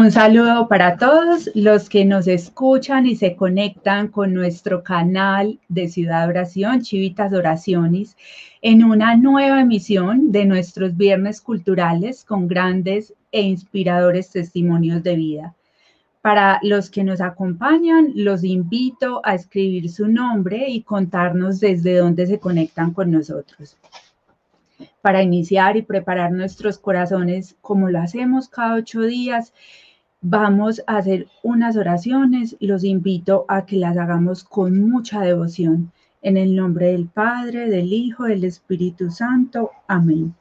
Un 0.00 0.10
saludo 0.10 0.66
para 0.66 0.96
todos 0.96 1.50
los 1.54 1.90
que 1.90 2.06
nos 2.06 2.26
escuchan 2.26 3.04
y 3.04 3.16
se 3.16 3.36
conectan 3.36 4.08
con 4.08 4.32
nuestro 4.32 4.82
canal 4.82 5.60
de 5.68 5.90
Ciudad 5.90 6.26
Oración, 6.26 6.80
Chivitas 6.80 7.34
Oraciones, 7.34 8.16
en 8.62 8.82
una 8.82 9.14
nueva 9.16 9.60
emisión 9.60 10.32
de 10.32 10.46
nuestros 10.46 10.96
viernes 10.96 11.42
culturales 11.42 12.24
con 12.24 12.48
grandes 12.48 13.12
e 13.30 13.42
inspiradores 13.42 14.30
testimonios 14.30 15.02
de 15.02 15.16
vida. 15.16 15.54
Para 16.22 16.60
los 16.62 16.88
que 16.88 17.04
nos 17.04 17.20
acompañan, 17.20 18.12
los 18.14 18.42
invito 18.42 19.20
a 19.22 19.34
escribir 19.34 19.90
su 19.90 20.08
nombre 20.08 20.70
y 20.70 20.80
contarnos 20.80 21.60
desde 21.60 21.98
dónde 21.98 22.26
se 22.26 22.40
conectan 22.40 22.94
con 22.94 23.10
nosotros. 23.10 23.76
Para 25.02 25.22
iniciar 25.22 25.76
y 25.76 25.82
preparar 25.82 26.32
nuestros 26.32 26.78
corazones 26.78 27.54
como 27.60 27.90
lo 27.90 28.00
hacemos 28.00 28.48
cada 28.48 28.76
ocho 28.76 29.02
días, 29.02 29.52
Vamos 30.22 30.82
a 30.86 30.98
hacer 30.98 31.28
unas 31.42 31.78
oraciones. 31.78 32.54
Los 32.60 32.84
invito 32.84 33.46
a 33.48 33.64
que 33.64 33.76
las 33.76 33.96
hagamos 33.96 34.44
con 34.44 34.78
mucha 34.78 35.22
devoción. 35.22 35.92
En 36.20 36.36
el 36.36 36.54
nombre 36.54 36.88
del 36.88 37.08
Padre, 37.08 37.70
del 37.70 37.90
Hijo, 37.90 38.24
del 38.24 38.44
Espíritu 38.44 39.10
Santo. 39.10 39.70
Amén. 39.88 40.34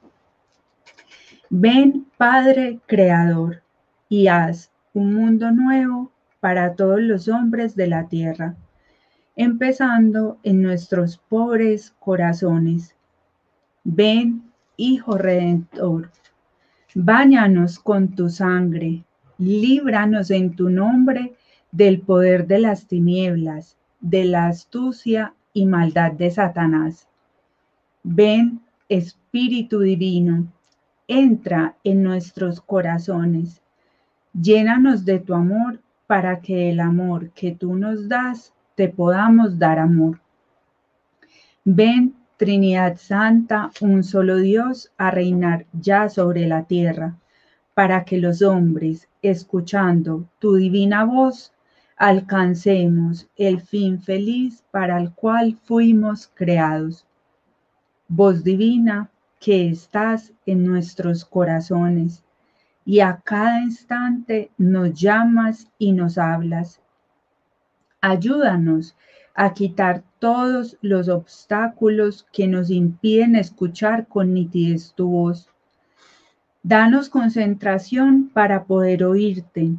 Ven, 1.50 2.06
Padre 2.18 2.82
Creador, 2.88 3.64
y 4.10 4.28
haz 4.28 4.70
un 4.94 5.14
mundo 5.14 5.50
nuevo 5.52 6.12
para 6.42 6.76
todos 6.76 7.00
los 7.02 7.30
hombres 7.30 7.74
de 7.78 7.88
la 7.88 8.10
tierra, 8.10 8.58
empezando 9.38 10.40
en 10.44 10.62
nuestros 10.62 11.18
pobres 11.18 11.96
corazones. 12.00 12.96
Ven, 13.86 14.44
Hijo 14.76 15.18
Redentor, 15.18 16.12
báñanos 16.94 17.80
con 17.80 18.10
tu 18.10 18.30
sangre 18.30 19.06
líbranos 19.40 20.32
en 20.32 20.54
tu 20.54 20.70
nombre 20.70 21.34
del 21.72 22.02
poder 22.02 22.46
de 22.46 22.60
las 22.60 22.88
tinieblas, 22.88 23.78
de 24.02 24.26
la 24.26 24.48
astucia 24.48 25.34
y 25.54 25.66
maldad 25.66 26.12
de 26.12 26.30
Satanás. 26.30 27.08
Ven, 28.04 28.62
Espíritu 28.90 29.80
Divino, 29.80 30.52
entra 31.08 31.76
en 31.84 32.04
nuestros 32.04 32.60
corazones, 32.60 33.62
llénanos 34.34 35.06
de 35.06 35.20
tu 35.20 35.34
amor 35.34 35.80
para 36.06 36.42
que 36.42 36.70
el 36.70 36.80
amor 36.80 37.30
que 37.32 37.54
tú 37.54 37.76
nos 37.76 38.10
das 38.10 38.54
te 38.76 38.90
podamos 38.90 39.58
dar 39.58 39.80
amor. 39.80 40.20
Ven, 41.64 42.16
Trinidad 42.38 42.98
Santa, 42.98 43.72
un 43.82 44.04
solo 44.04 44.38
Dios, 44.38 44.92
a 44.98 45.12
reinar 45.12 45.66
ya 45.74 46.10
sobre 46.10 46.48
la 46.48 46.64
tierra 46.64 47.16
para 47.80 48.04
que 48.04 48.18
los 48.18 48.42
hombres, 48.42 49.08
escuchando 49.22 50.28
tu 50.40 50.56
divina 50.56 51.06
voz, 51.06 51.54
alcancemos 51.96 53.30
el 53.38 53.62
fin 53.62 54.02
feliz 54.02 54.66
para 54.70 55.00
el 55.00 55.14
cual 55.14 55.56
fuimos 55.64 56.30
creados. 56.36 57.06
Voz 58.10 58.44
divina 58.44 59.10
que 59.40 59.70
estás 59.70 60.34
en 60.46 60.66
nuestros 60.66 61.24
corazones 61.24 62.22
y 62.84 63.00
a 63.00 63.22
cada 63.24 63.62
instante 63.62 64.52
nos 64.58 64.94
llamas 64.94 65.72
y 65.78 65.94
nos 65.94 66.18
hablas. 66.18 66.82
Ayúdanos 68.02 68.94
a 69.36 69.54
quitar 69.54 70.04
todos 70.20 70.76
los 70.82 71.08
obstáculos 71.08 72.28
que 72.34 72.46
nos 72.46 72.72
impiden 72.72 73.38
escuchar 73.38 74.06
con 74.06 74.34
nitidez 74.34 74.92
tu 74.96 75.08
voz 75.08 75.49
Danos 76.64 77.08
concentración 77.08 78.30
para 78.34 78.66
poder 78.66 79.06
oírte, 79.06 79.78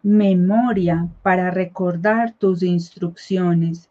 memoria 0.00 1.08
para 1.22 1.50
recordar 1.50 2.32
tus 2.32 2.62
instrucciones 2.62 3.90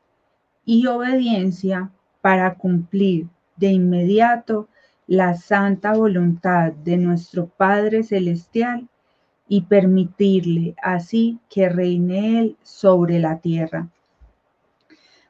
y 0.63 0.87
obediencia 0.87 1.91
para 2.21 2.55
cumplir 2.55 3.27
de 3.57 3.67
inmediato 3.67 4.69
la 5.05 5.35
santa 5.35 5.93
voluntad 5.93 6.71
de 6.71 6.95
nuestro 6.95 7.47
Padre 7.47 8.03
Celestial 8.03 8.87
y 9.49 9.61
permitirle 9.61 10.75
así 10.81 11.39
que 11.49 11.67
reine 11.67 12.39
Él 12.39 12.57
sobre 12.63 13.19
la 13.19 13.39
tierra. 13.39 13.89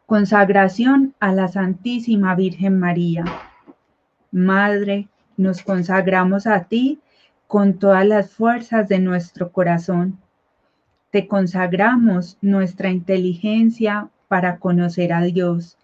Consagración 0.06 1.16
a 1.19 1.34
la 1.34 1.48
Santísima 1.48 2.36
Virgen 2.36 2.80
María, 2.80 3.25
Madre 4.31 5.08
nos 5.39 5.63
consagramos 5.63 6.47
a 6.47 6.66
ti 6.66 7.00
con 7.47 7.79
todas 7.79 8.05
las 8.05 8.29
fuerzas 8.29 8.89
de 8.89 9.00
nuestro 9.00 9.53
corazón. 9.53 10.19
Te 11.11 11.29
consagramos 11.29 12.38
nuestra 12.41 12.89
inteligencia 12.89 14.09
para 14.27 14.59
conocer 14.59 15.13
a 15.13 15.22
Dios 15.22 15.77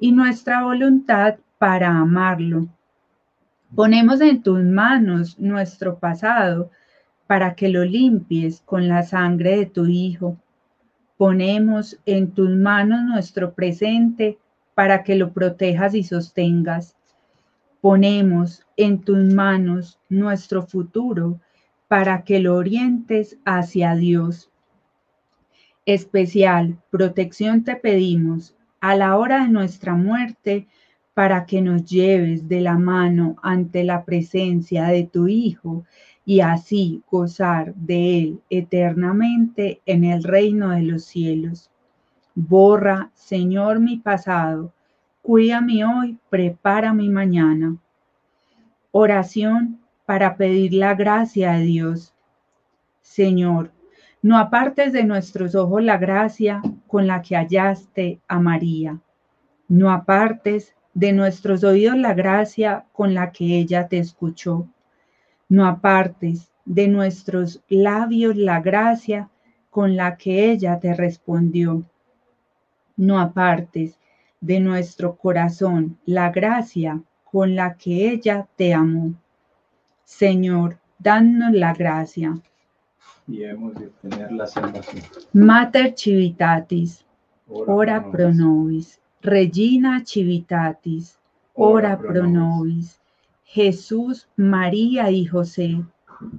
y 0.00 0.10
nuestra 0.10 0.64
voluntad 0.64 1.36
para 1.58 1.96
amarlo. 1.96 2.66
Ponemos 3.72 4.20
en 4.20 4.42
tus 4.42 4.64
manos 4.64 5.38
nuestro 5.38 6.00
pasado 6.00 6.72
para 7.28 7.54
que 7.54 7.68
lo 7.68 7.84
limpies 7.84 8.62
con 8.62 8.88
la 8.88 9.04
sangre 9.04 9.58
de 9.58 9.66
tu 9.66 9.86
Hijo. 9.86 10.36
Ponemos 11.16 12.00
en 12.04 12.32
tus 12.32 12.50
manos 12.50 13.04
nuestro 13.04 13.54
presente 13.54 14.38
para 14.74 15.04
que 15.04 15.14
lo 15.14 15.32
protejas 15.32 15.94
y 15.94 16.02
sostengas. 16.02 16.96
Ponemos 17.80 18.64
en 18.78 19.00
tus 19.00 19.34
manos 19.34 20.00
nuestro 20.08 20.62
futuro 20.62 21.38
para 21.86 22.22
que 22.22 22.40
lo 22.40 22.56
orientes 22.56 23.36
hacia 23.44 23.94
Dios. 23.94 24.50
Especial 25.84 26.78
protección 26.90 27.64
te 27.64 27.76
pedimos 27.76 28.56
a 28.80 28.96
la 28.96 29.18
hora 29.18 29.42
de 29.42 29.50
nuestra 29.50 29.94
muerte 29.94 30.66
para 31.12 31.44
que 31.44 31.60
nos 31.60 31.84
lleves 31.84 32.48
de 32.48 32.62
la 32.62 32.78
mano 32.78 33.36
ante 33.42 33.84
la 33.84 34.06
presencia 34.06 34.84
de 34.84 35.04
tu 35.04 35.28
Hijo 35.28 35.84
y 36.24 36.40
así 36.40 37.02
gozar 37.10 37.74
de 37.74 38.20
Él 38.20 38.40
eternamente 38.48 39.82
en 39.84 40.04
el 40.04 40.22
reino 40.22 40.70
de 40.70 40.82
los 40.82 41.04
cielos. 41.04 41.70
Borra, 42.34 43.10
Señor, 43.14 43.80
mi 43.80 43.98
pasado 43.98 44.72
Cuídame 45.28 45.84
hoy, 45.84 46.16
prepara 46.30 46.94
mi 46.94 47.10
mañana. 47.10 47.76
Oración 48.90 49.80
para 50.06 50.38
pedir 50.38 50.72
la 50.72 50.94
gracia 50.94 51.52
de 51.52 51.64
Dios. 51.64 52.14
Señor, 53.02 53.70
no 54.22 54.38
apartes 54.38 54.94
de 54.94 55.04
nuestros 55.04 55.54
ojos 55.54 55.82
la 55.82 55.98
gracia 55.98 56.62
con 56.86 57.06
la 57.06 57.20
que 57.20 57.36
hallaste 57.36 58.18
a 58.26 58.40
María. 58.40 58.98
No 59.68 59.90
apartes 59.90 60.74
de 60.94 61.12
nuestros 61.12 61.64
oídos 61.64 61.98
la 61.98 62.14
gracia 62.14 62.86
con 62.92 63.12
la 63.12 63.30
que 63.30 63.58
ella 63.58 63.88
te 63.88 63.98
escuchó. 63.98 64.66
No 65.50 65.66
apartes 65.66 66.50
de 66.64 66.88
nuestros 66.88 67.62
labios 67.68 68.36
la 68.36 68.60
gracia 68.62 69.28
con 69.68 69.96
la 69.96 70.16
que 70.16 70.50
ella 70.50 70.80
te 70.80 70.94
respondió. 70.94 71.84
No 72.96 73.20
apartes 73.20 73.98
de 74.40 74.60
nuestro 74.60 75.16
corazón 75.16 75.98
la 76.06 76.30
gracia 76.30 77.02
con 77.38 77.54
la 77.54 77.76
que 77.76 78.10
ella 78.10 78.48
te 78.56 78.74
amó. 78.74 79.14
Señor, 80.02 80.76
danos 80.98 81.52
la 81.52 81.72
gracia. 81.72 82.36
Y 83.28 83.44
hemos 83.44 83.76
de 83.76 83.92
tener 84.02 84.32
la 84.32 84.44
salvación. 84.44 85.04
Mater 85.32 85.94
Civitatis, 85.96 87.04
ora, 87.48 88.10
pro 88.10 88.34
nobis. 88.34 89.00
Regina 89.22 90.02
Civitatis, 90.04 91.16
ora, 91.54 91.96
pro 91.96 92.26
nobis. 92.26 92.98
Jesús, 93.44 94.26
María 94.34 95.08
y 95.12 95.24
José. 95.24 95.80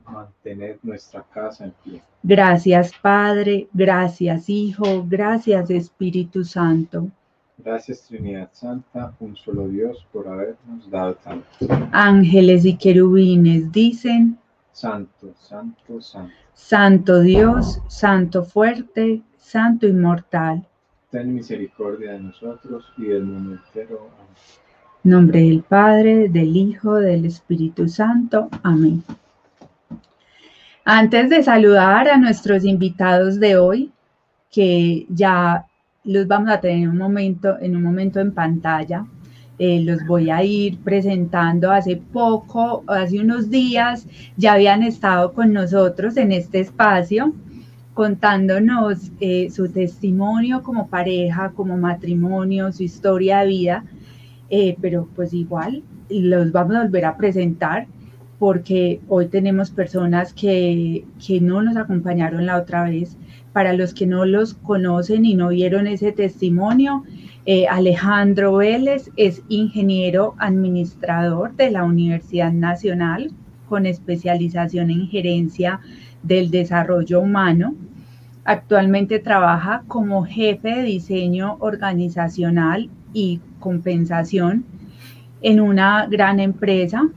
Mantener 0.04 0.80
nuestra 0.84 1.24
casa 1.34 1.64
en 1.64 1.74
pie. 1.82 2.04
Gracias 2.24 2.92
Padre, 3.02 3.70
gracias 3.74 4.50
Hijo, 4.50 5.06
gracias 5.08 5.70
Espíritu 5.70 6.44
Santo. 6.44 7.10
Gracias 7.64 8.04
Trinidad 8.08 8.50
Santa, 8.54 9.14
un 9.20 9.36
solo 9.36 9.68
Dios, 9.68 10.06
por 10.14 10.28
habernos 10.30 10.90
dado 10.90 11.16
tanto. 11.16 11.46
Ángeles 11.92 12.64
y 12.64 12.78
querubines 12.78 13.70
dicen, 13.72 14.38
Santo, 14.72 15.34
Santo, 15.38 16.02
Santo. 16.02 16.34
Santo 16.54 17.20
Dios, 17.20 17.82
Santo 17.88 18.44
fuerte, 18.46 19.22
Santo 19.38 19.88
inmortal. 19.88 20.66
Ten 21.12 21.34
misericordia 21.34 22.14
de 22.14 22.20
nosotros 22.20 22.86
y 22.98 23.06
del 23.06 23.24
mundo 23.24 23.60
entero. 23.66 24.10
Amén. 24.14 24.30
Nombre 25.04 25.42
del 25.42 25.64
Padre, 25.64 26.30
del 26.30 26.56
Hijo, 26.56 26.96
del 26.96 27.26
Espíritu 27.26 27.90
Santo. 27.90 28.50
Amén. 28.64 29.04
Antes 30.86 31.30
de 31.30 31.44
saludar 31.44 32.08
a 32.08 32.18
nuestros 32.18 32.64
invitados 32.64 33.40
de 33.40 33.58
hoy, 33.58 33.92
que 34.50 35.06
ya 35.10 35.69
los 36.10 36.28
vamos 36.28 36.50
a 36.50 36.60
tener 36.60 36.80
en 36.84 36.90
un 36.90 36.98
momento 36.98 37.58
en, 37.62 37.76
un 37.76 37.84
momento 37.84 38.20
en 38.20 38.32
pantalla. 38.34 39.06
eh, 39.60 39.82
los 39.84 40.06
voy 40.08 40.30
a 40.30 40.44
ir 40.44 40.78
presentando. 40.80 41.72
Hace 41.72 41.98
poco, 41.98 42.84
hace 42.88 43.20
unos 43.20 43.50
días, 43.50 44.08
ya 44.38 44.54
habían 44.54 44.84
estado 44.84 45.34
con 45.34 45.54
nosotros 45.54 46.18
en 46.18 46.32
este 46.32 46.62
espacio 46.62 47.34
contándonos 47.94 49.12
eh, 49.20 49.50
su 49.52 49.70
testimonio 49.70 50.64
como 50.64 50.88
pareja, 50.88 51.52
como 51.54 51.78
matrimonio, 51.78 52.72
su 52.72 52.84
historia 52.84 53.40
de 53.40 53.48
vida, 53.48 53.84
eh, 54.50 54.78
pero 54.82 55.10
pues 55.16 55.34
igual 55.34 55.84
los 56.10 56.52
vamos 56.54 56.78
a 56.78 56.84
volver 56.84 57.06
a 57.06 57.18
presentar 57.18 57.88
porque 58.40 59.02
hoy 59.10 59.28
tenemos 59.28 59.70
personas 59.72 60.34
que, 60.34 61.04
que 61.26 61.42
no 61.42 61.62
nos 61.62 61.76
acompañaron 61.76 62.46
la 62.46 62.58
otra 62.58 62.86
vez. 62.86 63.18
Para 63.54 63.74
los 63.74 63.94
que 63.94 64.06
no 64.06 64.26
los 64.26 64.54
conocen 64.54 65.26
y 65.26 65.34
no 65.34 65.50
vieron 65.50 65.88
ese 65.88 66.12
testimonio, 66.12 67.04
eh, 67.46 67.68
Alejandro 67.68 68.58
Vélez 68.58 69.10
es 69.16 69.42
ingeniero 69.50 70.36
administrador 70.38 71.56
de 71.56 71.72
la 71.72 71.84
Universidad 71.84 72.52
Nacional 72.52 73.32
con 73.68 73.86
especialización 73.86 74.92
en 74.92 75.08
gerencia 75.08 75.80
del 76.24 76.52
desarrollo 76.52 77.22
humano. 77.22 77.76
Actualmente 78.44 79.20
trabaja 79.20 79.84
como 79.88 80.26
jefe 80.26 80.76
de 80.76 80.84
diseño 80.84 81.58
organizacional 81.60 82.90
y 83.14 83.40
compensación 83.60 84.66
en 85.42 85.60
una 85.60 86.08
gran 86.08 86.40
empresa. 86.40 87.08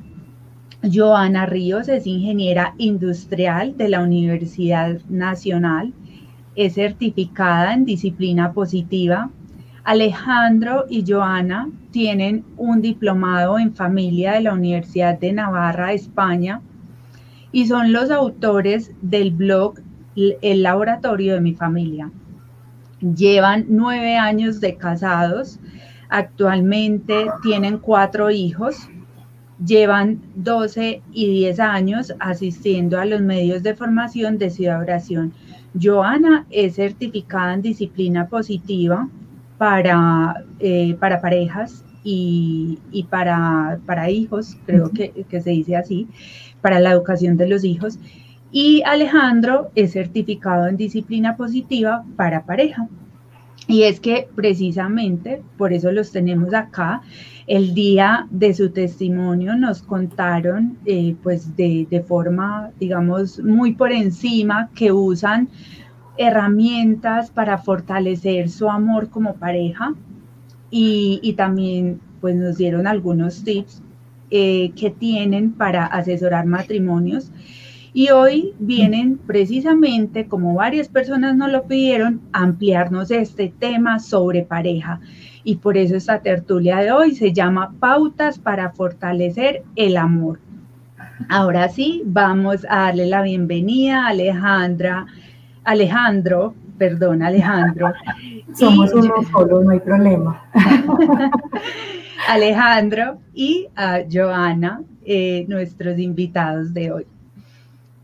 Joana 0.83 1.47
Ríos 1.47 1.89
es 1.89 2.07
ingeniera 2.07 2.75
industrial 2.79 3.77
de 3.77 3.89
la 3.89 4.03
Universidad 4.03 5.01
Nacional. 5.09 5.93
Es 6.55 6.75
certificada 6.75 7.75
en 7.75 7.85
disciplina 7.85 8.53
positiva. 8.53 9.31
Alejandro 9.85 10.85
y 10.89 11.05
Joana 11.07 11.71
tienen 11.91 12.45
un 12.57 12.81
diplomado 12.83 13.59
en 13.59 13.75
familia 13.75 14.33
de 14.33 14.43
la 14.43 14.55
Universidad 14.55 15.19
de 15.19 15.33
Navarra, 15.33 15.93
España, 15.93 16.61
y 17.51 17.67
son 17.67 17.93
los 17.93 18.11
autores 18.11 18.93
del 19.03 19.33
blog 19.33 19.75
El 20.17 20.63
laboratorio 20.63 21.35
de 21.35 21.41
mi 21.41 21.55
familia. 21.55 22.11
Llevan 23.01 23.67
nueve 23.69 24.17
años 24.17 24.61
de 24.61 24.77
casados 24.77 25.59
Actualmente 26.15 27.25
tienen 27.43 27.79
cuatro 27.79 28.31
hijos, 28.31 28.87
llevan 29.65 30.21
12 30.35 31.01
y 31.11 31.27
10 31.27 31.59
años 31.59 32.13
asistiendo 32.21 33.01
a 33.01 33.07
los 33.07 33.23
medios 33.23 33.63
de 33.63 33.75
formación 33.75 34.37
de 34.37 34.51
Ciudad 34.51 34.83
Oración. 34.83 35.33
Joana 35.81 36.47
es 36.51 36.77
certificada 36.77 37.55
en 37.55 37.63
disciplina 37.63 38.29
positiva 38.29 39.09
para, 39.59 40.45
eh, 40.61 40.95
para 40.99 41.21
parejas 41.21 41.85
y, 42.05 42.79
para, 43.11 43.79
para, 43.87 44.11
hijos, 44.11 44.57
creo 44.67 44.91
que, 44.91 45.11
que 45.29 45.41
se 45.41 45.51
dice 45.51 45.77
así, 45.77 46.09
para 46.61 46.81
la 46.81 46.91
educación 46.91 47.37
de 47.37 47.49
los 47.49 47.65
hijos. 47.65 47.99
Y 48.51 48.83
Alejandro 48.85 49.71
es 49.75 49.93
certificado 49.93 50.67
en 50.67 50.77
disciplina 50.77 51.37
positiva 51.37 52.05
para 52.17 52.45
pareja. 52.45 52.89
Y 53.67 53.85
es 53.85 54.01
que 54.01 54.29
precisamente 54.35 55.43
por 55.57 55.73
eso 55.73 55.93
los 55.93 56.13
tenemos 56.13 56.53
acá. 56.53 57.03
El 57.47 57.75
día 57.75 58.27
de 58.31 58.55
su 58.55 58.71
testimonio 58.71 59.57
nos 59.57 59.83
contaron, 59.83 60.79
eh, 60.87 61.17
pues 61.23 61.57
de, 61.57 62.05
forma, 62.07 62.71
digamos, 62.79 63.41
muy 63.41 63.75
por 63.75 63.93
encima, 63.93 64.71
que 64.75 64.93
usan 64.93 65.49
herramientas 66.17 67.31
para 67.31 67.59
fortalecer 67.59 68.49
su 68.49 68.69
amor 68.69 69.09
como 69.09 69.35
pareja 69.35 69.95
y, 70.71 71.19
y 71.23 71.33
también, 71.33 72.01
pues 72.21 72.37
nos 72.37 72.59
dieron 72.59 72.87
algunos 72.87 73.43
tips 73.43 73.83
eh, 74.31 74.73
que 74.77 74.91
tienen 74.91 75.53
para 75.53 75.85
asesorar 75.85 76.47
matrimonios 76.47 77.33
y 77.95 78.09
hoy 78.09 78.55
vienen 78.59 79.19
precisamente, 79.19 80.27
como 80.27 80.55
varias 80.55 80.89
personas 80.89 81.37
nos 81.37 81.53
lo 81.53 81.65
pidieron, 81.65 82.23
ampliarnos 82.33 83.11
este 83.11 83.53
tema 83.59 83.99
sobre 83.99 84.43
pareja. 84.43 85.01
Y 85.45 85.57
por 85.57 85.77
eso 85.77 85.97
esta 85.97 86.21
tertulia 86.21 86.79
de 86.79 86.93
hoy 86.93 87.15
se 87.15 87.33
llama 87.33 87.73
Pautas 87.81 88.39
para 88.39 88.71
fortalecer 88.71 89.63
el 89.77 89.97
amor. 89.97 90.39
Ahora 91.29 91.69
sí, 91.69 92.03
vamos 92.05 92.65
a 92.69 92.83
darle 92.83 93.07
la 93.07 93.23
bienvenida 93.23 94.07
a 94.07 94.09
Alejandra, 94.09 95.07
Alejandro, 95.65 96.55
perdón, 96.79 97.23
Alejandro. 97.23 97.93
Somos 98.55 98.93
uno 98.93 99.15
solo, 99.31 99.63
no 99.63 99.71
hay 99.71 99.81
problema. 99.81 100.45
Alejandro 102.29 103.19
y 103.35 103.69
a 103.75 104.01
Joana, 104.11 104.83
eh, 105.05 105.45
nuestros 105.49 105.99
invitados 105.99 106.73
de 106.73 106.93
hoy. 106.93 107.07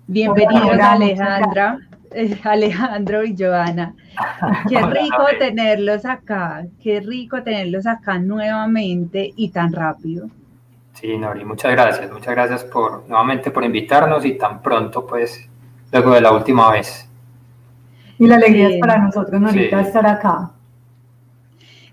Bienvenidos 0.06 0.78
Alejandra, 0.80 1.78
Alejandro 2.44 3.24
y 3.24 3.34
Joana. 3.38 3.94
Qué 4.68 4.80
rico 4.86 5.24
tenerlos 5.38 6.04
acá, 6.04 6.64
qué 6.82 7.00
rico 7.00 7.42
tenerlos 7.42 7.86
acá 7.86 8.18
nuevamente 8.18 9.32
y 9.36 9.50
tan 9.50 9.72
rápido. 9.72 10.28
Sí, 10.94 11.16
Nori, 11.16 11.44
muchas 11.44 11.72
gracias, 11.72 12.10
muchas 12.10 12.34
gracias 12.34 12.64
por 12.64 13.08
nuevamente 13.08 13.50
por 13.50 13.64
invitarnos 13.64 14.24
y 14.24 14.36
tan 14.36 14.60
pronto, 14.60 15.06
pues, 15.06 15.48
luego 15.92 16.14
de 16.14 16.20
la 16.20 16.32
última 16.32 16.72
vez. 16.72 17.08
Y 18.18 18.26
la 18.26 18.34
alegría 18.34 18.68
es 18.70 18.80
para 18.80 18.98
nosotros, 18.98 19.40
Norita, 19.40 19.80
estar 19.80 20.04
acá. 20.06 20.50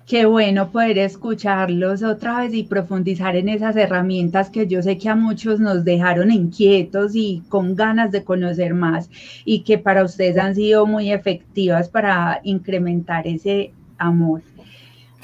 Qué 0.05 0.25
bueno 0.27 0.69
poder 0.69 0.99
escucharlos 0.99 2.03
otra 2.03 2.41
vez 2.41 2.53
y 2.53 2.61
profundizar 2.61 3.35
en 3.35 3.49
esas 3.49 3.75
herramientas 3.75 4.51
que 4.51 4.67
yo 4.67 4.83
sé 4.83 4.99
que 4.99 5.09
a 5.09 5.15
muchos 5.15 5.59
nos 5.59 5.83
dejaron 5.83 6.29
inquietos 6.29 7.15
y 7.15 7.41
con 7.49 7.75
ganas 7.75 8.11
de 8.11 8.23
conocer 8.23 8.75
más 8.75 9.09
y 9.45 9.61
que 9.61 9.79
para 9.79 10.03
ustedes 10.03 10.37
han 10.37 10.53
sido 10.53 10.85
muy 10.85 11.11
efectivas 11.11 11.89
para 11.89 12.39
incrementar 12.43 13.25
ese 13.25 13.71
amor. 13.97 14.43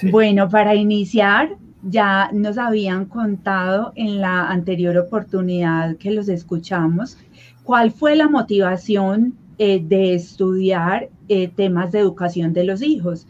Bueno, 0.09 0.49
para 0.49 0.73
iniciar, 0.73 1.49
ya 1.83 2.31
nos 2.33 2.57
habían 2.57 3.05
contado 3.05 3.93
en 3.95 4.19
la 4.19 4.47
anterior 4.49 4.97
oportunidad 4.97 5.95
que 5.97 6.09
los 6.09 6.27
escuchamos 6.27 7.19
cuál 7.63 7.91
fue 7.91 8.15
la 8.15 8.27
motivación 8.27 9.35
eh, 9.59 9.79
de 9.79 10.15
estudiar 10.15 11.09
eh, 11.27 11.49
temas 11.49 11.91
de 11.91 11.99
educación 11.99 12.51
de 12.53 12.63
los 12.63 12.81
hijos. 12.81 13.27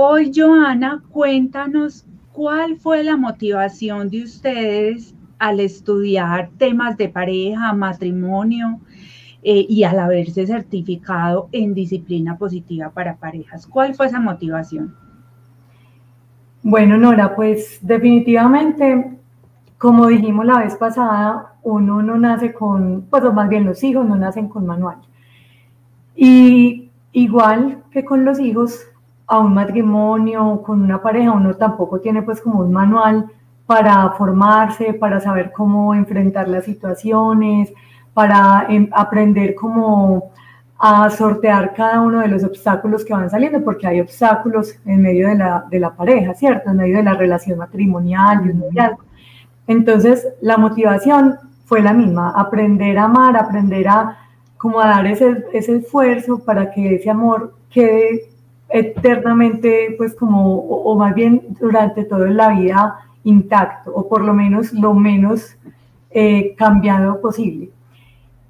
Hoy, 0.00 0.30
Joana, 0.32 1.02
cuéntanos 1.10 2.06
cuál 2.30 2.76
fue 2.76 3.02
la 3.02 3.16
motivación 3.16 4.08
de 4.08 4.22
ustedes 4.22 5.12
al 5.40 5.58
estudiar 5.58 6.50
temas 6.56 6.96
de 6.96 7.08
pareja, 7.08 7.72
matrimonio 7.72 8.78
eh, 9.42 9.66
y 9.68 9.82
al 9.82 9.98
haberse 9.98 10.46
certificado 10.46 11.48
en 11.50 11.74
disciplina 11.74 12.38
positiva 12.38 12.90
para 12.90 13.16
parejas. 13.16 13.66
¿Cuál 13.66 13.96
fue 13.96 14.06
esa 14.06 14.20
motivación? 14.20 14.94
Bueno, 16.62 16.96
Nora, 16.96 17.34
pues 17.34 17.80
definitivamente, 17.82 19.18
como 19.78 20.06
dijimos 20.06 20.46
la 20.46 20.60
vez 20.60 20.76
pasada, 20.76 21.54
uno 21.64 22.04
no 22.04 22.16
nace 22.16 22.52
con, 22.52 23.02
pues 23.10 23.24
más 23.34 23.48
bien 23.48 23.64
los 23.64 23.82
hijos 23.82 24.06
no 24.06 24.14
nacen 24.14 24.46
con 24.46 24.64
manual. 24.64 24.98
Y 26.14 26.88
igual 27.10 27.82
que 27.90 28.04
con 28.04 28.24
los 28.24 28.38
hijos, 28.38 28.86
a 29.28 29.38
un 29.38 29.54
matrimonio, 29.54 30.62
con 30.64 30.82
una 30.82 31.00
pareja, 31.00 31.32
uno 31.32 31.54
tampoco 31.54 32.00
tiene 32.00 32.22
pues 32.22 32.40
como 32.40 32.60
un 32.60 32.72
manual 32.72 33.26
para 33.66 34.10
formarse, 34.12 34.94
para 34.94 35.20
saber 35.20 35.52
cómo 35.52 35.94
enfrentar 35.94 36.48
las 36.48 36.64
situaciones, 36.64 37.70
para 38.14 38.66
em, 38.70 38.88
aprender 38.92 39.54
cómo 39.54 40.32
a 40.78 41.10
sortear 41.10 41.74
cada 41.74 42.00
uno 42.00 42.20
de 42.20 42.28
los 42.28 42.44
obstáculos 42.44 43.04
que 43.04 43.12
van 43.12 43.28
saliendo, 43.28 43.62
porque 43.62 43.86
hay 43.86 44.00
obstáculos 44.00 44.74
en 44.86 45.02
medio 45.02 45.28
de 45.28 45.34
la, 45.34 45.64
de 45.70 45.80
la 45.80 45.90
pareja, 45.94 46.34
¿cierto? 46.34 46.70
En 46.70 46.76
medio 46.78 46.96
de 46.96 47.02
la 47.02 47.14
relación 47.14 47.58
matrimonial 47.58 48.46
y 48.46 48.50
un 48.50 48.64
Entonces, 49.66 50.26
la 50.40 50.56
motivación 50.56 51.36
fue 51.66 51.82
la 51.82 51.92
misma, 51.92 52.32
aprender 52.34 52.96
a 52.96 53.04
amar, 53.04 53.36
aprender 53.36 53.88
a 53.88 54.16
como 54.56 54.80
a 54.80 54.88
dar 54.88 55.06
ese, 55.06 55.44
ese 55.52 55.76
esfuerzo 55.76 56.38
para 56.44 56.70
que 56.70 56.96
ese 56.96 57.10
amor 57.10 57.54
quede 57.70 58.30
eternamente, 58.68 59.94
pues 59.96 60.14
como, 60.14 60.56
o, 60.56 60.98
más 60.98 61.14
bien 61.14 61.42
durante 61.60 62.04
toda 62.04 62.28
la 62.30 62.50
vida 62.50 62.98
intacto, 63.24 63.92
o 63.94 64.08
por 64.08 64.22
lo 64.22 64.34
menos 64.34 64.72
lo 64.72 64.94
menos 64.94 65.56
eh, 66.10 66.54
cambiado 66.56 67.20
posible. 67.20 67.70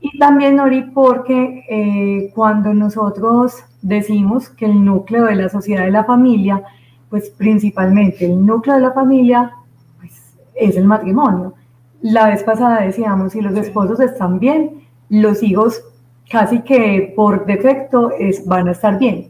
Y 0.01 0.17
también, 0.19 0.57
Nori, 0.57 0.83
porque 0.95 1.65
eh, 1.69 2.31
cuando 2.35 2.73
nosotros 2.73 3.65
decimos 3.83 4.49
que 4.49 4.67
el 4.67 4.85
núcleo 4.85 5.25
de 5.25 5.35
la 5.35 5.49
sociedad 5.49 5.85
de 5.85 5.91
la 5.91 6.05
familia, 6.05 6.63
pues 7.11 7.31
principalmente 7.31 8.27
el 8.27 8.45
núcleo 8.45 8.77
de 8.77 8.83
la 8.83 8.93
familia, 8.93 9.53
pues 9.99 10.37
es 10.55 10.77
el 10.77 10.85
matrimonio. 10.85 11.55
La 12.01 12.29
vez 12.29 12.45
pasada 12.45 12.83
decíamos, 12.83 13.33
si 13.33 13.41
los 13.41 13.57
esposos 13.57 13.99
están 13.99 14.39
bien, 14.39 14.83
los 15.09 15.43
hijos 15.43 15.83
casi 16.31 16.61
que 16.61 17.13
por 17.17 17.47
defecto 17.47 18.13
es, 18.13 18.47
van 18.47 18.69
a 18.69 18.73
estar 18.73 18.99
bien. 18.99 19.29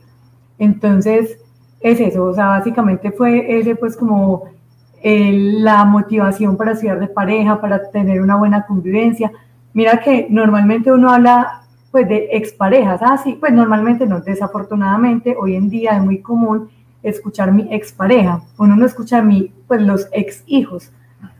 Entonces, 0.58 1.38
es 1.80 2.00
eso, 2.00 2.24
o 2.24 2.34
sea, 2.34 2.48
básicamente 2.48 3.12
fue 3.12 3.58
ese 3.58 3.76
pues 3.76 3.96
como 3.96 4.44
la 5.02 5.84
motivación 5.84 6.56
para 6.56 6.72
estudiar 6.72 6.98
de 6.98 7.06
pareja, 7.06 7.60
para 7.60 7.90
tener 7.90 8.20
una 8.20 8.36
buena 8.36 8.66
convivencia. 8.66 9.30
Mira 9.72 10.00
que 10.00 10.26
normalmente 10.28 10.90
uno 10.90 11.10
habla 11.10 11.62
pues 11.90 12.08
de 12.08 12.28
exparejas, 12.32 13.00
ah, 13.02 13.16
sí, 13.16 13.36
pues 13.38 13.52
normalmente 13.52 14.06
no, 14.06 14.20
desafortunadamente 14.20 15.36
hoy 15.38 15.56
en 15.56 15.70
día 15.70 15.96
es 15.96 16.02
muy 16.02 16.20
común 16.20 16.68
escuchar 17.02 17.52
mi 17.52 17.72
expareja, 17.72 18.42
uno 18.58 18.76
no 18.76 18.84
escucha 18.84 19.18
a 19.18 19.22
mí, 19.22 19.52
pues 19.66 19.80
los 19.80 20.06
ex 20.12 20.42
hijos, 20.46 20.90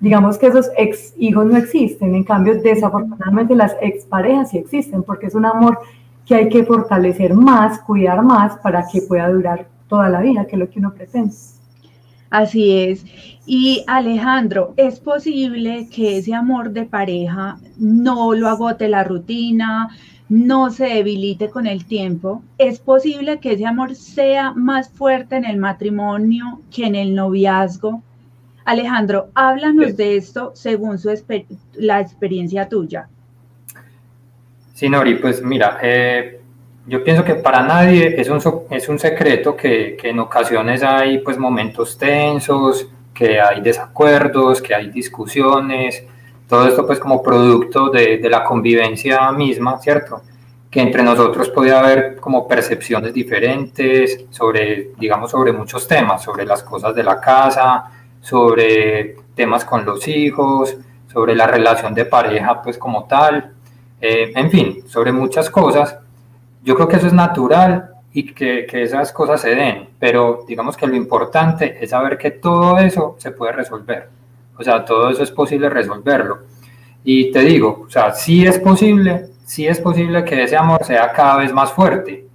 digamos 0.01 0.39
que 0.39 0.47
esos 0.47 0.71
ex 0.79 1.13
hijos 1.19 1.45
no 1.47 1.59
existen, 1.59 2.15
en 2.15 2.25
cambio 2.25 2.63
desafortunadamente 2.63 3.55
las 3.55 3.77
exparejas 3.83 4.51
sí 4.51 4.59
existen, 4.59 5.03
porque 5.03 5.27
es 5.27 5.35
un 5.35 5.45
amor 5.45 5.81
que 6.29 6.35
hay 6.35 6.49
que 6.51 6.63
fortalecer 6.63 7.33
más, 7.33 7.81
cuidar 7.81 8.23
más 8.23 8.59
para 8.59 8.87
que 8.87 9.01
pueda 9.01 9.31
durar 9.31 9.67
toda 9.89 10.11
la 10.11 10.21
vida, 10.21 10.47
que 10.47 10.57
es 10.57 10.61
lo 10.61 10.69
que 10.69 10.79
uno 10.79 10.93
pretende. 10.93 11.35
Así 12.29 12.79
es. 12.79 13.07
Y 13.47 13.83
Alejandro, 13.87 14.75
¿es 14.77 15.01
posible 15.01 15.89
que 15.91 16.19
ese 16.19 16.35
amor 16.35 16.73
de 16.73 16.85
pareja 16.85 17.59
no 17.79 18.35
lo 18.35 18.49
agote 18.49 18.89
la 18.89 19.05
rutina, 19.05 19.89
no 20.29 20.69
se 20.69 20.85
debilite 20.85 21.49
con 21.49 21.67
el 21.67 21.87
tiempo? 21.87 22.43
¿Es 22.59 22.79
posible 22.79 23.41
que 23.41 23.53
ese 23.53 23.65
amor 23.65 23.95
sea 23.95 24.53
más 24.53 24.91
fuerte 24.91 25.37
en 25.37 25.47
el 25.47 25.57
matrimonio 25.57 26.61
que 26.71 26.85
en 26.85 26.95
el 26.95 27.15
noviazgo? 27.15 28.03
Alejandro, 28.67 29.31
háblanos 29.33 29.97
de 29.97 30.19
esto 30.19 30.53
según 30.55 30.99
su 30.99 31.09
la 31.77 32.01
experiencia 32.03 32.69
tuya. 32.69 33.09
Sí, 34.79 34.89
Nori, 34.89 35.17
pues 35.17 35.43
mira, 35.43 35.81
eh, 35.83 36.41
yo 36.87 37.03
pienso 37.03 37.25
que 37.25 37.35
para 37.35 37.63
nadie 37.63 38.15
es 38.17 38.29
un, 38.29 38.41
es 38.71 38.89
un 38.89 38.97
secreto 38.97 39.57
que, 39.57 39.97
que, 40.01 40.11
en 40.11 40.21
ocasiones 40.21 40.85
hay 40.85 41.19
pues 41.19 41.37
momentos 41.37 41.99
tensos, 41.99 42.89
que 43.13 43.41
hay 43.41 43.61
desacuerdos, 43.61 44.63
que 44.63 44.77
hay 44.77 44.91
discusiones, 44.91 46.05
todo 46.49 46.69
esto 46.69 46.87
pues 46.87 47.01
como 47.01 47.21
producto 47.25 47.91
de, 47.91 48.19
de 48.19 48.31
la 48.31 48.45
convivencia 48.45 49.33
misma, 49.33 49.81
¿cierto? 49.81 50.23
Que 50.71 50.81
entre 50.81 51.03
nosotros 51.03 51.51
puede 51.51 51.73
haber 51.75 52.15
como 52.21 52.47
percepciones 52.47 53.13
diferentes 53.13 54.27
sobre, 54.31 54.93
digamos, 54.97 55.33
sobre 55.33 55.51
muchos 55.53 55.89
temas, 55.89 56.23
sobre 56.23 56.47
las 56.47 56.63
cosas 56.63 56.95
de 56.95 57.03
la 57.03 57.21
casa, 57.21 57.91
sobre 58.21 59.17
temas 59.35 59.65
con 59.65 59.85
los 59.85 60.07
hijos, 60.07 60.77
sobre 61.13 61.35
la 61.35 61.49
relación 61.49 61.95
de 61.95 62.05
pareja 62.05 62.63
pues 62.63 62.79
como 62.79 63.09
tal, 63.09 63.55
eh, 64.01 64.33
en 64.35 64.51
fin, 64.51 64.85
sobre 64.87 65.13
muchas 65.13 65.51
cosas 65.51 65.99
yo 66.63 66.75
creo 66.75 66.89
que 66.89 66.97
eso 66.97 67.07
es 67.07 67.13
natural 67.13 67.91
y 68.13 68.33
que, 68.33 68.67
esas 68.73 69.13
cosas 69.13 69.41
se 69.41 69.55
den, 69.55 69.91
pero 69.99 70.45
digamos 70.47 70.77
que 70.77 70.87
lo 70.87 70.97
importante 70.97 71.79
es 71.81 71.91
saber 71.91 72.19
que 72.19 72.33
todo 72.33 72.79
eso 72.79 73.17
se 73.19 73.31
puede 73.31 73.53
resolver. 73.53 74.09
O 74.57 74.63
sea, 74.63 74.85
todo 74.85 75.11
eso 75.11 75.23
es 75.23 75.31
posible 75.31 75.71
resolverlo. 75.71 76.41
Y 77.05 77.31
te 77.31 77.41
digo, 77.41 77.85
o 77.87 77.91
sea, 77.91 78.13
sí 78.13 78.45
es 78.45 78.59
posible, 78.59 79.29
sí 79.45 79.67
es 79.67 79.81
posible 79.81 80.25
que 80.25 80.43
ese 80.43 80.57
amor 80.57 80.85
sea 80.85 81.13
cada 81.13 81.37
vez 81.37 81.53
más 81.53 81.73
fuerte. 81.73 82.27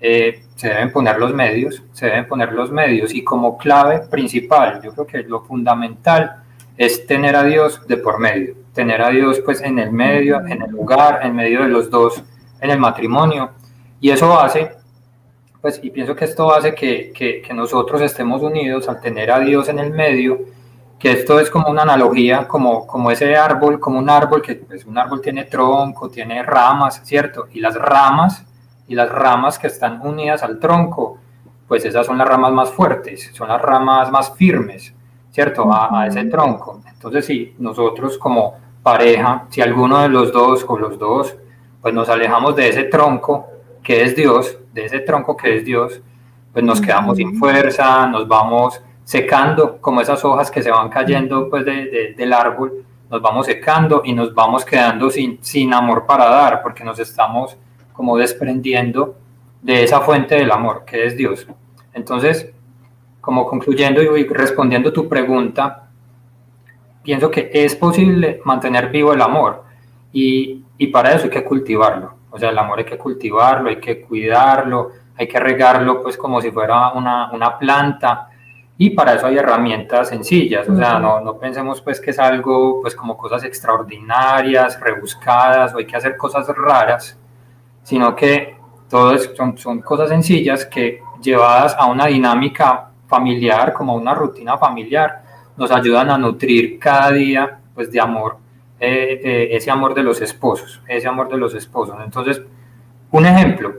Eh, 0.00 0.42
se 0.54 0.68
deben 0.68 0.90
poner 0.90 1.18
los 1.18 1.34
medios, 1.34 1.82
se 1.92 2.06
deben 2.06 2.26
poner 2.26 2.52
los 2.52 2.70
medios 2.70 3.14
y 3.14 3.22
como 3.22 3.58
clave 3.58 4.00
principal, 4.10 4.80
yo 4.82 4.92
creo 4.92 5.06
que 5.06 5.22
lo 5.22 5.42
fundamental 5.42 6.42
es 6.76 7.06
tener 7.06 7.36
a 7.36 7.44
Dios 7.44 7.86
de 7.86 7.96
por 7.98 8.18
medio, 8.18 8.54
tener 8.76 9.02
a 9.02 9.08
Dios 9.08 9.40
pues 9.40 9.60
en 9.62 9.80
el 9.80 9.90
medio, 9.90 10.38
en 10.46 10.62
el 10.62 10.70
lugar, 10.70 11.20
en 11.24 11.34
medio 11.34 11.62
de 11.62 11.68
los 11.68 11.90
dos, 11.90 12.22
en 12.60 12.70
el 12.70 12.78
matrimonio 12.78 13.50
y 14.00 14.10
eso 14.10 14.38
hace, 14.38 14.72
pues, 15.60 15.80
y 15.82 15.90
pienso 15.90 16.14
que 16.14 16.26
esto 16.26 16.52
hace 16.52 16.74
que, 16.74 17.12
que, 17.12 17.54
nosotros 17.54 18.00
estemos 18.02 18.42
unidos 18.42 18.88
al 18.88 19.00
tener 19.00 19.30
a 19.30 19.40
Dios 19.40 19.68
en 19.68 19.78
el 19.78 19.90
medio, 19.90 20.38
que 20.98 21.12
esto 21.12 21.40
es 21.40 21.50
como 21.50 21.70
una 21.70 21.82
analogía, 21.82 22.46
como, 22.46 22.86
como 22.86 23.10
ese 23.10 23.34
árbol, 23.36 23.80
como 23.80 23.98
un 23.98 24.10
árbol 24.10 24.42
que 24.42 24.56
pues, 24.56 24.84
un 24.84 24.98
árbol 24.98 25.20
tiene 25.20 25.44
tronco, 25.44 26.10
tiene 26.10 26.42
ramas, 26.42 27.00
¿cierto? 27.04 27.48
Y 27.52 27.60
las 27.60 27.74
ramas, 27.74 28.44
y 28.86 28.94
las 28.94 29.10
ramas 29.10 29.58
que 29.58 29.66
están 29.66 30.00
unidas 30.02 30.42
al 30.42 30.58
tronco, 30.58 31.18
pues 31.66 31.84
esas 31.84 32.06
son 32.06 32.18
las 32.18 32.28
ramas 32.28 32.52
más 32.52 32.70
fuertes, 32.70 33.30
son 33.32 33.48
las 33.48 33.60
ramas 33.60 34.10
más 34.10 34.34
firmes, 34.36 34.94
¿cierto? 35.32 35.72
A, 35.72 36.02
a 36.02 36.06
ese 36.06 36.24
tronco. 36.26 36.82
Entonces, 36.86 37.24
si 37.24 37.54
nosotros 37.58 38.18
como 38.18 38.54
pareja, 38.86 39.46
si 39.50 39.60
alguno 39.60 40.00
de 40.00 40.08
los 40.08 40.32
dos 40.32 40.64
o 40.68 40.78
los 40.78 40.96
dos, 40.96 41.34
pues 41.82 41.92
nos 41.92 42.08
alejamos 42.08 42.54
de 42.54 42.68
ese 42.68 42.84
tronco, 42.84 43.48
que 43.82 44.04
es 44.04 44.14
Dios, 44.14 44.60
de 44.72 44.84
ese 44.84 45.00
tronco 45.00 45.36
que 45.36 45.56
es 45.56 45.64
Dios, 45.64 46.00
pues 46.52 46.64
nos 46.64 46.80
quedamos 46.80 47.16
sin 47.16 47.36
fuerza, 47.36 48.06
nos 48.06 48.28
vamos 48.28 48.80
secando, 49.02 49.78
como 49.80 50.00
esas 50.00 50.24
hojas 50.24 50.52
que 50.52 50.62
se 50.62 50.70
van 50.70 50.88
cayendo 50.88 51.50
pues 51.50 51.64
del 51.64 52.32
árbol, 52.32 52.84
nos 53.10 53.20
vamos 53.20 53.46
secando 53.46 54.02
y 54.04 54.12
nos 54.12 54.32
vamos 54.32 54.64
quedando 54.64 55.10
sin, 55.10 55.42
sin 55.42 55.74
amor 55.74 56.06
para 56.06 56.26
dar, 56.26 56.62
porque 56.62 56.84
nos 56.84 57.00
estamos 57.00 57.56
como 57.92 58.16
desprendiendo 58.16 59.16
de 59.62 59.82
esa 59.82 60.00
fuente 60.00 60.36
del 60.36 60.52
amor, 60.52 60.84
que 60.86 61.06
es 61.06 61.16
Dios. 61.16 61.44
Entonces, 61.92 62.52
como 63.20 63.48
concluyendo 63.48 64.00
y 64.16 64.28
respondiendo 64.28 64.92
tu 64.92 65.08
pregunta, 65.08 65.85
pienso 67.06 67.30
que 67.30 67.50
es 67.54 67.76
posible 67.76 68.40
mantener 68.44 68.90
vivo 68.90 69.12
el 69.12 69.22
amor 69.22 69.62
y, 70.12 70.64
y 70.76 70.88
para 70.88 71.12
eso 71.12 71.24
hay 71.24 71.30
que 71.30 71.44
cultivarlo. 71.44 72.14
O 72.30 72.38
sea, 72.38 72.50
el 72.50 72.58
amor 72.58 72.80
hay 72.80 72.84
que 72.84 72.98
cultivarlo, 72.98 73.70
hay 73.70 73.80
que 73.80 74.02
cuidarlo, 74.02 74.90
hay 75.16 75.28
que 75.28 75.38
regarlo 75.38 76.02
pues 76.02 76.16
como 76.16 76.40
si 76.42 76.50
fuera 76.50 76.92
una, 76.92 77.30
una 77.32 77.58
planta. 77.58 78.28
Y 78.76 78.90
para 78.90 79.14
eso 79.14 79.26
hay 79.26 79.38
herramientas 79.38 80.08
sencillas, 80.08 80.68
o 80.68 80.76
sea, 80.76 80.98
no, 80.98 81.20
no, 81.20 81.38
pensemos 81.38 81.80
pues 81.80 81.98
que 81.98 82.10
es 82.10 82.18
algo 82.18 82.82
pues 82.82 82.94
como 82.94 83.16
cosas 83.16 83.42
extraordinarias, 83.44 84.78
rebuscadas 84.78 85.72
o 85.72 85.78
hay 85.78 85.86
que 85.86 85.96
hacer 85.96 86.14
cosas 86.18 86.46
raras, 86.48 87.18
sino 87.84 88.14
que 88.14 88.56
todo 88.90 89.16
son, 89.16 89.56
son 89.56 89.80
cosas 89.80 90.10
sencillas 90.10 90.66
que 90.66 91.00
llevadas 91.22 91.74
a 91.78 91.86
una 91.86 92.06
dinámica 92.06 92.90
familiar, 93.06 93.72
como 93.72 93.94
una 93.94 94.12
rutina 94.12 94.58
familiar, 94.58 95.22
nos 95.56 95.70
ayudan 95.70 96.10
a 96.10 96.18
nutrir 96.18 96.78
cada 96.78 97.12
día 97.12 97.58
pues 97.74 97.90
de 97.90 98.00
amor 98.00 98.38
eh, 98.78 99.20
eh, 99.24 99.48
ese 99.52 99.70
amor 99.70 99.94
de 99.94 100.02
los 100.02 100.20
esposos, 100.20 100.82
ese 100.86 101.08
amor 101.08 101.30
de 101.30 101.38
los 101.38 101.54
esposos. 101.54 101.96
Entonces, 102.04 102.42
un 103.10 103.24
ejemplo, 103.24 103.72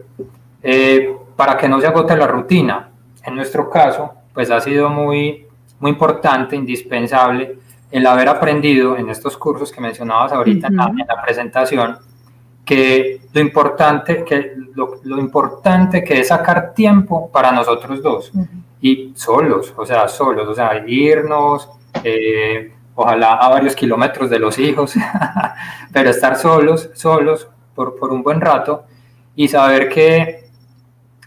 eh, 0.63 1.15
para 1.35 1.55
que 1.55 1.69
no 1.69 1.79
se 1.79 1.85
agote 1.85 2.17
la 2.17 2.25
rutina, 2.25 2.89
en 3.23 3.35
nuestro 3.35 3.69
caso, 3.69 4.11
pues 4.33 4.49
ha 4.49 4.59
sido 4.59 4.89
muy, 4.89 5.45
muy 5.79 5.91
importante, 5.91 6.55
indispensable, 6.55 7.59
el 7.91 8.07
haber 8.07 8.27
aprendido 8.27 8.97
en 8.97 9.09
estos 9.09 9.37
cursos 9.37 9.71
que 9.71 9.81
mencionabas 9.81 10.31
ahorita 10.31 10.67
en, 10.67 10.77
la, 10.77 11.21
presentación, 11.23 11.99
que 12.65 13.21
lo 13.31 13.39
importante 13.39 14.23
que, 14.23 14.53
lo, 14.73 14.99
lo, 15.03 15.19
importante 15.19 16.03
que 16.03 16.21
es 16.21 16.29
sacar 16.29 16.73
tiempo 16.73 17.29
para 17.31 17.51
nosotros 17.51 18.01
dos 18.01 18.33
y 18.81 19.13
solos, 19.15 19.73
o 19.75 19.85
sea, 19.85 20.07
solos, 20.07 20.47
o 20.47 20.53
sea, 20.53 20.83
irnos, 20.87 21.69
eh, 22.03 22.73
ojalá 22.95 23.33
a 23.33 23.49
varios 23.49 23.75
kilómetros 23.75 24.29
de 24.29 24.39
los 24.39 24.57
hijos, 24.59 24.93
pero 25.93 26.09
estar 26.09 26.35
solos, 26.35 26.89
solos 26.93 27.47
por, 27.75 27.95
por 27.95 28.11
un 28.11 28.23
buen 28.23 28.41
rato 28.41 28.85
y 29.35 29.47
saber 29.47 29.89
que, 29.89 30.49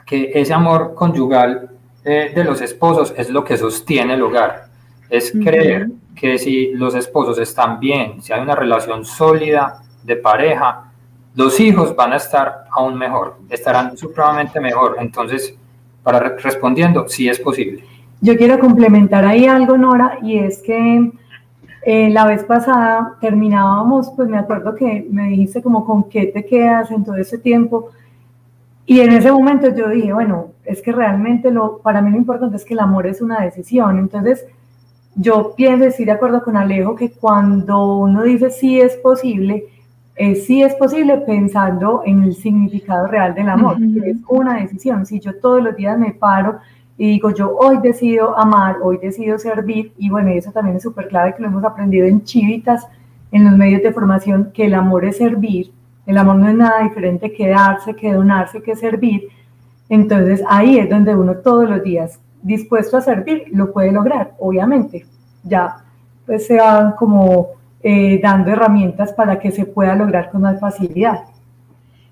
que 0.04 0.32
ese 0.34 0.52
amor 0.52 0.94
conyugal 0.94 1.70
eh, 2.04 2.32
de 2.34 2.44
los 2.44 2.60
esposos 2.60 3.12
es 3.16 3.30
lo 3.30 3.44
que 3.44 3.56
sostiene 3.56 4.14
el 4.14 4.22
hogar. 4.22 4.68
Es 5.08 5.32
creer 5.32 5.88
que 6.14 6.38
si 6.38 6.72
los 6.72 6.94
esposos 6.94 7.38
están 7.38 7.78
bien, 7.78 8.22
si 8.22 8.32
hay 8.32 8.40
una 8.40 8.54
relación 8.54 9.04
sólida 9.04 9.82
de 10.02 10.16
pareja, 10.16 10.92
los 11.34 11.60
hijos 11.60 11.94
van 11.94 12.12
a 12.12 12.16
estar 12.16 12.64
aún 12.70 12.96
mejor, 12.96 13.38
estarán 13.48 13.96
supremamente 13.96 14.60
mejor. 14.60 14.96
Entonces, 14.98 15.54
para 16.02 16.36
respondiendo, 16.36 17.08
sí 17.08 17.28
es 17.28 17.38
posible. 17.38 17.84
Yo 18.20 18.36
quiero 18.36 18.58
complementar 18.58 19.24
ahí 19.24 19.46
algo, 19.46 19.78
Nora, 19.78 20.18
y 20.22 20.38
es 20.38 20.62
que 20.62 21.10
eh, 21.82 22.10
la 22.10 22.26
vez 22.26 22.44
pasada 22.44 23.16
terminábamos, 23.20 24.12
pues 24.14 24.28
me 24.28 24.36
acuerdo 24.36 24.74
que 24.74 25.06
me 25.10 25.28
dijiste 25.28 25.62
como 25.62 25.84
con 25.84 26.08
qué 26.08 26.26
te 26.26 26.44
quedas 26.44 26.90
en 26.90 27.04
todo 27.04 27.16
ese 27.16 27.38
tiempo. 27.38 27.90
Y 28.84 29.00
en 29.00 29.12
ese 29.12 29.30
momento 29.32 29.74
yo 29.74 29.88
dije, 29.88 30.12
bueno, 30.12 30.48
es 30.64 30.82
que 30.82 30.92
realmente 30.92 31.50
lo, 31.50 31.78
para 31.78 32.02
mí 32.02 32.10
lo 32.10 32.18
importante 32.18 32.56
es 32.56 32.64
que 32.64 32.74
el 32.74 32.80
amor 32.80 33.06
es 33.06 33.22
una 33.22 33.40
decisión. 33.40 33.98
Entonces, 33.98 34.44
yo 35.14 35.54
pienso, 35.56 35.84
estoy 35.86 36.04
de 36.04 36.12
acuerdo 36.12 36.42
con 36.42 36.56
Alejo, 36.56 36.94
que 36.94 37.10
cuando 37.10 37.96
uno 37.96 38.22
dice 38.22 38.50
sí 38.50 38.80
es 38.80 38.96
posible, 38.96 39.64
es 40.20 40.44
sí 40.44 40.62
es 40.62 40.74
posible 40.74 41.16
pensando 41.16 42.02
en 42.04 42.22
el 42.22 42.34
significado 42.34 43.06
real 43.06 43.34
del 43.34 43.48
amor, 43.48 43.78
que 43.78 44.10
es 44.10 44.18
una 44.28 44.60
decisión. 44.60 45.06
Si 45.06 45.18
yo 45.18 45.34
todos 45.36 45.62
los 45.62 45.74
días 45.74 45.98
me 45.98 46.12
paro 46.12 46.58
y 46.98 47.12
digo, 47.12 47.30
yo 47.30 47.56
hoy 47.56 47.78
decido 47.78 48.38
amar, 48.38 48.76
hoy 48.82 48.98
decido 48.98 49.38
servir, 49.38 49.94
y 49.96 50.10
bueno, 50.10 50.28
eso 50.28 50.52
también 50.52 50.76
es 50.76 50.82
súper 50.82 51.08
clave 51.08 51.34
que 51.34 51.42
lo 51.42 51.48
hemos 51.48 51.64
aprendido 51.64 52.06
en 52.06 52.22
Chivitas, 52.22 52.86
en 53.32 53.46
los 53.46 53.56
medios 53.56 53.82
de 53.82 53.94
formación, 53.94 54.50
que 54.52 54.66
el 54.66 54.74
amor 54.74 55.06
es 55.06 55.16
servir, 55.16 55.72
el 56.04 56.18
amor 56.18 56.36
no 56.36 56.50
es 56.50 56.54
nada 56.54 56.82
diferente 56.82 57.32
que 57.32 57.48
darse, 57.48 57.96
que 57.96 58.12
donarse, 58.12 58.60
que 58.60 58.76
servir. 58.76 59.22
Entonces 59.88 60.42
ahí 60.50 60.78
es 60.78 60.90
donde 60.90 61.16
uno 61.16 61.36
todos 61.36 61.66
los 61.66 61.82
días 61.82 62.20
dispuesto 62.42 62.98
a 62.98 63.00
servir 63.00 63.44
lo 63.52 63.72
puede 63.72 63.90
lograr, 63.90 64.34
obviamente. 64.38 65.06
ya 65.44 65.76
pues 66.26 66.46
se 66.46 66.58
van 66.58 66.92
como 66.92 67.59
eh, 67.82 68.20
dando 68.22 68.50
herramientas 68.50 69.12
para 69.12 69.38
que 69.38 69.50
se 69.50 69.64
pueda 69.64 69.94
lograr 69.94 70.30
con 70.30 70.42
más 70.42 70.60
facilidad. 70.60 71.20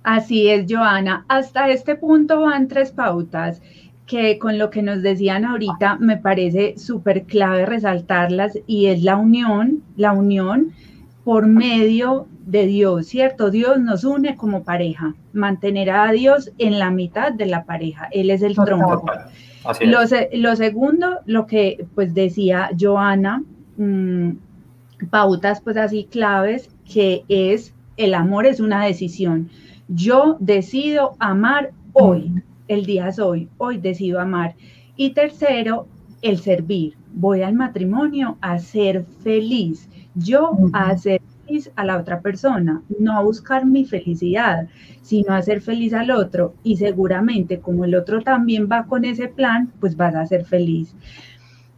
Así 0.03 0.49
es, 0.49 0.65
Joana. 0.69 1.25
Hasta 1.29 1.69
este 1.69 1.95
punto 1.95 2.41
van 2.41 2.69
tres 2.69 2.93
pautas 2.93 3.61
que 4.07 4.39
con 4.39 4.57
lo 4.57 4.71
que 4.71 4.83
nos 4.83 5.03
decían 5.03 5.45
ahorita 5.45 5.97
me 5.97 6.17
parece 6.17 6.79
súper 6.79 7.25
clave 7.25 7.67
resaltarlas 7.67 8.59
y 8.67 8.87
es 8.87 9.03
la 9.03 9.17
unión, 9.17 9.83
la 9.97 10.13
unión 10.13 10.73
por 11.25 11.47
medio 11.47 12.27
de 12.47 12.67
Dios, 12.67 13.07
¿cierto? 13.07 13.51
Dios 13.51 13.79
nos 13.79 14.05
une 14.05 14.35
como 14.35 14.65
pareja, 14.65 15.15
mantener 15.35 15.91
a 15.91 16.11
Dios 16.11 16.51
en 16.57 16.79
la 16.79 16.91
mitad 16.91 17.33
de 17.33 17.45
la 17.45 17.65
pareja, 17.65 18.09
Él 18.11 18.31
es 18.31 18.41
el 18.41 18.55
tronco. 18.55 19.05
Lo, 19.83 19.99
lo, 20.33 20.57
segundo, 20.57 21.19
lo 21.27 21.47
que 21.47 21.85
pues 21.95 22.15
decía 22.15 22.71
Joana, 22.81 23.43
mmm, 23.77 24.31
pautas 25.11 25.61
pues 25.61 25.77
así 25.77 26.05
claves, 26.05 26.71
que 26.91 27.25
es 27.29 27.75
el 27.97 28.15
amor 28.15 28.47
es 28.47 28.61
una 28.61 28.85
decisión. 28.85 29.51
Yo 29.89 30.37
decido 30.41 31.17
amar 31.19 31.73
hoy, 31.93 32.43
el 32.69 32.87
día 32.87 33.09
es 33.09 33.19
hoy, 33.19 33.49
hoy 33.59 33.79
decido 33.79 34.21
amar. 34.21 34.55
Y 34.97 35.11
tercero, 35.11 35.87
el 36.23 36.39
servir. 36.39 36.95
Voy 37.13 37.43
al 37.43 37.55
matrimonio 37.55 38.37
a 38.41 38.59
ser 38.59 39.05
feliz. 39.23 39.89
Yo 40.15 40.53
a 40.73 40.97
ser 40.97 41.21
feliz 41.47 41.71
a 41.77 41.85
la 41.85 41.97
otra 41.97 42.21
persona, 42.21 42.83
no 42.99 43.17
a 43.17 43.23
buscar 43.23 43.65
mi 43.65 43.85
felicidad, 43.85 44.69
sino 45.03 45.33
a 45.33 45.43
ser 45.43 45.61
feliz 45.61 45.95
al 45.95 46.11
otro. 46.11 46.55
Y 46.63 46.77
seguramente 46.77 47.61
como 47.61 47.85
el 47.85 47.95
otro 47.95 48.21
también 48.23 48.69
va 48.71 48.87
con 48.87 49.05
ese 49.05 49.29
plan, 49.29 49.73
pues 49.81 49.97
vas 49.97 50.15
a 50.15 50.27
ser 50.27 50.45
feliz. 50.45 50.95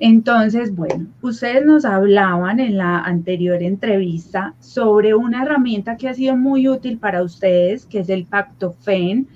Entonces, 0.02 0.75
bueno, 0.75 1.09
ustedes 1.21 1.62
nos 1.66 1.85
hablaban 1.85 2.59
en 2.59 2.78
la 2.78 3.00
anterior 3.00 3.62
entrevista 3.62 4.54
sobre 4.59 5.14
una 5.14 5.42
herramienta 5.42 5.99
que 5.99 6.09
ha 6.09 6.14
sido 6.14 6.38
muy 6.38 6.66
útil 6.69 6.97
para 6.97 7.23
ustedes, 7.23 7.85
que 7.85 7.99
es 7.99 8.09
el 8.09 8.25
Pacto 8.25 8.73
FEN, 8.73 9.28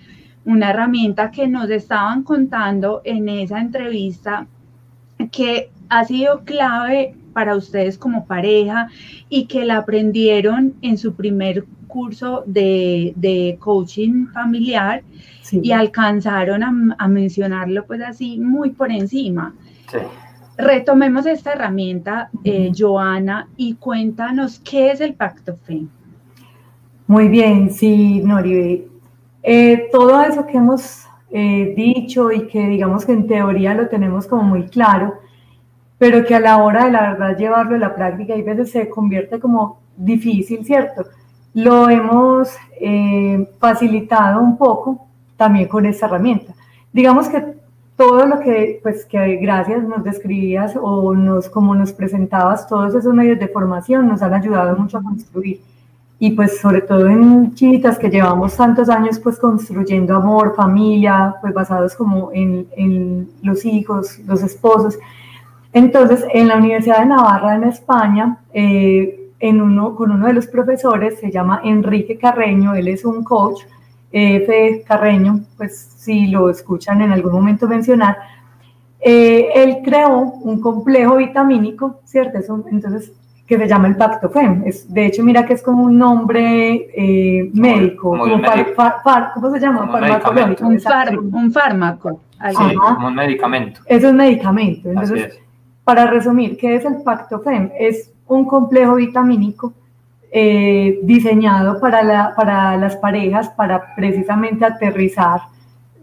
una 0.46 0.70
herramienta 0.70 1.30
que 1.30 1.46
nos 1.48 1.68
estaban 1.68 2.22
contando 2.22 3.02
en 3.04 3.28
esa 3.28 3.60
entrevista 3.60 4.46
que 5.30 5.70
ha 5.90 6.06
sido 6.06 6.44
clave 6.44 7.14
para 7.34 7.56
ustedes 7.56 7.98
como 7.98 8.24
pareja 8.24 8.88
y 9.28 9.44
que 9.44 9.66
la 9.66 9.76
aprendieron 9.78 10.74
en 10.80 10.96
su 10.96 11.14
primer 11.14 11.66
curso 11.88 12.42
de, 12.46 13.58
coaching 13.60 14.28
familiar 14.28 15.02
y 15.52 15.72
alcanzaron 15.72 16.62
a, 16.62 16.96
a, 16.98 17.06
mencionarlo 17.06 17.84
pues 17.84 18.00
así 18.00 18.38
muy 18.40 18.70
por 18.70 18.90
encima. 18.90 19.54
Sí. 19.92 19.98
Retomemos 20.56 21.26
esta 21.26 21.52
herramienta, 21.52 22.30
eh, 22.44 22.70
Joana, 22.76 23.48
y 23.56 23.74
cuéntanos 23.74 24.60
qué 24.60 24.92
es 24.92 25.00
el 25.00 25.14
Pacto 25.14 25.56
Fe. 25.56 25.82
Muy 27.08 27.28
bien, 27.28 27.72
sí, 27.72 28.20
Nori. 28.24 28.86
Eh, 29.42 29.88
todo 29.90 30.22
eso 30.22 30.46
que 30.46 30.56
hemos 30.56 31.06
eh, 31.30 31.74
dicho 31.76 32.30
y 32.30 32.46
que 32.46 32.68
digamos 32.68 33.04
que 33.04 33.12
en 33.12 33.26
teoría 33.26 33.74
lo 33.74 33.88
tenemos 33.88 34.28
como 34.28 34.44
muy 34.44 34.68
claro, 34.68 35.14
pero 35.98 36.24
que 36.24 36.36
a 36.36 36.40
la 36.40 36.58
hora 36.58 36.84
de 36.84 36.92
la 36.92 37.10
verdad 37.12 37.36
llevarlo 37.36 37.74
a 37.74 37.80
la 37.80 37.94
práctica 37.94 38.34
a 38.34 38.42
veces 38.42 38.70
se 38.70 38.88
convierte 38.88 39.40
como 39.40 39.80
difícil, 39.96 40.64
¿cierto? 40.64 41.04
Lo 41.52 41.88
hemos 41.90 42.50
facilitado 43.58 44.40
un 44.40 44.56
poco 44.56 45.06
también 45.36 45.68
con 45.68 45.86
esta 45.86 46.06
herramienta. 46.06 46.54
Digamos 46.92 47.28
que 47.28 47.54
todo 47.96 48.26
lo 48.26 48.40
que, 48.40 48.80
pues, 48.82 49.04
que 49.04 49.36
gracias 49.36 49.84
nos 49.84 50.02
describías 50.02 50.74
o 50.80 51.14
nos, 51.14 51.48
como 51.48 51.74
nos 51.74 51.92
presentabas, 51.92 52.66
todos 52.66 52.94
esos 52.94 53.14
medios 53.14 53.38
de 53.38 53.48
formación 53.48 54.08
nos 54.08 54.22
han 54.22 54.34
ayudado 54.34 54.76
mucho 54.76 54.98
a 54.98 55.02
construir. 55.02 55.60
Y 56.18 56.30
pues 56.30 56.58
sobre 56.60 56.80
todo 56.80 57.06
en 57.08 57.54
Chitas, 57.54 57.98
que 57.98 58.08
llevamos 58.08 58.56
tantos 58.56 58.88
años 58.88 59.18
pues 59.18 59.38
construyendo 59.38 60.16
amor, 60.16 60.54
familia, 60.54 61.34
pues 61.40 61.52
basados 61.52 61.94
como 61.94 62.30
en, 62.32 62.66
en 62.76 63.28
los 63.42 63.64
hijos, 63.64 64.18
los 64.20 64.42
esposos. 64.42 64.96
Entonces, 65.72 66.24
en 66.32 66.48
la 66.48 66.56
Universidad 66.56 67.00
de 67.00 67.06
Navarra, 67.06 67.56
en 67.56 67.64
España, 67.64 68.38
eh, 68.52 69.32
en 69.40 69.60
uno, 69.60 69.96
con 69.96 70.12
uno 70.12 70.28
de 70.28 70.32
los 70.32 70.46
profesores, 70.46 71.18
se 71.18 71.32
llama 71.32 71.60
Enrique 71.64 72.16
Carreño, 72.16 72.74
él 72.74 72.88
es 72.88 73.04
un 73.04 73.24
coach, 73.24 73.62
F. 74.14 74.84
Carreño, 74.86 75.40
pues 75.56 75.76
si 75.96 76.28
lo 76.28 76.48
escuchan 76.48 77.02
en 77.02 77.10
algún 77.10 77.32
momento 77.32 77.66
mencionar, 77.66 78.16
eh, 79.00 79.48
él 79.54 79.78
creó 79.84 80.18
un 80.18 80.60
complejo 80.60 81.16
vitamínico, 81.16 82.00
¿cierto? 82.04 82.38
entonces, 82.70 83.12
que 83.46 83.58
se 83.58 83.68
llama 83.68 83.88
el 83.88 83.96
Pacto 83.96 84.30
FEM. 84.30 84.62
Es, 84.64 84.92
de 84.92 85.06
hecho, 85.06 85.22
mira 85.22 85.44
que 85.44 85.54
es 85.54 85.62
como 85.62 85.82
un 85.82 85.98
nombre 85.98 86.88
eh, 86.96 87.50
médico, 87.52 88.10
como 88.10 88.24
¿cómo 89.34 89.50
se 89.50 89.60
llama? 89.60 89.88
Farmacológico. 89.88 90.66
Un, 90.66 91.34
un, 91.34 91.52
fármaco. 91.52 92.20
Sí, 92.50 92.74
como 92.74 93.08
un 93.08 93.14
medicamento. 93.14 93.80
Es 93.86 94.04
un 94.04 94.16
medicamento. 94.16 94.88
Entonces, 94.88 95.38
para 95.82 96.06
resumir, 96.06 96.56
¿qué 96.56 96.76
es 96.76 96.84
el 96.84 97.02
Pacto 97.02 97.40
FEM? 97.40 97.70
Es 97.78 98.10
un 98.26 98.46
complejo 98.46 98.94
vitamínico 98.94 99.74
eh, 100.36 100.98
diseñado 101.04 101.78
para, 101.78 102.34
para 102.34 102.76
las 102.76 102.96
parejas 102.96 103.50
para 103.50 103.94
precisamente 103.94 104.64
aterrizar 104.64 105.42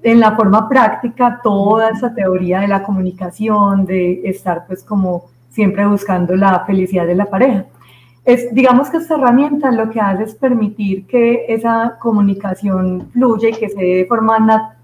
en 0.03 0.21
la 0.21 0.37
forma 0.37 0.69
práctica 0.69 1.41
toda 1.43 1.89
esa 1.89 2.13
teoría 2.15 2.61
de 2.61 2.69
la 2.69 2.81
comunicación, 2.81 3.85
de 3.85 4.21
estar 4.23 4.65
pues 4.67 4.85
como 4.85 5.25
siempre 5.49 5.85
buscando 5.85 6.33
la 6.37 6.61
felicidad 6.61 7.05
de 7.05 7.15
la 7.15 7.25
pareja. 7.25 7.65
Es, 8.23 8.55
digamos 8.55 8.89
que 8.89 8.97
esta 8.97 9.15
herramienta 9.15 9.69
lo 9.69 9.89
que 9.89 9.99
hace 9.99 10.23
es 10.23 10.35
permitir 10.35 11.05
que 11.07 11.43
esa 11.49 11.97
comunicación 11.99 13.09
fluya 13.11 13.49
y 13.49 13.53
que 13.53 13.67
se 13.67 13.81
dé 13.81 13.95
de 13.97 14.05
forma, 14.05 14.77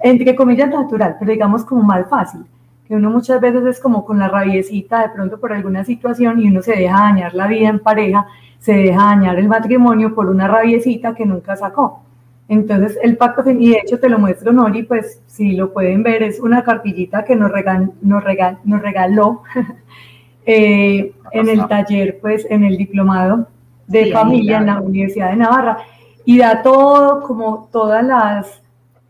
entre 0.00 0.34
comillas, 0.34 0.70
natural, 0.70 1.16
pero 1.18 1.30
digamos 1.30 1.62
como 1.62 1.82
más 1.82 2.08
fácil. 2.08 2.40
Que 2.86 2.94
uno 2.94 3.10
muchas 3.10 3.38
veces 3.38 3.66
es 3.66 3.80
como 3.80 4.06
con 4.06 4.18
la 4.18 4.28
rabiecita 4.28 5.02
de 5.02 5.10
pronto 5.10 5.38
por 5.38 5.52
alguna 5.52 5.84
situación 5.84 6.40
y 6.40 6.48
uno 6.48 6.62
se 6.62 6.74
deja 6.74 7.00
dañar 7.00 7.34
la 7.34 7.46
vida 7.48 7.68
en 7.68 7.80
pareja 7.80 8.26
se 8.58 8.72
deja 8.72 9.04
dañar 9.04 9.38
el 9.38 9.48
matrimonio 9.48 10.14
por 10.14 10.28
una 10.28 10.48
rabiecita 10.48 11.14
que 11.14 11.26
nunca 11.26 11.56
sacó. 11.56 12.02
Entonces, 12.48 12.98
el 13.02 13.16
pacto, 13.18 13.48
y 13.50 13.70
de 13.70 13.78
hecho 13.84 14.00
te 14.00 14.08
lo 14.08 14.18
muestro, 14.18 14.52
Nori, 14.52 14.82
pues 14.82 15.22
si 15.26 15.52
lo 15.52 15.72
pueden 15.72 16.02
ver, 16.02 16.22
es 16.22 16.40
una 16.40 16.64
cartillita 16.64 17.24
que 17.24 17.36
nos, 17.36 17.52
regal, 17.52 17.92
nos, 18.00 18.24
regal, 18.24 18.58
nos 18.64 18.80
regaló 18.80 19.42
eh, 20.46 21.12
en 21.32 21.48
el 21.48 21.66
taller, 21.68 22.18
pues 22.20 22.46
en 22.48 22.64
el 22.64 22.78
diplomado 22.78 23.48
de 23.86 24.12
familia 24.12 24.58
en 24.58 24.66
la 24.66 24.80
Universidad 24.80 25.30
de 25.30 25.36
Navarra. 25.36 25.78
Y 26.24 26.38
da 26.38 26.62
todo, 26.62 27.22
como 27.22 27.68
todas 27.70 28.04
las, 28.04 28.62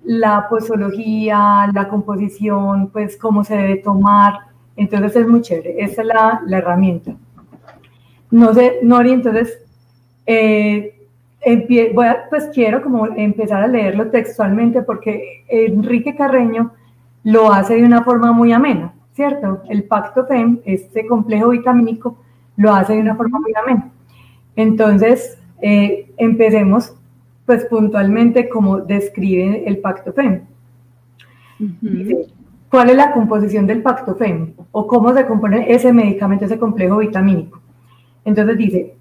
la 0.02 0.48
posología, 0.48 1.70
la 1.72 1.88
composición, 1.88 2.88
pues 2.88 3.16
cómo 3.16 3.44
se 3.44 3.56
debe 3.56 3.76
tomar. 3.76 4.34
Entonces 4.76 5.14
es 5.14 5.28
muy 5.28 5.42
chévere, 5.42 5.76
esa 5.78 6.02
es 6.02 6.08
la, 6.08 6.42
la 6.44 6.58
herramienta. 6.58 7.14
No 8.30 8.52
sé, 8.54 8.78
Nori, 8.82 9.12
entonces, 9.12 9.58
eh, 10.26 10.94
voy 11.94 12.06
pues 12.28 12.50
quiero 12.52 12.82
como 12.82 13.06
empezar 13.06 13.62
a 13.62 13.66
leerlo 13.66 14.10
textualmente 14.10 14.82
porque 14.82 15.44
Enrique 15.48 16.14
Carreño 16.14 16.72
lo 17.24 17.52
hace 17.52 17.74
de 17.76 17.84
una 17.84 18.02
forma 18.02 18.32
muy 18.32 18.52
amena, 18.52 18.92
¿cierto? 19.14 19.62
El 19.68 19.84
Pacto 19.84 20.26
FEM, 20.26 20.60
este 20.64 21.06
complejo 21.06 21.50
vitamínico, 21.50 22.18
lo 22.56 22.72
hace 22.72 22.94
de 22.94 23.00
una 23.00 23.16
forma 23.16 23.38
muy 23.38 23.52
amena. 23.54 23.90
Entonces, 24.56 25.38
eh, 25.60 26.10
empecemos 26.16 26.94
pues 27.46 27.64
puntualmente 27.64 28.48
como 28.48 28.80
describe 28.80 29.64
el 29.66 29.78
Pacto 29.78 30.12
FEM. 30.12 30.42
¿Cuál 32.70 32.90
es 32.90 32.96
la 32.96 33.12
composición 33.12 33.66
del 33.66 33.82
Pacto 33.82 34.14
FEM? 34.14 34.52
¿O 34.72 34.86
cómo 34.86 35.14
se 35.14 35.26
compone 35.26 35.72
ese 35.72 35.92
medicamento, 35.92 36.44
ese 36.44 36.58
complejo 36.58 36.98
vitamínico? 36.98 37.60
Entonces 38.24 38.58
dice, 38.58 38.96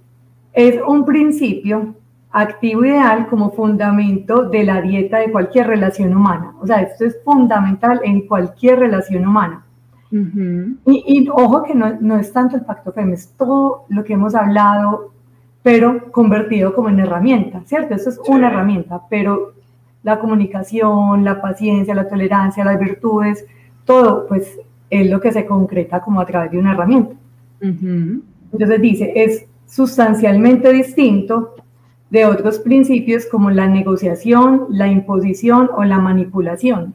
es 0.53 0.80
un 0.88 1.06
principio 1.06 1.95
activo 2.32 2.86
ideal 2.86 3.27
como 3.27 3.51
fundamento 3.51 4.49
de 4.49 4.63
la 4.63 4.82
dieta 4.82 5.19
de 5.19 5.32
cualquier 5.32 5.67
relación 5.67 6.15
humana. 6.15 6.53
O 6.60 6.67
sea, 6.67 6.82
esto 6.82 7.06
es 7.06 7.17
fundamental 7.23 7.99
en 8.03 8.27
cualquier 8.27 8.80
relación 8.80 9.27
humana. 9.27 9.63
y, 10.12 11.27
ojo 11.30 11.63
que 11.63 11.75
no, 11.75 12.17
es 12.17 12.32
tanto 12.32 12.56
el 12.56 12.63
pacto 12.63 12.93
FEM, 12.93 13.13
es 13.13 13.34
todo 13.38 13.86
lo 13.89 14.03
que 14.03 14.13
hemos 14.13 14.36
hablado, 14.36 15.12
pero 15.63 16.12
convertido 16.12 16.73
como 16.73 16.89
en 16.89 16.99
herramienta, 16.99 17.62
¿cierto? 17.65 17.93
Esto 17.95 18.12
es 18.12 18.19
una 18.27 18.47
herramienta, 18.47 19.01
pero 19.10 19.53
la 20.03 20.19
comunicación, 20.19 21.25
la 21.25 21.41
paciencia, 21.41 21.93
la 21.93 22.08
tolerancia, 22.08 22.63
las 22.63 22.80
virtudes, 22.80 23.45
todo, 23.84 24.27
pues 24.27 24.58
es 24.89 25.10
lo 25.10 25.19
que 25.19 25.32
se 25.34 25.45
concreta 25.45 25.99
como 26.01 26.21
a 26.21 26.25
través 26.25 26.51
de 26.51 26.60
una 26.60 26.71
herramienta. 26.71 27.15
Entonces 28.51 28.81
dice, 28.81 29.13
es 29.15 29.45
sustancialmente 29.65 30.71
distinto 30.71 31.55
de 32.10 32.25
otros 32.25 32.60
principios 32.60 33.25
como 33.25 33.51
la 33.51 33.67
negociación, 33.67 34.67
la 34.69 34.88
imposición 34.88 35.69
o 35.75 35.83
la 35.83 35.99
manipulación. 35.99 36.93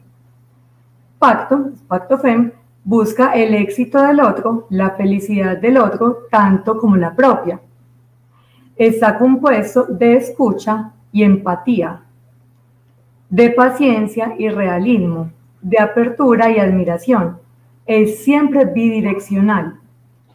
Pacto, 1.19 1.71
pacto 1.87 2.17
FEM, 2.17 2.51
busca 2.83 3.33
el 3.33 3.53
éxito 3.53 4.01
del 4.01 4.19
otro, 4.19 4.67
la 4.69 4.91
felicidad 4.91 5.57
del 5.57 5.77
otro, 5.77 6.27
tanto 6.29 6.77
como 6.77 6.97
la 6.97 7.15
propia. 7.15 7.61
Está 8.75 9.17
compuesto 9.17 9.85
de 9.85 10.15
escucha 10.15 10.91
y 11.11 11.23
empatía, 11.23 12.01
de 13.29 13.51
paciencia 13.51 14.35
y 14.37 14.49
realismo, 14.49 15.31
de 15.61 15.79
apertura 15.79 16.51
y 16.51 16.59
admiración. 16.59 17.37
Es 17.85 18.23
siempre 18.23 18.65
bidireccional. 18.65 19.79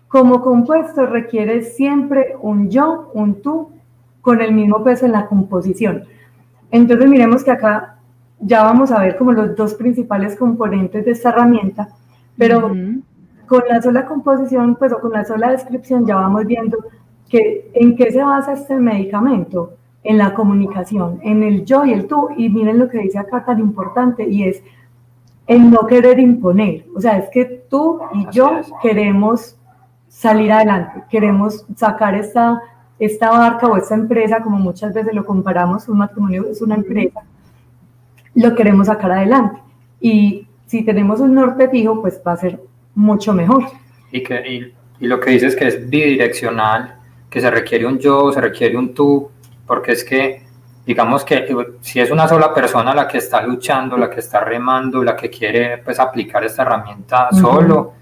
Como 0.08 0.40
compuesto 0.40 1.06
requiere 1.06 1.62
siempre 1.62 2.34
un 2.40 2.70
yo, 2.70 3.10
un 3.14 3.42
tú, 3.42 3.70
con 4.20 4.40
el 4.40 4.52
mismo 4.52 4.82
peso 4.82 5.06
en 5.06 5.12
la 5.12 5.26
composición. 5.26 6.04
Entonces 6.70 7.08
miremos 7.08 7.44
que 7.44 7.50
acá 7.50 7.98
ya 8.40 8.62
vamos 8.62 8.90
a 8.90 9.00
ver 9.00 9.16
como 9.16 9.32
los 9.32 9.56
dos 9.56 9.74
principales 9.74 10.36
componentes 10.36 11.04
de 11.04 11.10
esta 11.12 11.30
herramienta, 11.30 11.88
pero 12.36 12.72
con 13.46 13.62
la 13.68 13.82
sola 13.82 14.06
composición, 14.06 14.76
pues 14.76 14.92
o 14.92 15.00
con 15.00 15.12
la 15.12 15.24
sola 15.24 15.50
descripción 15.50 16.06
ya 16.06 16.16
vamos 16.16 16.46
viendo 16.46 16.78
que 17.28 17.70
en 17.74 17.96
qué 17.96 18.10
se 18.12 18.22
basa 18.22 18.52
este 18.52 18.76
medicamento, 18.76 19.74
en 20.04 20.16
la 20.16 20.32
comunicación, 20.32 21.18
en 21.22 21.42
el 21.42 21.64
yo 21.64 21.84
y 21.84 21.92
el 21.92 22.06
tú, 22.06 22.28
y 22.36 22.48
miren 22.48 22.78
lo 22.78 22.88
que 22.88 22.98
dice 22.98 23.18
acá 23.18 23.44
tan 23.44 23.58
importante, 23.58 24.26
y 24.28 24.44
es 24.44 24.62
el 25.46 25.70
no 25.70 25.86
querer 25.86 26.18
imponer, 26.18 26.86
o 26.94 27.00
sea, 27.00 27.18
es 27.18 27.28
que 27.30 27.44
tú 27.68 28.00
y 28.14 28.26
yo 28.30 28.60
queremos 28.80 29.57
salir 30.08 30.52
adelante, 30.52 31.04
queremos 31.10 31.64
sacar 31.76 32.14
esta, 32.14 32.60
esta 32.98 33.30
barca 33.30 33.66
o 33.68 33.76
esta 33.76 33.94
empresa, 33.94 34.40
como 34.40 34.58
muchas 34.58 34.92
veces 34.92 35.14
lo 35.14 35.24
comparamos, 35.24 35.88
un 35.88 35.98
matrimonio 35.98 36.46
es 36.50 36.60
una 36.60 36.74
empresa, 36.74 37.22
lo 38.34 38.54
queremos 38.54 38.86
sacar 38.86 39.12
adelante. 39.12 39.60
Y 40.00 40.46
si 40.66 40.82
tenemos 40.84 41.20
un 41.20 41.34
norte 41.34 41.68
fijo, 41.68 42.00
pues 42.00 42.20
va 42.26 42.32
a 42.32 42.36
ser 42.36 42.60
mucho 42.94 43.32
mejor. 43.32 43.64
Y, 44.12 44.22
que, 44.22 44.74
y, 45.00 45.06
lo 45.06 45.20
que 45.20 45.30
dices 45.30 45.54
que 45.54 45.66
es 45.68 45.88
bidireccional, 45.88 46.96
que 47.30 47.40
se 47.40 47.50
requiere 47.50 47.86
un 47.86 47.98
yo, 47.98 48.32
se 48.32 48.40
requiere 48.40 48.76
un 48.76 48.94
tú, 48.94 49.30
porque 49.66 49.92
es 49.92 50.02
que, 50.02 50.42
digamos 50.86 51.24
que 51.24 51.46
si 51.80 52.00
es 52.00 52.10
una 52.10 52.26
sola 52.26 52.52
persona 52.52 52.94
la 52.94 53.06
que 53.06 53.18
está 53.18 53.42
luchando, 53.42 53.96
la 53.96 54.10
que 54.10 54.20
está 54.20 54.40
remando, 54.40 55.04
la 55.04 55.14
que 55.14 55.30
quiere 55.30 55.78
pues 55.78 55.98
aplicar 56.00 56.42
esta 56.44 56.62
herramienta 56.62 57.28
solo, 57.32 57.92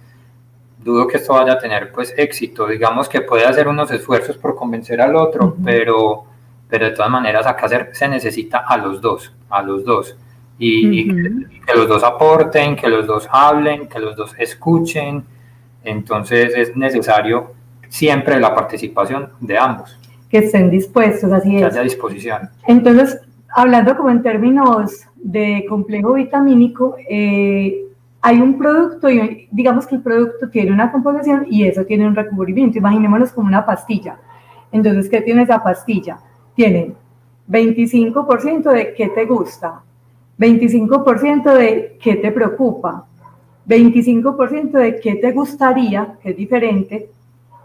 dudo 0.87 1.07
que 1.07 1.19
esto 1.19 1.35
vaya 1.35 1.55
a 1.55 1.59
tener 1.59 1.93
pues 1.93 2.15
éxito. 2.17 2.67
Digamos 2.67 3.09
que 3.09 3.21
puede 3.21 3.45
hacer 3.45 3.69
unos 3.69 3.91
esfuerzos 3.91 4.39
por 4.39 4.55
convencer 4.55 5.01
al 5.03 5.17
otro, 5.17 5.55
pero, 5.63 6.25
pero 6.71 6.87
de 6.87 6.93
todas 6.93 7.11
maneras 7.11 7.47
acá 7.47 7.69
se 7.93 8.09
necesita 8.09 8.59
a 8.59 8.79
los 8.79 9.03
dos, 9.03 9.35
a 9.51 9.63
los 9.63 9.85
dos 9.85 10.17
y, 10.59 11.09
que, 11.09 11.75
los 11.75 11.89
dos 11.89 12.03
aporten, 12.03 12.77
que 12.77 12.89
los 12.89 13.07
dos 13.07 13.29
hablen, 13.31 13.89
que 13.89 13.99
los 13.99 14.17
dos 14.17 14.35
escuchen. 14.39 15.25
Entonces 15.85 16.55
es 16.57 16.77
necesario 16.77 17.53
siempre 17.89 18.41
la 18.41 18.55
participación 18.55 19.33
de 19.41 19.59
ambos. 19.59 19.99
Que 20.31 20.39
estén 20.39 20.71
dispuestos, 20.71 21.31
así 21.33 21.51
que 21.51 21.59
es. 21.59 21.65
haya 21.65 21.83
disposición. 21.83 22.51
Entonces, 22.67 23.21
hablando 23.55 23.97
como 23.97 24.11
en 24.11 24.23
términos 24.23 25.03
de 25.17 25.65
complejo 25.69 26.15
vitamínico, 26.15 26.97
eh, 27.09 27.86
hay 28.27 28.41
un 28.41 28.59
producto 28.59 29.09
y 29.09 29.47
digamos 29.53 29.87
que 29.87 29.95
el 29.95 30.03
producto 30.03 30.49
tiene 30.51 30.73
una 30.73 30.91
composición 30.91 31.47
y 31.49 31.63
eso 31.63 31.85
tiene 31.85 32.09
un 32.09 32.17
recubrimiento. 32.17 32.77
Imaginémonos 32.77 33.31
como 33.31 33.47
una 33.47 33.65
pastilla. 33.65 34.19
Entonces, 34.73 35.09
¿qué 35.09 35.21
tiene 35.21 35.45
esa 35.45 35.63
pastilla? 35.63 36.19
Tiene 36.57 36.93
25% 37.49 38.73
de 38.73 38.95
qué 38.95 39.11
te 39.11 39.27
gusta, 39.27 39.81
25% 40.41 41.55
de 41.55 41.99
qué 42.03 42.17
te 42.17 42.33
preocupa, 42.33 43.07
25% 43.69 44.73
de 44.73 44.99
qué 44.99 45.15
te 45.15 45.31
gustaría, 45.31 46.17
que 46.21 46.31
es 46.31 46.37
diferente, 46.37 47.09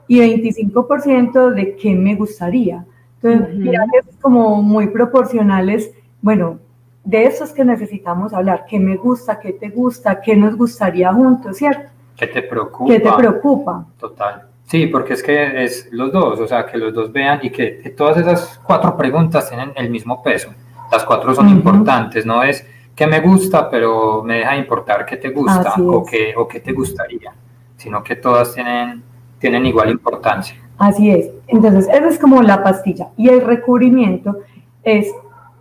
y 0.07 0.19
25% 0.19 1.55
de 1.55 1.75
qué 1.75 1.95
me 1.95 2.13
gustaría. 2.13 2.85
Entonces, 3.19 3.55
mira 3.55 3.83
que 3.91 4.07
es 4.07 4.15
como 4.21 4.61
muy 4.61 4.89
proporcionales. 4.89 5.91
Bueno, 6.21 6.59
de 7.03 7.25
eso 7.25 7.43
es 7.43 7.51
que 7.51 7.65
necesitamos 7.65 8.33
hablar. 8.33 8.65
¿Qué 8.67 8.79
me 8.79 8.95
gusta? 8.95 9.39
¿Qué 9.39 9.53
te 9.53 9.69
gusta? 9.69 10.21
¿Qué 10.21 10.35
nos 10.35 10.55
gustaría 10.55 11.11
juntos? 11.13 11.57
¿Cierto? 11.57 11.89
¿Qué 12.15 12.27
te 12.27 12.43
preocupa? 12.43 12.93
¿Qué 12.93 12.99
te 12.99 13.11
preocupa? 13.11 13.85
Total. 13.97 14.47
Sí, 14.65 14.87
porque 14.87 15.13
es 15.13 15.23
que 15.23 15.63
es 15.63 15.89
los 15.91 16.11
dos, 16.13 16.39
o 16.39 16.47
sea, 16.47 16.65
que 16.65 16.77
los 16.77 16.93
dos 16.93 17.11
vean 17.11 17.39
y 17.41 17.49
que 17.49 17.93
todas 17.97 18.17
esas 18.17 18.59
cuatro 18.63 18.95
preguntas 18.95 19.49
tienen 19.49 19.73
el 19.75 19.89
mismo 19.89 20.23
peso. 20.23 20.53
Las 20.91 21.03
cuatro 21.03 21.33
son 21.33 21.49
importantes, 21.49 22.25
no 22.25 22.43
es 22.43 22.65
que 22.95 23.07
me 23.07 23.19
gusta, 23.19 23.69
pero 23.69 24.23
me 24.23 24.39
deja 24.39 24.55
importar 24.57 25.05
qué 25.05 25.17
te 25.17 25.29
gusta 25.29 25.73
o 25.77 26.05
qué, 26.05 26.33
o 26.37 26.47
qué 26.47 26.59
te 26.59 26.71
gustaría, 26.71 27.33
sino 27.77 28.03
que 28.03 28.15
todas 28.15 28.53
tienen, 28.53 29.01
tienen 29.39 29.65
igual 29.65 29.89
importancia. 29.89 30.55
Así 30.77 31.09
es. 31.09 31.29
Entonces, 31.47 31.87
eso 31.93 32.07
es 32.07 32.19
como 32.19 32.41
la 32.41 32.63
pastilla. 32.63 33.09
Y 33.17 33.29
el 33.29 33.41
recubrimiento 33.41 34.39
es, 34.83 35.07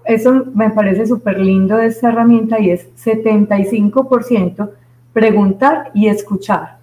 eso 0.05 0.47
me 0.55 0.71
parece 0.71 1.07
súper 1.07 1.39
lindo 1.39 1.77
de 1.77 1.87
esta 1.87 2.09
herramienta 2.09 2.59
y 2.59 2.71
es 2.71 2.89
75% 2.97 4.71
preguntar 5.13 5.91
y 5.95 6.09
escuchar. 6.09 6.79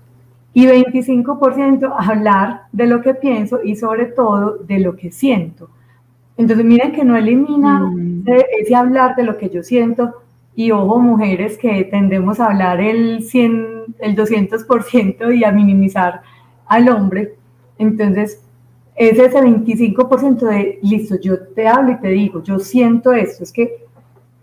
Y 0.54 0.66
25% 0.66 1.94
hablar 1.98 2.62
de 2.72 2.88
lo 2.88 3.02
que 3.02 3.14
pienso 3.14 3.60
y 3.64 3.76
sobre 3.76 4.06
todo 4.06 4.58
de 4.58 4.80
lo 4.80 4.96
que 4.96 5.12
siento. 5.12 5.70
Entonces, 6.38 6.66
miren 6.66 6.92
que 6.92 7.04
no 7.04 7.16
elimina 7.16 7.80
mm. 7.80 8.24
ese 8.60 8.76
hablar 8.76 9.16
de 9.16 9.24
lo 9.24 9.38
que 9.38 9.50
yo 9.50 9.64
siento. 9.64 10.16
Y 10.56 10.72
ojo, 10.72 11.00
mujeres 11.00 11.58
que 11.58 11.84
tendemos 11.86 12.40
a 12.40 12.48
hablar 12.48 12.80
el 12.82 13.24
100, 13.24 13.96
el 14.00 14.16
200% 14.16 15.36
y 15.36 15.44
a 15.44 15.52
minimizar 15.52 16.22
al 16.66 16.90
hombre. 16.90 17.36
Entonces, 17.78 18.44
es 18.98 19.20
ese 19.20 19.40
25% 19.40 20.40
de, 20.40 20.80
listo, 20.82 21.20
yo 21.22 21.40
te 21.40 21.68
hablo 21.68 21.92
y 21.92 22.00
te 22.00 22.10
digo, 22.10 22.42
yo 22.44 22.58
siento 22.58 23.14
esto. 23.14 23.44
Es 23.44 23.54
que 23.54 23.86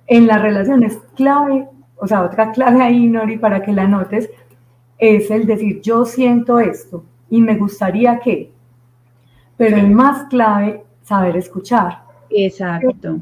en 0.06 0.28
la 0.28 0.38
relación 0.38 0.84
es 0.84 0.96
clave, 1.16 1.68
o 1.96 2.06
sea, 2.06 2.22
otra 2.22 2.52
clave 2.52 2.80
ahí, 2.80 3.08
Nori, 3.08 3.36
para 3.36 3.62
que 3.62 3.72
la 3.72 3.88
notes, 3.88 4.30
es 4.98 5.30
el 5.30 5.46
decir, 5.46 5.80
yo 5.82 6.04
siento 6.04 6.60
esto 6.60 7.04
y 7.30 7.40
me 7.40 7.56
gustaría 7.56 8.20
que. 8.20 8.52
Pero 9.56 9.76
el 9.76 9.90
más 9.90 10.28
clave 10.28 10.84
saber 11.02 11.36
escuchar. 11.36 12.04
Exacto. 12.30 13.20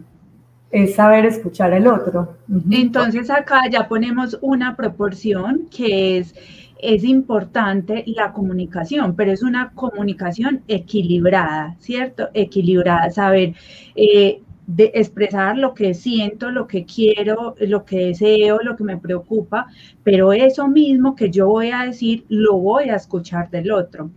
Es 0.71 0.95
saber 0.95 1.25
escuchar 1.25 1.73
el 1.73 1.87
otro. 1.87 2.37
Entonces 2.71 3.31
acá 3.31 3.63
ya 3.71 3.89
ponemos 3.89 4.39
una 4.43 4.77
proporción 4.77 5.69
que 5.71 6.19
es, 6.19 6.35
es 6.83 7.05
importante 7.05 8.03
la 8.07 8.33
comunicación, 8.33 9.15
pero 9.15 9.33
es 9.33 9.43
una 9.43 9.71
comunicación 9.71 10.63
equilibrada, 10.67 11.77
¿cierto? 11.79 12.29
Equilibrada, 12.35 13.09
saber 13.11 13.55
eh, 13.95 14.43
de 14.67 14.91
expresar 14.95 15.57
lo 15.57 15.75
que 15.75 15.95
siento, 15.95 16.51
lo 16.51 16.67
que 16.67 16.85
quiero, 16.85 17.55
lo 17.61 17.85
que 17.85 18.07
deseo, 18.07 18.59
lo 18.63 18.77
que 18.77 18.85
me 18.85 18.97
preocupa, 18.97 19.69
pero 20.03 20.33
eso 20.33 20.69
mismo 20.69 21.15
que 21.15 21.31
yo 21.31 21.47
voy 21.49 21.71
a 21.71 21.85
decir, 21.85 22.25
lo 22.29 22.59
voy 22.59 22.91
a 22.91 22.97
escuchar 22.97 23.49
del 23.51 23.71
otro. 23.71 24.11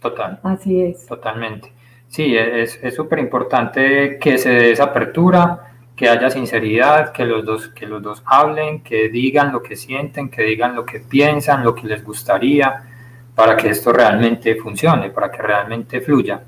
Total. 0.00 0.40
Así 0.42 0.80
es. 0.80 1.06
Totalmente. 1.06 1.72
Sí, 2.08 2.34
es 2.36 2.80
súper 2.94 3.18
importante 3.18 4.18
que 4.18 4.36
se 4.38 4.50
dé 4.50 4.72
esa 4.72 4.84
apertura, 4.84 5.69
que 6.00 6.08
haya 6.08 6.30
sinceridad, 6.30 7.12
que 7.12 7.26
los, 7.26 7.44
dos, 7.44 7.68
que 7.68 7.86
los 7.86 8.02
dos 8.02 8.22
hablen, 8.24 8.82
que 8.82 9.10
digan 9.10 9.52
lo 9.52 9.62
que 9.62 9.76
sienten, 9.76 10.30
que 10.30 10.42
digan 10.42 10.74
lo 10.74 10.86
que 10.86 11.00
piensan, 11.00 11.62
lo 11.62 11.74
que 11.74 11.86
les 11.86 12.02
gustaría, 12.02 12.84
para 13.34 13.54
que 13.54 13.68
esto 13.68 13.92
realmente 13.92 14.54
funcione, 14.54 15.10
para 15.10 15.30
que 15.30 15.42
realmente 15.42 16.00
fluya. 16.00 16.40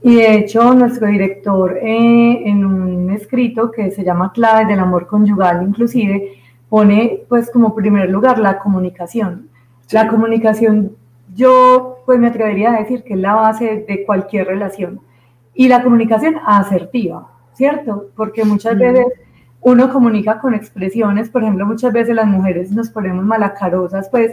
Y 0.00 0.14
de 0.14 0.36
hecho, 0.36 0.72
nuestro 0.72 1.06
director 1.06 1.76
eh, 1.82 2.48
en 2.48 2.64
un 2.64 3.10
escrito 3.10 3.70
que 3.70 3.90
se 3.90 4.02
llama 4.02 4.32
Claves 4.32 4.68
del 4.68 4.80
Amor 4.80 5.06
Conyugal, 5.06 5.62
inclusive, 5.68 6.38
pone 6.70 7.24
pues 7.28 7.50
como 7.50 7.74
primer 7.74 8.08
lugar 8.08 8.38
la 8.38 8.58
comunicación. 8.58 9.50
La 9.90 10.08
comunicación 10.08 10.96
yo 11.34 11.98
pues 12.06 12.18
me 12.18 12.28
atrevería 12.28 12.72
a 12.72 12.78
decir 12.78 13.04
que 13.04 13.12
es 13.12 13.20
la 13.20 13.34
base 13.34 13.84
de 13.86 14.06
cualquier 14.06 14.46
relación. 14.46 15.02
Y 15.52 15.68
la 15.68 15.82
comunicación 15.82 16.36
asertiva, 16.46 17.37
¿cierto? 17.58 18.06
Porque 18.14 18.44
muchas 18.44 18.78
veces 18.78 19.04
uno 19.60 19.92
comunica 19.92 20.40
con 20.40 20.54
expresiones, 20.54 21.28
por 21.28 21.42
ejemplo, 21.42 21.66
muchas 21.66 21.92
veces 21.92 22.14
las 22.14 22.26
mujeres 22.26 22.70
nos 22.70 22.88
ponemos 22.88 23.24
malacarosas, 23.24 24.08
pues, 24.08 24.32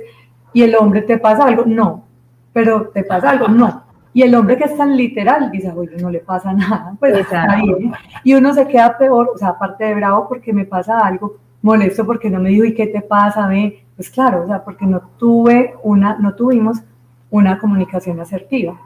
y 0.53 0.61
el 0.61 0.75
hombre 0.75 1.01
te 1.01 1.17
pasa 1.17 1.45
algo, 1.45 1.63
no, 1.65 2.05
pero 2.53 2.89
te 2.89 3.03
pasa 3.03 3.31
algo, 3.31 3.47
no. 3.47 3.83
Y 4.13 4.21
el 4.21 4.33
hombre 4.35 4.57
que 4.57 4.65
es 4.65 4.77
tan 4.77 4.95
literal 4.95 5.49
dice, 5.51 5.73
oye, 5.75 5.97
no 5.99 6.11
le 6.11 6.19
pasa 6.19 6.53
nada, 6.53 6.95
pues 6.99 7.17
está 7.17 7.55
bien. 7.55 7.91
Y 8.23 8.35
uno 8.35 8.53
se 8.53 8.67
queda 8.67 8.95
peor, 8.95 9.31
o 9.33 9.38
sea, 9.38 9.49
aparte 9.49 9.85
de 9.85 9.95
bravo 9.95 10.29
porque 10.29 10.53
me 10.53 10.65
pasa 10.65 10.99
algo, 10.99 11.38
molesto 11.63 12.05
porque 12.05 12.29
no 12.29 12.39
me 12.39 12.49
dijo, 12.49 12.63
¿y 12.63 12.75
qué 12.75 12.85
te 12.85 13.01
pasa? 13.01 13.47
Ve? 13.47 13.83
Pues 13.95 14.11
claro, 14.11 14.43
o 14.43 14.47
sea, 14.47 14.63
porque 14.63 14.85
no 14.85 15.01
tuve 15.17 15.73
una, 15.81 16.15
no 16.19 16.35
tuvimos 16.35 16.83
una 17.31 17.57
comunicación 17.57 18.19
asertiva. 18.19 18.79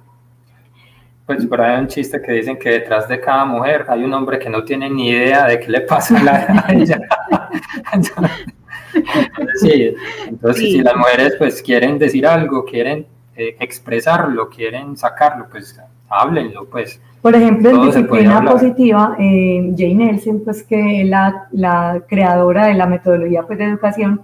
Pues 1.30 1.46
por 1.46 1.62
ahí 1.62 1.76
hay 1.76 1.82
un 1.82 1.88
chiste 1.88 2.20
que 2.20 2.32
dicen 2.32 2.58
que 2.58 2.72
detrás 2.72 3.08
de 3.08 3.20
cada 3.20 3.46
mujer 3.46 3.86
hay 3.88 4.04
un 4.04 4.12
hombre 4.15 4.39
que 4.39 4.50
no 4.50 4.63
tiene 4.63 4.89
ni 4.89 5.10
idea 5.10 5.46
de 5.46 5.60
qué 5.60 5.70
le 5.70 5.82
pasa 5.82 6.18
a 6.18 6.74
ella. 6.74 7.00
sí, 9.62 9.94
entonces 10.28 10.63
si 10.63 10.82
las 10.82 10.96
mujeres 10.96 11.36
pues 11.38 11.62
quieren 11.62 12.00
decir 12.00 12.26
algo, 12.26 12.65
quieren 12.65 13.06
eh, 13.36 13.56
expresarlo, 13.60 14.50
quieren 14.50 14.98
sacarlo, 14.98 15.46
pues 15.52 15.80
háblenlo, 16.10 16.65
pues. 16.65 17.00
Por 17.22 17.36
ejemplo, 17.36 17.70
en 17.70 17.82
disciplina 17.84 18.44
positiva, 18.44 19.15
eh, 19.20 19.72
Jane 19.78 19.94
Nelson, 19.94 20.42
pues 20.44 20.63
que 20.63 21.04
la, 21.04 21.48
la 21.52 22.02
creadora 22.08 22.65
de 22.65 22.74
la 22.74 22.88
metodología 22.88 23.44
pues, 23.44 23.60
de 23.60 23.65
educación, 23.65 24.22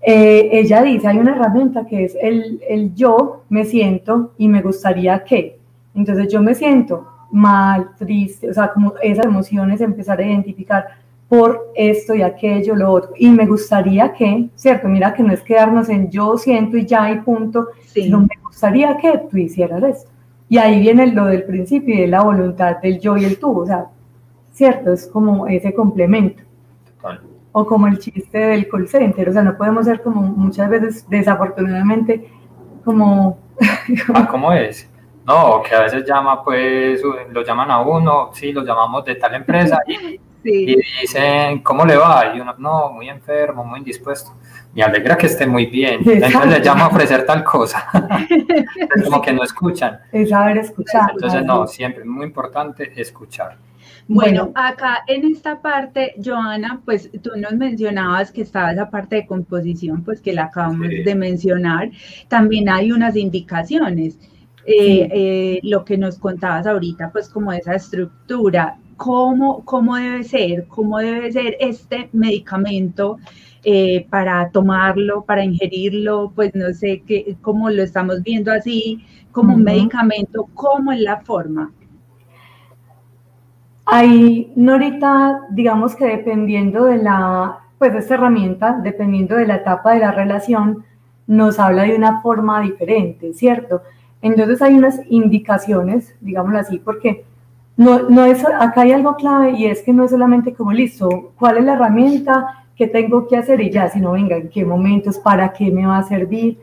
eh, 0.00 0.48
ella 0.50 0.82
dice, 0.82 1.08
hay 1.08 1.18
una 1.18 1.32
herramienta 1.32 1.84
que 1.84 2.04
es 2.04 2.16
el, 2.18 2.62
el, 2.66 2.94
yo 2.94 3.42
me 3.50 3.66
siento 3.66 4.32
y 4.38 4.48
me 4.48 4.62
gustaría 4.62 5.22
que. 5.22 5.55
Entonces 5.96 6.32
yo 6.32 6.42
me 6.42 6.54
siento 6.54 7.08
mal, 7.32 7.90
triste, 7.98 8.50
o 8.50 8.54
sea, 8.54 8.72
como 8.72 8.94
esas 9.02 9.26
emociones 9.26 9.80
empezar 9.80 10.20
a 10.20 10.26
identificar 10.26 10.86
por 11.28 11.72
esto 11.74 12.14
y 12.14 12.22
aquello, 12.22 12.76
lo 12.76 12.90
otro. 12.92 13.12
Y 13.16 13.30
me 13.30 13.46
gustaría 13.46 14.12
que, 14.12 14.48
¿cierto? 14.54 14.88
Mira 14.88 15.12
que 15.12 15.22
no 15.22 15.32
es 15.32 15.42
quedarnos 15.42 15.88
en 15.88 16.10
yo 16.10 16.36
siento 16.36 16.76
y 16.76 16.86
ya 16.86 17.10
y 17.10 17.20
punto, 17.20 17.68
sino 17.86 18.20
me 18.20 18.38
gustaría 18.44 18.96
que 18.98 19.18
tú 19.28 19.36
hicieras 19.38 19.82
esto. 19.82 20.10
Y 20.48 20.58
ahí 20.58 20.80
viene 20.80 21.08
lo 21.08 21.24
del 21.24 21.42
principio 21.42 21.94
y 21.94 22.02
de 22.02 22.06
la 22.06 22.22
voluntad 22.22 22.76
del 22.80 23.00
yo 23.00 23.16
y 23.16 23.24
el 23.24 23.38
tú, 23.38 23.62
o 23.62 23.66
sea, 23.66 23.86
¿cierto? 24.52 24.92
Es 24.92 25.08
como 25.08 25.48
ese 25.48 25.74
complemento. 25.74 26.42
O 27.50 27.66
como 27.66 27.86
el 27.86 27.98
chiste 27.98 28.38
del 28.38 28.68
call 28.68 28.86
center, 28.86 29.30
o 29.30 29.32
sea, 29.32 29.42
no 29.42 29.56
podemos 29.56 29.86
ser 29.86 30.02
como 30.02 30.20
muchas 30.20 30.68
veces, 30.68 31.06
desafortunadamente, 31.08 32.28
como... 32.84 33.38
ah, 34.14 34.28
¿cómo 34.30 34.52
es? 34.52 34.88
No, 35.26 35.62
que 35.62 35.74
a 35.74 35.82
veces 35.82 36.04
llama, 36.06 36.42
pues, 36.42 37.02
lo 37.30 37.42
llaman 37.42 37.70
a 37.70 37.80
uno, 37.80 38.30
sí, 38.32 38.52
lo 38.52 38.64
llamamos 38.64 39.04
de 39.04 39.16
tal 39.16 39.34
empresa 39.34 39.78
y, 39.86 40.20
y 40.44 40.76
dicen, 41.00 41.58
¿cómo 41.60 41.84
le 41.84 41.96
va? 41.96 42.32
Y 42.34 42.40
uno, 42.40 42.54
no, 42.58 42.90
muy 42.90 43.08
enfermo, 43.08 43.64
muy 43.64 43.80
indispuesto 43.80 44.32
me 44.76 44.82
alegra 44.82 45.16
que 45.16 45.26
esté 45.26 45.46
muy 45.46 45.66
bien. 45.66 46.00
Entonces 46.06 46.46
le 46.46 46.60
llamo 46.60 46.84
a 46.84 46.88
ofrecer 46.88 47.24
tal 47.24 47.42
cosa. 47.42 47.88
es 48.28 49.04
como 49.04 49.22
que 49.22 49.32
no 49.32 49.42
escuchan. 49.42 49.98
Es 50.12 50.28
saber 50.28 50.58
escuchar. 50.58 51.12
Entonces, 51.14 51.44
no, 51.44 51.66
siempre 51.66 52.02
es 52.02 52.06
muy 52.06 52.26
importante 52.26 52.92
escuchar. 53.00 53.56
Bueno, 54.08 54.52
acá 54.54 55.02
en 55.08 55.24
esta 55.24 55.60
parte, 55.60 56.14
Joana, 56.22 56.80
pues 56.84 57.10
tú 57.22 57.30
nos 57.36 57.52
mencionabas 57.54 58.30
que 58.30 58.42
estaba 58.42 58.70
esa 58.70 58.88
parte 58.88 59.16
de 59.16 59.26
composición, 59.26 60.04
pues 60.04 60.20
que 60.20 60.32
la 60.32 60.44
acabamos 60.44 60.88
de 60.88 61.14
mencionar. 61.14 61.90
También 62.28 62.68
hay 62.68 62.92
unas 62.92 63.16
indicaciones. 63.16 64.18
Eh, 64.68 65.08
eh, 65.12 65.60
lo 65.62 65.84
que 65.84 65.96
nos 65.96 66.18
contabas 66.18 66.66
ahorita, 66.66 67.10
pues 67.12 67.28
como 67.28 67.52
esa 67.52 67.76
estructura, 67.76 68.76
cómo, 68.96 69.64
cómo 69.64 69.94
debe 69.94 70.24
ser, 70.24 70.66
cómo 70.66 70.98
debe 70.98 71.30
ser 71.30 71.56
este 71.60 72.08
medicamento 72.12 73.18
eh, 73.62 74.08
para 74.10 74.50
tomarlo, 74.50 75.22
para 75.22 75.44
ingerirlo, 75.44 76.32
pues 76.34 76.52
no 76.56 76.72
sé 76.72 77.04
qué, 77.06 77.36
cómo 77.42 77.70
lo 77.70 77.80
estamos 77.80 78.24
viendo 78.24 78.50
así, 78.50 79.04
como 79.30 79.54
un 79.54 79.62
medicamento, 79.62 80.48
cómo 80.54 80.90
es 80.90 81.00
la 81.00 81.20
forma. 81.20 81.72
Ahí, 83.84 84.52
Norita, 84.56 85.42
digamos 85.50 85.94
que 85.94 86.06
dependiendo 86.06 86.86
de 86.86 86.98
la, 86.98 87.60
pues 87.78 87.94
esta 87.94 88.14
herramienta, 88.14 88.80
dependiendo 88.82 89.36
de 89.36 89.46
la 89.46 89.56
etapa 89.56 89.94
de 89.94 90.00
la 90.00 90.10
relación, 90.10 90.84
nos 91.28 91.60
habla 91.60 91.84
de 91.84 91.94
una 91.94 92.20
forma 92.20 92.60
diferente, 92.60 93.32
¿cierto? 93.32 93.82
Entonces 94.22 94.62
hay 94.62 94.74
unas 94.74 95.00
indicaciones, 95.08 96.14
digámoslo 96.20 96.58
así, 96.58 96.78
porque 96.78 97.24
no, 97.76 98.08
no 98.08 98.24
es, 98.24 98.44
acá 98.44 98.82
hay 98.82 98.92
algo 98.92 99.16
clave 99.16 99.52
y 99.52 99.66
es 99.66 99.82
que 99.82 99.92
no 99.92 100.04
es 100.04 100.10
solamente 100.10 100.54
como 100.54 100.72
listo, 100.72 101.32
¿cuál 101.38 101.58
es 101.58 101.64
la 101.64 101.74
herramienta? 101.74 102.66
qué 102.76 102.86
tengo 102.86 103.26
que 103.26 103.36
hacer 103.36 103.60
y 103.60 103.70
ya, 103.70 103.88
si 103.88 104.00
no, 104.00 104.12
venga, 104.12 104.36
en 104.36 104.50
qué 104.50 104.64
momentos, 104.64 105.18
para 105.18 105.52
qué 105.52 105.70
me 105.70 105.86
va 105.86 105.98
a 105.98 106.02
servir, 106.02 106.58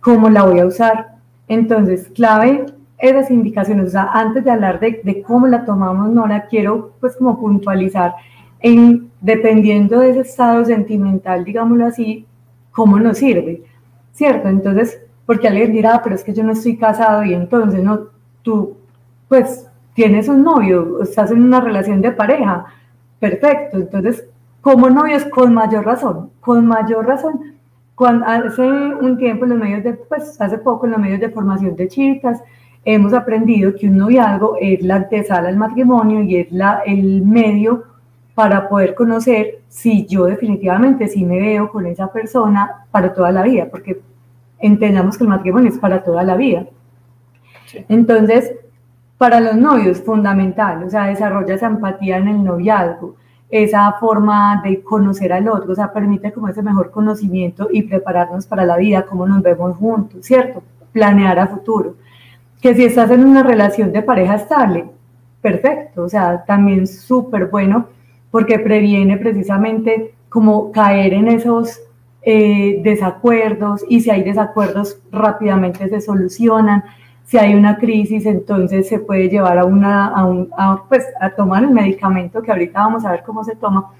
cómo 0.00 0.28
la 0.28 0.42
voy 0.42 0.58
a 0.58 0.66
usar. 0.66 1.16
Entonces, 1.48 2.08
clave 2.14 2.66
esas 2.98 3.30
indicaciones, 3.30 3.86
o 3.86 3.90
sea, 3.90 4.10
antes 4.12 4.44
de 4.44 4.50
hablar 4.50 4.80
de, 4.80 5.00
de 5.04 5.22
cómo 5.22 5.46
la 5.46 5.64
tomamos, 5.64 6.10
no 6.10 6.26
la 6.26 6.46
quiero 6.46 6.92
pues 7.00 7.16
como 7.16 7.38
puntualizar 7.38 8.14
en, 8.60 9.10
dependiendo 9.20 10.00
de 10.00 10.10
ese 10.10 10.20
estado 10.20 10.64
sentimental, 10.64 11.44
digámoslo 11.44 11.86
así, 11.86 12.26
cómo 12.72 12.98
nos 12.98 13.18
sirve, 13.18 13.62
¿cierto? 14.12 14.48
Entonces, 14.48 15.00
porque 15.26 15.48
alguien 15.48 15.72
dirá, 15.72 16.00
pero 16.02 16.14
es 16.14 16.24
que 16.24 16.32
yo 16.32 16.44
no 16.44 16.52
estoy 16.52 16.76
casado 16.76 17.24
y 17.24 17.34
entonces, 17.34 17.82
no, 17.82 18.08
tú, 18.42 18.76
pues, 19.28 19.68
tienes 19.94 20.28
un 20.28 20.44
novio, 20.44 21.02
estás 21.02 21.30
en 21.32 21.42
una 21.42 21.60
relación 21.60 22.00
de 22.00 22.12
pareja, 22.12 22.66
perfecto, 23.18 23.78
entonces 23.78 24.24
como 24.66 24.90
novios 24.90 25.24
con 25.26 25.54
mayor 25.54 25.86
razón, 25.86 26.30
con 26.40 26.66
mayor 26.66 27.06
razón. 27.06 27.54
Cuando 27.94 28.26
hace 28.26 28.62
un 28.62 29.16
tiempo 29.16 29.44
en 29.44 29.50
los 29.50 29.58
medios 29.60 29.84
de, 29.84 29.94
pues 29.94 30.40
hace 30.40 30.58
poco 30.58 30.86
en 30.86 30.92
los 30.92 31.00
medios 31.00 31.20
de 31.20 31.30
formación 31.30 31.76
de 31.76 31.86
chicas, 31.86 32.42
hemos 32.84 33.12
aprendido 33.14 33.74
que 33.74 33.88
un 33.88 33.96
noviazgo 33.96 34.56
es 34.60 34.82
la 34.82 34.96
antesala 34.96 35.48
al 35.50 35.56
matrimonio 35.56 36.20
y 36.22 36.36
es 36.36 36.50
la, 36.50 36.82
el 36.84 37.22
medio 37.22 37.84
para 38.34 38.68
poder 38.68 38.96
conocer 38.96 39.60
si 39.68 40.04
yo 40.04 40.24
definitivamente 40.24 41.06
sí 41.06 41.24
me 41.24 41.40
veo 41.40 41.70
con 41.70 41.86
esa 41.86 42.12
persona 42.12 42.86
para 42.90 43.14
toda 43.14 43.30
la 43.30 43.44
vida, 43.44 43.68
porque 43.70 44.00
entendamos 44.58 45.16
que 45.16 45.24
el 45.24 45.30
matrimonio 45.30 45.70
es 45.70 45.78
para 45.78 46.02
toda 46.02 46.22
la 46.22 46.36
vida. 46.36 46.66
Entonces, 47.88 48.52
para 49.18 49.40
los 49.40 49.56
novios, 49.56 50.00
fundamental, 50.00 50.84
o 50.84 50.90
sea, 50.90 51.06
desarrolla 51.06 51.54
esa 51.54 51.66
empatía 51.66 52.18
en 52.18 52.28
el 52.28 52.44
noviazgo 52.44 53.16
esa 53.48 53.92
forma 54.00 54.60
de 54.64 54.82
conocer 54.82 55.32
al 55.32 55.48
otro, 55.48 55.72
o 55.72 55.74
sea, 55.74 55.92
permite 55.92 56.32
como 56.32 56.48
ese 56.48 56.62
mejor 56.62 56.90
conocimiento 56.90 57.68
y 57.70 57.82
prepararnos 57.82 58.46
para 58.46 58.64
la 58.64 58.76
vida, 58.76 59.06
cómo 59.06 59.26
nos 59.26 59.42
vemos 59.42 59.76
juntos, 59.76 60.26
¿cierto? 60.26 60.62
Planear 60.92 61.38
a 61.38 61.46
futuro. 61.46 61.96
Que 62.60 62.74
si 62.74 62.84
estás 62.84 63.10
en 63.10 63.24
una 63.24 63.42
relación 63.42 63.92
de 63.92 64.02
pareja 64.02 64.34
estable, 64.34 64.86
perfecto, 65.40 66.02
o 66.04 66.08
sea, 66.08 66.44
también 66.44 66.86
súper 66.86 67.46
bueno 67.46 67.88
porque 68.30 68.58
previene 68.58 69.16
precisamente 69.16 70.14
como 70.28 70.72
caer 70.72 71.14
en 71.14 71.28
esos 71.28 71.80
eh, 72.26 72.80
desacuerdos 72.82 73.84
y 73.88 74.00
si 74.00 74.10
hay 74.10 74.24
desacuerdos 74.24 75.00
rápidamente 75.12 75.88
se 75.88 76.00
solucionan 76.00 76.82
si 77.26 77.38
hay 77.38 77.54
una 77.54 77.76
crisis, 77.76 78.24
entonces 78.24 78.88
se 78.88 79.00
puede 79.00 79.28
llevar 79.28 79.58
a, 79.58 79.64
una, 79.64 80.06
a, 80.08 80.24
un, 80.24 80.48
pues, 80.88 81.04
a 81.20 81.30
tomar 81.30 81.64
el 81.64 81.70
medicamento, 81.70 82.40
que 82.40 82.52
ahorita 82.52 82.80
vamos 82.80 83.04
a 83.04 83.10
ver 83.10 83.22
cómo 83.24 83.42
se 83.42 83.56
toma, 83.56 83.90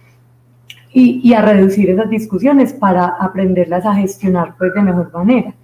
y, 0.93 1.21
y, 1.23 1.35
a 1.35 1.43
reducir 1.43 1.91
esas 1.91 2.09
discusiones 2.09 2.73
para 2.73 3.07
aprenderlas 3.07 3.85
a 3.85 3.95
gestionar 3.95 4.55
pues, 4.57 4.73
de 4.73 4.81
mejor 4.81 5.13
manera. 5.13 5.55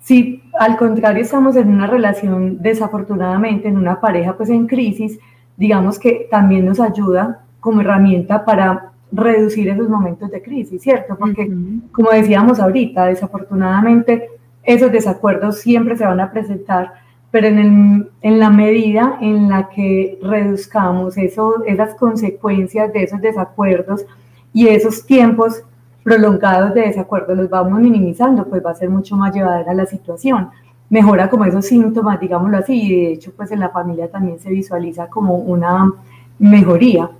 Si 0.00 0.42
al 0.58 0.76
contrario 0.76 1.22
estamos 1.22 1.54
en 1.54 1.68
una 1.68 1.86
relación, 1.86 2.60
desafortunadamente, 2.60 3.68
en 3.68 3.76
una 3.76 4.00
pareja 4.00 4.36
pues 4.36 4.48
en 4.48 4.66
crisis, 4.66 5.18
digamos 5.56 5.98
que 5.98 6.28
también 6.30 6.64
nos 6.64 6.80
ayuda 6.80 7.44
como 7.60 7.82
herramienta 7.82 8.44
para 8.44 8.92
reducir 9.12 9.68
esos 9.68 9.88
momentos 9.88 10.30
de 10.30 10.42
crisis, 10.42 10.82
¿cierto? 10.82 11.16
Porque, 11.18 11.50
como 11.92 12.10
decíamos 12.10 12.60
ahorita, 12.60 13.06
desafortunadamente 13.06 14.28
esos 14.62 14.92
desacuerdos 14.92 15.60
siempre 15.60 15.96
se 15.96 16.04
van 16.04 16.20
a 16.20 16.30
presentar, 16.30 16.92
pero 17.30 17.46
en, 17.46 18.10
la 18.22 18.50
medida 18.50 19.18
en 19.20 19.48
la 19.48 19.68
que 19.68 20.18
reduzcamos 20.22 21.16
eso, 21.16 21.64
esas 21.66 21.94
consecuencias 21.94 22.92
de 22.92 23.02
esos 23.02 23.20
desacuerdos 23.20 24.04
y 24.52 24.68
esos 24.68 25.06
tiempos 25.06 25.62
prolongados 26.02 26.74
de 26.74 26.82
desacuerdo 26.82 27.34
los 27.34 27.48
vamos 27.48 27.80
minimizando, 27.80 28.46
pues 28.46 28.64
va 28.64 28.70
a 28.70 28.74
ser 28.74 28.90
mucho 28.90 29.16
más 29.16 29.34
llevadera 29.34 29.74
la 29.74 29.86
situación. 29.86 30.50
Mejora 30.90 31.28
como 31.28 31.44
esos 31.44 31.66
síntomas, 31.66 32.18
digámoslo 32.20 32.58
así, 32.58 32.82
y 32.82 32.94
de 32.94 33.12
hecho 33.12 33.32
pues 33.36 33.50
en 33.50 33.60
la 33.60 33.70
familia 33.70 34.10
también 34.10 34.38
se 34.38 34.50
visualiza 34.50 35.08
como 35.08 35.36
una 35.36 35.92
mejoría. 36.38 37.10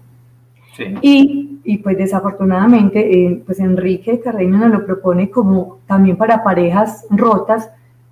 Y, 1.03 1.61
y, 1.65 1.79
pues 1.79 1.99
desafortunadamente, 1.99 3.01
eh, 3.01 3.43
pues 3.45 3.59
Enrique 3.61 4.21
Carreño 4.21 4.59
nos 4.59 4.71
lo 4.71 4.87
propone 4.87 5.31
como 5.31 5.79
también 5.87 6.17
para 6.17 6.43
parejas 6.43 7.07
rotas, 7.11 7.71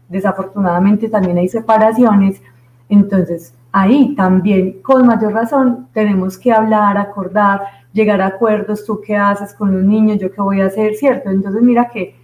desafortunadamente 0.09 1.09
también 1.09 1.39
hay 1.39 1.49
separaciones, 1.49 2.41
entonces 2.89 3.55
ahí 3.73 4.15
también 4.15 4.81
con 4.83 5.07
mayor 5.07 5.33
razón 5.33 5.89
tenemos 5.93 6.39
que 6.39 6.53
hablar, 6.53 6.97
acordar, 6.97 7.63
llegar 7.93 8.21
a 8.21 8.27
acuerdos, 8.27 8.85
tú 8.85 9.01
qué 9.05 9.17
haces 9.17 9.55
con 9.55 9.73
los 9.73 9.85
niños, 9.85 10.19
yo 10.19 10.31
qué 10.33 10.41
voy 10.41 10.61
a 10.61 10.67
hacer, 10.67 10.95
¿cierto? 10.95 11.31
Entonces 11.31 11.63
mira 11.63 11.89
que, 11.89 12.15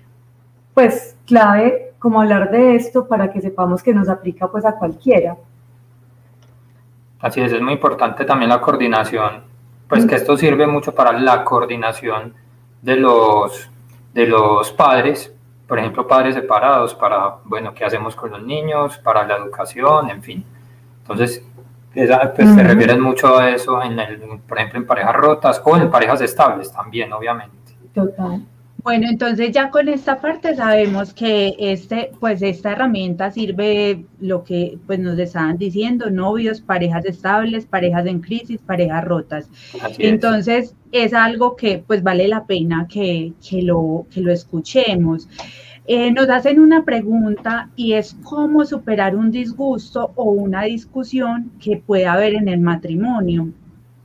pues 0.74 1.16
clave 1.26 1.92
como 1.98 2.20
hablar 2.20 2.50
de 2.50 2.74
esto 2.74 3.06
para 3.06 3.32
que 3.32 3.40
sepamos 3.40 3.82
que 3.82 3.94
nos 3.94 4.08
aplica 4.08 4.48
pues 4.48 4.64
a 4.64 4.72
cualquiera. 4.72 5.36
Así 7.20 7.40
es, 7.40 7.52
es 7.52 7.60
muy 7.60 7.74
importante 7.74 8.24
también 8.24 8.48
la 8.48 8.60
coordinación 8.60 9.51
pues 9.92 10.06
que 10.06 10.14
esto 10.14 10.38
sirve 10.38 10.66
mucho 10.66 10.94
para 10.94 11.12
la 11.12 11.44
coordinación 11.44 12.32
de 12.80 12.96
los, 12.96 13.70
de 14.14 14.26
los 14.26 14.72
padres, 14.72 15.30
por 15.68 15.78
ejemplo, 15.78 16.06
padres 16.06 16.34
separados, 16.34 16.94
para, 16.94 17.34
bueno, 17.44 17.74
qué 17.74 17.84
hacemos 17.84 18.16
con 18.16 18.30
los 18.30 18.42
niños, 18.42 18.96
para 18.96 19.26
la 19.26 19.36
educación, 19.36 20.08
en 20.08 20.22
fin. 20.22 20.44
Entonces, 21.02 21.44
esa, 21.94 22.32
pues 22.32 22.54
se 22.54 22.62
refieren 22.62 23.02
mucho 23.02 23.36
a 23.36 23.50
eso, 23.50 23.82
en 23.82 23.98
el, 23.98 24.40
por 24.48 24.56
ejemplo, 24.56 24.78
en 24.78 24.86
parejas 24.86 25.14
rotas 25.14 25.60
o 25.62 25.76
en 25.76 25.90
parejas 25.90 26.22
estables 26.22 26.72
también, 26.72 27.12
obviamente. 27.12 27.74
Total. 27.94 28.46
Bueno, 28.82 29.06
entonces 29.08 29.52
ya 29.52 29.70
con 29.70 29.88
esta 29.88 30.20
parte 30.20 30.56
sabemos 30.56 31.14
que 31.14 31.54
este, 31.58 32.10
pues 32.18 32.42
esta 32.42 32.72
herramienta 32.72 33.30
sirve 33.30 34.06
lo 34.20 34.42
que 34.42 34.76
pues 34.86 34.98
nos 34.98 35.16
estaban 35.20 35.56
diciendo, 35.56 36.10
novios, 36.10 36.60
parejas 36.60 37.04
estables, 37.04 37.64
parejas 37.64 38.06
en 38.06 38.20
crisis, 38.20 38.60
parejas 38.60 39.04
rotas. 39.04 39.48
entonces 39.98 40.74
es. 40.90 41.14
algo 41.14 41.54
que 41.54 41.84
pues 41.86 42.02
vale 42.02 42.26
la 42.26 42.44
pena 42.44 42.88
que, 42.88 43.32
lo, 43.62 44.06
que 44.10 44.20
lo 44.20 44.32
escuchemos. 44.32 45.28
Eh, 45.86 46.10
nos 46.10 46.28
hacen 46.28 46.58
una 46.58 46.84
pregunta 46.84 47.70
y 47.76 47.92
es 47.92 48.16
cómo 48.24 48.64
superar 48.64 49.14
un 49.14 49.30
disgusto 49.30 50.12
o 50.16 50.24
una 50.24 50.62
discusión 50.62 51.52
que 51.60 51.76
pueda 51.76 52.14
haber 52.14 52.34
en 52.34 52.48
el 52.48 52.60
matrimonio. 52.60 53.48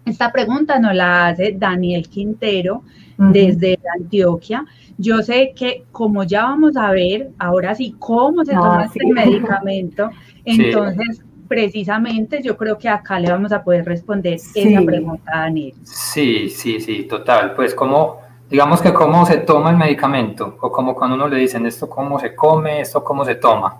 Esta 0.06 0.32
pregunta 0.32 0.80
nos 0.80 0.96
la 0.96 1.28
hace 1.28 1.56
Daniel 1.58 2.08
Quintero 2.08 2.84
desde 3.18 3.80
Antioquia. 4.00 4.66
Yo 4.98 5.22
sé 5.22 5.54
que 5.56 5.86
como 5.92 6.24
ya 6.24 6.44
vamos 6.44 6.78
a 6.78 6.92
ver, 6.92 7.32
ahora 7.38 7.76
sí, 7.76 7.96
cómo 8.00 8.46
se 8.46 8.54
toma 8.54 8.86
este 8.86 9.06
medicamento, 9.06 10.10
entonces 10.46 11.22
precisamente 11.48 12.42
yo 12.42 12.58
creo 12.58 12.78
que 12.78 12.90
acá 12.90 13.20
le 13.20 13.32
vamos 13.32 13.52
a 13.52 13.64
poder 13.64 13.86
responder 13.86 14.34
esa 14.34 14.82
pregunta 14.82 15.32
a 15.34 15.40
Daniel. 15.42 15.74
Sí, 15.84 16.50
sí, 16.50 16.80
sí, 16.80 17.04
total. 17.04 17.54
Pues 17.54 17.74
como, 17.74 18.20
digamos 18.50 18.82
que 18.82 18.94
cómo 18.94 19.26
se 19.26 19.38
toma 19.38 19.72
el 19.72 19.78
medicamento, 19.78 20.58
o 20.60 20.72
como 20.72 20.94
cuando 20.94 21.16
uno 21.16 21.28
le 21.28 21.38
dicen 21.38 21.66
esto 21.66 21.90
cómo 21.90 22.20
se 22.20 22.36
come, 22.36 22.82
esto 22.82 23.04
cómo 23.04 23.24
se 23.24 23.36
toma. 23.36 23.80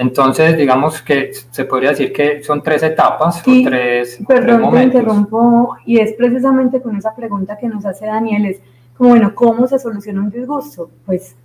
Entonces, 0.00 0.56
digamos 0.56 1.02
que 1.02 1.30
se 1.50 1.66
podría 1.66 1.90
decir 1.90 2.10
que 2.10 2.42
son 2.42 2.62
tres 2.62 2.82
etapas 2.82 3.46
o 3.46 3.52
tres, 3.62 4.18
perdón, 4.26 4.70
te 4.72 4.82
interrumpo, 4.84 5.76
y 5.84 5.98
es 5.98 6.14
precisamente 6.14 6.80
con 6.80 6.96
esa 6.96 7.14
pregunta 7.14 7.58
que 7.58 7.68
nos 7.68 7.84
hace 7.84 8.06
Daniel, 8.06 8.46
es 8.46 8.60
como, 8.96 9.10
bueno, 9.10 9.34
¿cómo 9.34 9.68
se 9.68 9.78
soluciona 9.78 10.22
un 10.22 10.30
disgusto? 10.30 10.90
Pues 11.04 11.36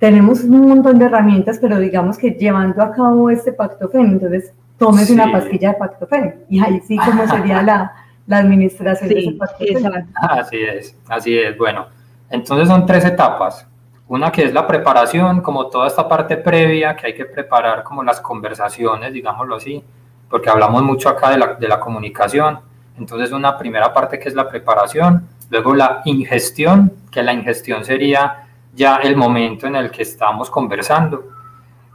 tenemos 0.00 0.42
un 0.42 0.66
montón 0.66 0.98
de 0.98 1.04
herramientas, 1.04 1.60
pero 1.60 1.78
digamos 1.78 2.18
que 2.18 2.32
llevando 2.32 2.82
a 2.82 2.90
cabo 2.90 3.30
este 3.30 3.52
pactofeno, 3.52 4.08
entonces 4.08 4.52
tomes 4.78 5.08
una 5.08 5.30
pastilla 5.30 5.68
de 5.68 5.78
pactofeno, 5.78 6.32
y 6.48 6.58
ahí 6.58 6.82
sí 6.88 6.96
como 6.96 7.24
sería 7.28 7.62
la, 7.62 7.92
la 8.26 8.38
administración 8.38 9.10
de 9.10 9.18
ese 9.20 9.32
pactofeno. 9.34 9.90
Así 10.16 10.56
es, 10.56 10.96
así 11.06 11.38
es, 11.38 11.56
bueno, 11.56 11.86
entonces 12.30 12.66
son 12.66 12.84
tres 12.84 13.04
etapas 13.04 13.64
una 14.08 14.30
que 14.30 14.44
es 14.44 14.54
la 14.54 14.66
preparación, 14.66 15.40
como 15.40 15.66
toda 15.66 15.88
esta 15.88 16.08
parte 16.08 16.36
previa 16.36 16.94
que 16.94 17.08
hay 17.08 17.14
que 17.14 17.24
preparar, 17.24 17.82
como 17.82 18.04
las 18.04 18.20
conversaciones, 18.20 19.12
digámoslo 19.12 19.56
así, 19.56 19.82
porque 20.30 20.48
hablamos 20.48 20.82
mucho 20.82 21.08
acá 21.08 21.30
de 21.30 21.38
la, 21.38 21.54
de 21.54 21.68
la 21.68 21.80
comunicación. 21.80 22.60
Entonces, 22.98 23.32
una 23.32 23.58
primera 23.58 23.92
parte 23.92 24.18
que 24.18 24.28
es 24.28 24.34
la 24.34 24.48
preparación, 24.48 25.28
luego 25.50 25.74
la 25.74 26.02
ingestión, 26.04 26.92
que 27.10 27.22
la 27.22 27.32
ingestión 27.32 27.84
sería 27.84 28.46
ya 28.74 28.96
el 28.96 29.16
momento 29.16 29.66
en 29.66 29.74
el 29.76 29.90
que 29.90 30.02
estamos 30.02 30.50
conversando. 30.50 31.24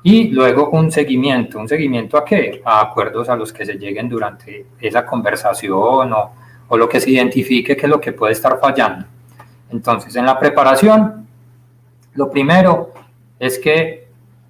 Y 0.04 0.30
luego 0.30 0.70
un 0.72 0.92
seguimiento, 0.92 1.60
un 1.60 1.68
seguimiento 1.68 2.18
a 2.18 2.26
qué? 2.26 2.62
A 2.66 2.82
acuerdos 2.82 3.30
a 3.30 3.36
los 3.36 3.54
que 3.54 3.66
se 3.66 3.76
lleguen 3.76 4.10
durante 4.10 4.66
esa 4.80 5.06
conversación 5.06 6.12
o, 6.12 6.34
o 6.68 6.78
lo 6.78 6.90
que 6.90 7.00
se 7.00 7.12
identifique 7.12 7.78
que 7.78 7.86
es 7.86 7.90
lo 7.90 8.02
que 8.02 8.12
puede 8.12 8.34
estar 8.34 8.60
fallando. 8.60 9.06
Entonces, 9.70 10.16
en 10.16 10.26
la 10.26 10.38
preparación 10.40 11.21
lo 12.14 12.30
primero 12.30 12.92
es 13.40 13.58
que 13.58 14.08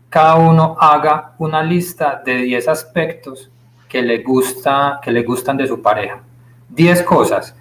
cada 0.09 0.35
uno 0.35 0.75
haga 0.79 1.33
una 1.37 1.63
lista 1.63 2.21
de 2.25 2.35
10 2.37 2.67
aspectos 2.67 3.49
que 3.87 4.01
le, 4.01 4.23
gusta, 4.23 4.99
que 5.01 5.11
le 5.11 5.23
gustan 5.23 5.57
de 5.57 5.67
su 5.67 5.81
pareja. 5.81 6.21
10 6.69 7.03
cosas. 7.03 7.55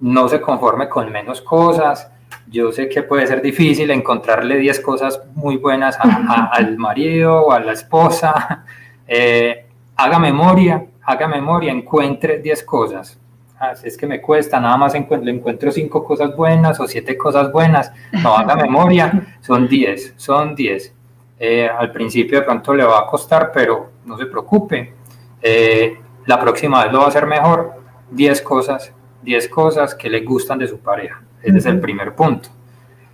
No 0.00 0.28
se 0.28 0.40
conforme 0.40 0.88
con 0.88 1.10
menos 1.10 1.40
cosas. 1.40 2.10
Yo 2.48 2.72
sé 2.72 2.88
que 2.88 3.02
puede 3.02 3.26
ser 3.26 3.40
difícil 3.42 3.90
encontrarle 3.90 4.58
10 4.58 4.80
cosas 4.80 5.20
muy 5.34 5.56
buenas 5.56 5.98
al 6.52 6.76
marido 6.78 7.46
o 7.46 7.52
a 7.52 7.60
la 7.60 7.72
esposa. 7.72 8.64
Eh, 9.14 9.66
haga 9.96 10.18
memoria, 10.18 10.86
haga 11.02 11.28
memoria, 11.28 11.70
encuentre 11.70 12.38
10 12.38 12.62
cosas. 12.62 13.18
Ah, 13.64 13.74
es 13.80 13.96
que 13.96 14.08
me 14.08 14.20
cuesta, 14.20 14.58
nada 14.58 14.76
más 14.76 14.92
encuentro, 14.96 15.30
encuentro 15.30 15.70
cinco 15.70 16.02
cosas 16.02 16.34
buenas 16.34 16.80
o 16.80 16.88
siete 16.88 17.16
cosas 17.16 17.52
buenas, 17.52 17.92
no 18.10 18.36
haga 18.36 18.56
memoria, 18.66 19.36
son 19.40 19.68
diez, 19.68 20.14
son 20.16 20.56
diez. 20.56 20.92
Eh, 21.38 21.68
al 21.68 21.92
principio 21.92 22.40
de 22.40 22.44
pronto 22.44 22.74
le 22.74 22.82
va 22.82 22.98
a 22.98 23.06
costar, 23.06 23.52
pero 23.54 23.92
no 24.04 24.18
se 24.18 24.26
preocupe, 24.26 24.92
eh, 25.40 25.96
la 26.26 26.40
próxima 26.40 26.82
vez 26.82 26.92
lo 26.92 26.98
va 26.98 27.04
a 27.04 27.08
hacer 27.10 27.24
mejor, 27.24 27.74
diez 28.10 28.42
cosas, 28.42 28.92
diez 29.22 29.48
cosas 29.48 29.94
que 29.94 30.10
le 30.10 30.22
gustan 30.22 30.58
de 30.58 30.66
su 30.66 30.80
pareja, 30.80 31.22
ese 31.40 31.58
es 31.58 31.66
el 31.66 31.78
primer 31.78 32.16
punto. 32.16 32.48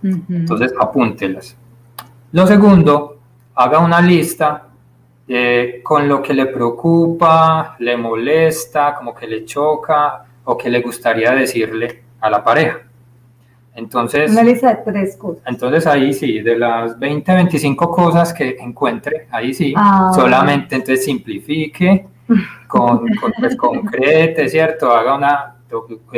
Entonces 0.01 0.73
apúntelas. 0.79 1.55
Lo 2.31 2.47
segundo, 2.47 3.19
haga 3.53 3.77
una 3.77 4.01
lista 4.01 4.67
eh, 5.27 5.81
con 5.83 6.09
lo 6.09 6.23
que 6.23 6.33
le 6.33 6.47
preocupa, 6.47 7.75
le 7.77 7.95
molesta, 7.95 8.95
como 8.95 9.13
que 9.13 9.27
le 9.27 9.45
choca, 9.45 10.25
o 10.49 10.57
que 10.57 10.67
le 10.67 10.81
gustaría 10.81 11.31
decirle 11.31 12.01
a 12.19 12.27
la 12.27 12.43
pareja. 12.43 12.79
Entonces, 13.75 14.31
una 14.31 14.41
lista 14.41 14.73
de 14.73 14.91
tres 14.91 15.15
cosas. 15.15 15.43
Entonces 15.45 15.85
ahí 15.85 16.11
sí, 16.11 16.39
de 16.39 16.57
las 16.57 16.97
20, 16.97 17.35
25 17.35 17.91
cosas 17.91 18.33
que 18.33 18.57
encuentre, 18.59 19.27
ahí 19.29 19.53
sí, 19.53 19.75
ah. 19.77 20.11
solamente 20.13 20.75
entonces 20.75 21.05
simplifique, 21.05 22.07
con, 22.67 23.07
con 23.15 23.31
pues, 23.39 23.55
concrete, 23.55 24.49
¿cierto? 24.49 24.91
Haga 24.91 25.15
una, 25.15 25.55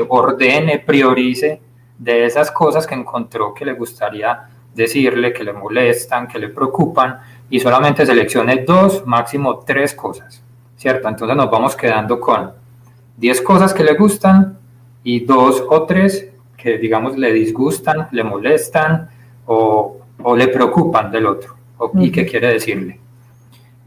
ordene, 0.08 0.80
priorice 0.80 1.62
de 1.98 2.26
esas 2.26 2.52
cosas 2.52 2.88
que 2.88 2.96
encontró 2.96 3.54
que 3.54 3.66
le 3.66 3.74
gustaría 3.74 4.48
decirle, 4.74 5.34
que 5.34 5.44
le 5.44 5.52
molestan, 5.52 6.26
que 6.26 6.40
le 6.40 6.48
preocupan, 6.48 7.20
y 7.50 7.60
solamente 7.60 8.06
seleccione 8.06 8.64
dos, 8.66 9.06
máximo 9.06 9.60
tres 9.60 9.94
cosas, 9.94 10.42
¿cierto? 10.78 11.10
Entonces 11.10 11.36
nos 11.36 11.52
vamos 11.52 11.76
quedando 11.76 12.18
con 12.18 12.61
10 13.22 13.42
cosas 13.42 13.72
que 13.72 13.84
le 13.84 13.94
gustan 13.94 14.58
y 15.04 15.20
dos 15.26 15.64
o 15.70 15.84
tres 15.84 16.28
que, 16.58 16.80
digamos, 16.80 17.18
le 17.18 17.32
disgustan, 17.32 18.08
le 18.12 18.24
molestan 18.24 19.10
o, 19.46 19.98
o 20.24 20.36
le 20.36 20.48
preocupan 20.48 21.12
del 21.12 21.28
otro 21.28 21.56
y 21.96 22.12
que 22.12 22.26
quiere 22.26 22.48
decirle. 22.48 23.00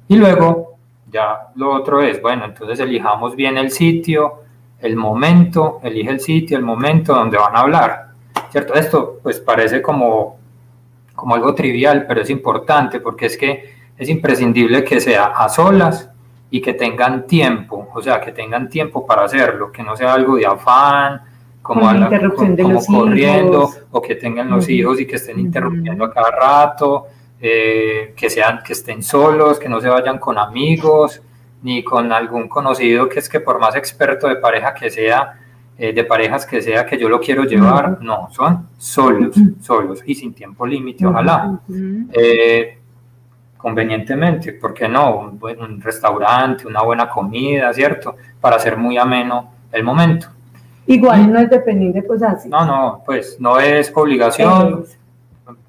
Y 0.07 0.17
luego, 0.17 0.77
ya 1.11 1.49
lo 1.57 1.73
otro 1.73 2.01
es, 2.01 2.23
bueno, 2.23 2.45
entonces 2.45 2.79
elijamos 2.79 3.35
bien 3.35 3.59
el 3.59 3.73
sitio, 3.73 4.43
el 4.79 4.95
momento, 4.95 5.81
elige 5.83 6.11
el 6.11 6.21
sitio, 6.21 6.57
el 6.57 6.65
momento 6.65 7.13
donde 7.13 7.37
van 7.37 7.57
a 7.57 7.61
hablar, 7.61 8.07
¿cierto? 8.51 8.75
Esto 8.75 9.19
pues 9.21 9.41
parece 9.41 9.83
como, 9.83 10.39
como 11.13 11.35
algo 11.35 11.57
trivial, 11.57 12.05
pero 12.07 12.21
es 12.21 12.31
importante 12.31 13.01
porque 13.01 13.27
es 13.27 13.37
que 13.37 13.75
es 13.99 14.09
imprescindible 14.09 14.85
que 14.85 15.01
sea 15.01 15.25
a 15.27 15.49
solas 15.49 16.11
y 16.55 16.61
que 16.61 16.75
tengan 16.75 17.27
tiempo, 17.27 17.89
o 17.93 18.01
sea, 18.01 18.21
que 18.21 18.31
tengan 18.31 18.69
tiempo 18.69 19.05
para 19.05 19.25
hacerlo, 19.25 19.73
que 19.73 19.83
no 19.83 19.97
sea 19.97 20.15
algo 20.15 20.37
de 20.37 20.47
afán, 20.47 21.21
como, 21.61 21.89
a 21.89 22.09
corriendo, 22.87 23.71
o 23.91 24.01
que 24.01 24.15
tengan 24.15 24.49
los 24.49 24.69
hijos 24.69 25.01
y 25.01 25.05
que 25.05 25.17
estén 25.17 25.41
interrumpiendo 25.41 26.05
a 26.05 26.15
cada 26.15 26.31
rato, 26.31 27.09
eh, 27.41 28.15
que, 28.17 28.31
sean, 28.31 28.61
que 28.65 28.73
estén 28.73 29.03
solos, 29.03 29.59
que 29.59 29.69
no 29.69 29.81
se 29.81 29.89
vayan 29.89 30.19
con 30.19 30.39
amigos, 30.39 31.21
ni 31.65 31.83
con 31.83 32.13
algún 32.13 32.47
conocido 32.49 33.09
que 33.09 33.19
es 33.19 33.29
que 33.29 33.41
por 33.41 33.59
más 33.59 33.75
experto 33.75 34.29
de 34.29 34.37
pareja 34.37 34.75
que 34.75 34.91
sea, 34.91 35.41
eh, 35.77 35.93
de 35.93 36.05
parejas 36.05 36.47
que 36.47 36.63
sea 36.63 36.87
que 36.87 36.97
yo 36.97 37.09
lo 37.09 37.19
quiero 37.19 37.43
llevar, 37.43 38.01
no, 38.01 38.29
son 38.31 38.69
solos, 38.79 39.35
solos 39.61 40.05
y 40.07 40.15
sin 40.15 40.33
tiempo 40.33 40.65
límite, 40.65 41.05
ojalá 41.05 41.59
convenientemente, 43.65 44.53
¿por 44.53 44.75
qué 44.75 44.87
no? 44.87 45.21
Un, 45.21 45.39
buen, 45.39 45.81
restaurante, 45.81 46.67
una 46.67 46.83
buena 46.83 47.09
comida, 47.09 47.73
¿cierto? 47.73 48.15
Para 48.39 48.57
hacer 48.57 48.77
muy 48.77 48.99
ameno 48.99 49.53
el 49.73 49.83
momento. 49.83 50.27
Igual 50.87 51.33
no 51.33 51.39
es 51.39 51.49
dependiente, 51.49 52.03
pues 52.03 52.23
así. 52.23 52.51
No, 52.51 52.67
no, 52.67 53.03
pues 53.07 53.41
no 53.41 53.59
es 53.59 53.91
obligación. 53.95 54.85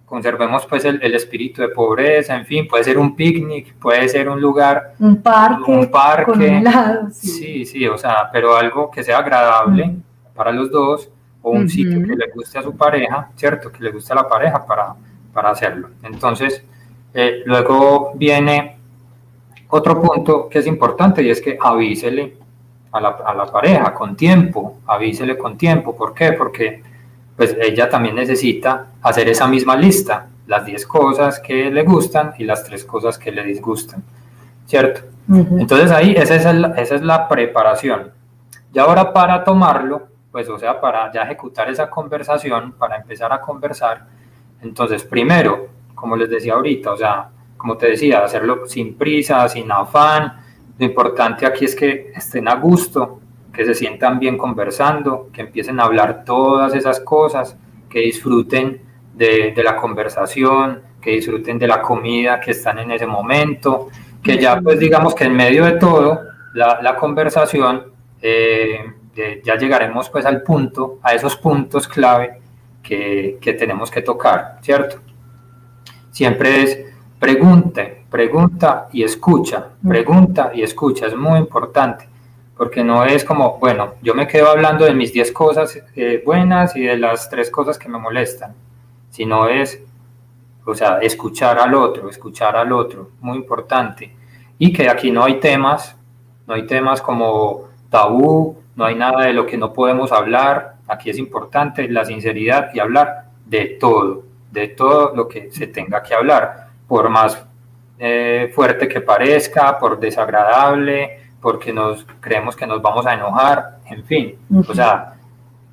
Conservemos 0.05 0.65
pues 0.65 0.83
el, 0.83 1.15
espíritu 1.15 1.61
de 1.61 1.69
pobreza, 1.69 2.35
en 2.35 2.45
fin, 2.45 2.67
puede 2.67 2.83
ser 2.83 2.97
un 2.97 3.15
picnic, 3.15 3.75
puede 3.75 4.09
ser 4.09 4.27
un 4.27 4.41
lugar, 4.41 4.95
un 4.99 5.21
parque, 5.21 5.71
un 5.71 5.89
parque, 5.89 6.63
sí. 7.13 7.65
sí. 7.65 7.87
o 7.87 7.97
sea, 7.97 8.29
pero 8.29 8.57
algo 8.57 8.91
que 8.91 9.05
sea 9.05 9.19
agradable 9.19 9.95
para 10.35 10.51
los 10.51 10.69
dos 10.69 11.09
o 11.41 11.51
un 11.51 11.69
sitio 11.69 12.05
que 12.05 12.13
le 12.13 12.29
guste 12.35 12.59
a 12.59 12.61
su 12.61 12.75
pareja, 12.75 13.29
¿cierto? 13.37 13.71
Que 13.71 13.81
le 13.85 13.91
guste 13.91 14.11
a 14.11 14.17
la 14.17 14.27
pareja 14.27 14.65
para, 14.65 14.95
para 15.31 15.51
hacerlo. 15.51 15.91
Entonces, 16.03 16.61
eh, 17.17 17.43
luego 17.45 18.11
viene 18.15 18.77
otro 19.69 20.01
punto 20.01 20.49
que 20.49 20.59
es 20.59 20.67
importante 20.67 21.23
y 21.23 21.29
es 21.29 21.41
que 21.41 21.57
avísele 21.59 22.37
a 22.91 22.99
la, 22.99 23.09
a 23.25 23.33
la, 23.33 23.45
pareja 23.45 23.93
con 23.93 24.17
tiempo, 24.17 24.79
avísele 24.85 25.37
con 25.37 25.57
tiempo. 25.57 25.95
¿Por 25.95 26.13
qué? 26.13 26.33
Porque 26.33 26.83
pues 27.37 27.55
ella 27.57 27.89
también 27.89 28.15
necesita 28.15 28.87
hacer 29.01 29.29
esa 29.29 29.47
misma 29.47 29.77
lista, 29.77 30.27
las 30.47 30.65
10 30.65 30.85
cosas 30.87 31.39
que 31.39 31.71
le 31.71 31.83
gustan 31.83 32.33
y 32.37 32.43
las 32.43 32.65
3 32.65 32.83
cosas 32.83 33.17
que 33.17 33.31
le 33.31 33.43
disgustan, 33.43 34.03
¿cierto? 34.65 35.01
Entonces 35.29 35.91
ahí 35.91 36.15
esa 36.17 36.35
es, 36.35 36.45
esa 36.77 36.95
es 36.95 37.01
la 37.01 37.29
preparación. 37.29 38.11
Y 38.73 38.79
ahora 38.79 39.13
para 39.13 39.41
tomarlo, 39.45 40.07
pues 40.33 40.49
o 40.49 40.59
sea, 40.59 40.81
para 40.81 41.09
ya 41.13 41.21
ejecutar 41.21 41.69
esa 41.69 41.89
conversación, 41.89 42.73
para 42.73 42.97
empezar 42.97 43.31
a 43.31 43.39
conversar, 43.39 44.05
Entonces, 44.61 45.03
primero, 45.03 45.74
como 45.95 46.15
les 46.15 46.29
decía 46.29 46.53
ahorita, 46.53 46.91
o 46.91 46.97
sea, 46.97 47.29
como 47.57 47.77
te 47.77 47.87
decía, 47.87 48.23
hacerlo 48.23 48.67
sin 48.67 48.95
prisa, 48.95 49.49
sin 49.49 49.71
afán. 49.71 50.41
Lo 50.77 50.85
importante 50.85 51.45
aquí 51.45 51.65
es 51.65 51.75
que 51.75 52.11
estén 52.15 52.47
a 52.47 52.55
gusto, 52.55 53.21
que 53.51 53.65
se 53.65 53.73
sientan 53.73 54.19
bien 54.19 54.37
conversando, 54.37 55.29
que 55.33 55.41
empiecen 55.41 55.79
a 55.79 55.85
hablar 55.85 56.23
todas 56.25 56.75
esas 56.75 56.99
cosas, 56.99 57.57
que 57.89 58.01
disfruten 58.01 58.81
de, 59.15 59.53
la 59.63 59.77
conversación, 59.77 60.81
que 61.01 61.11
disfruten 61.11 61.57
de 61.57 61.67
la 61.67 61.81
comida 61.81 62.39
que 62.39 62.51
están 62.51 62.79
en 62.79 62.91
ese 62.91 63.07
momento, 63.07 63.87
que 64.21 64.37
ya 64.37 64.59
pues 64.59 64.79
digamos 64.79 65.15
que 65.15 65.23
en 65.23 65.35
medio 65.35 65.65
de 65.65 65.73
todo, 65.79 66.19
la, 66.53 66.95
conversación, 66.97 67.93
eh, 68.21 68.79
ya 69.43 69.55
llegaremos 69.55 70.09
pues 70.09 70.25
al 70.25 70.43
punto, 70.43 70.99
a 71.01 71.13
esos 71.13 71.37
puntos 71.37 71.87
clave 71.87 72.41
que 72.83 73.55
tenemos 73.57 73.89
que 73.89 74.01
tocar, 74.01 74.59
¿cierto? 74.61 74.97
Siempre 76.15 76.63
es 76.63 76.79
pregunte, 77.19 78.05
pregunta 78.09 78.87
y 78.93 79.03
escucha, 79.03 79.71
pregunta 79.85 80.49
y 80.55 80.61
escucha, 80.61 81.07
es 81.07 81.13
muy 81.13 81.37
importante 81.37 82.07
porque 82.55 82.85
no 82.85 83.03
es 83.03 83.25
como, 83.25 83.59
bueno, 83.59 83.95
yo 84.01 84.15
me 84.15 84.25
quedo 84.25 84.47
hablando 84.47 84.85
de 84.85 84.93
mis 84.93 85.11
10 85.11 85.33
cosas 85.33 85.77
eh, 85.93 86.23
buenas 86.25 86.73
y 86.77 86.83
de 86.83 86.95
las 86.95 87.29
3 87.29 87.51
cosas 87.51 87.77
que 87.77 87.89
me 87.89 87.97
molestan, 87.97 88.53
sino 89.09 89.49
es, 89.49 89.83
o 90.65 90.73
sea, 90.73 90.99
escuchar 90.99 91.59
al 91.59 91.73
otro, 91.73 92.09
escuchar 92.09 92.55
al 92.55 92.71
otro, 92.71 93.09
muy 93.19 93.35
importante. 93.35 94.15
Y 94.57 94.71
que 94.71 94.87
aquí 94.87 95.11
no 95.11 95.25
hay 95.25 95.41
temas, 95.41 95.97
no 96.47 96.53
hay 96.53 96.65
temas 96.65 97.01
como 97.01 97.67
tabú, 97.89 98.55
no 98.77 98.85
hay 98.85 98.95
nada 98.95 99.25
de 99.25 99.33
lo 99.33 99.45
que 99.45 99.57
no 99.57 99.73
podemos 99.73 100.13
hablar, 100.13 100.75
aquí 100.87 101.09
es 101.09 101.17
importante 101.17 101.89
la 101.89 102.05
sinceridad 102.05 102.69
y 102.73 102.79
hablar 102.79 103.25
de 103.45 103.77
todo, 103.81 104.23
de 104.55 104.69
todo 104.69 105.15
lo 105.15 105.27
que 105.27 105.51
se 105.51 105.67
tenga 105.67 106.01
que 106.01 106.15
hablar, 106.15 106.69
por 106.87 107.09
más 107.09 107.45
eh, 107.99 108.51
fuerte 108.55 108.87
que 108.87 109.01
parezca, 109.01 109.77
por 109.77 109.99
desagradable, 109.99 111.19
porque 111.41 111.71
nos 111.71 112.07
creemos 112.19 112.55
que 112.55 112.65
nos 112.65 112.81
vamos 112.81 113.05
a 113.05 113.13
enojar, 113.13 113.79
en 113.89 114.03
fin, 114.05 114.35
o 114.67 114.73
sea, 114.73 115.13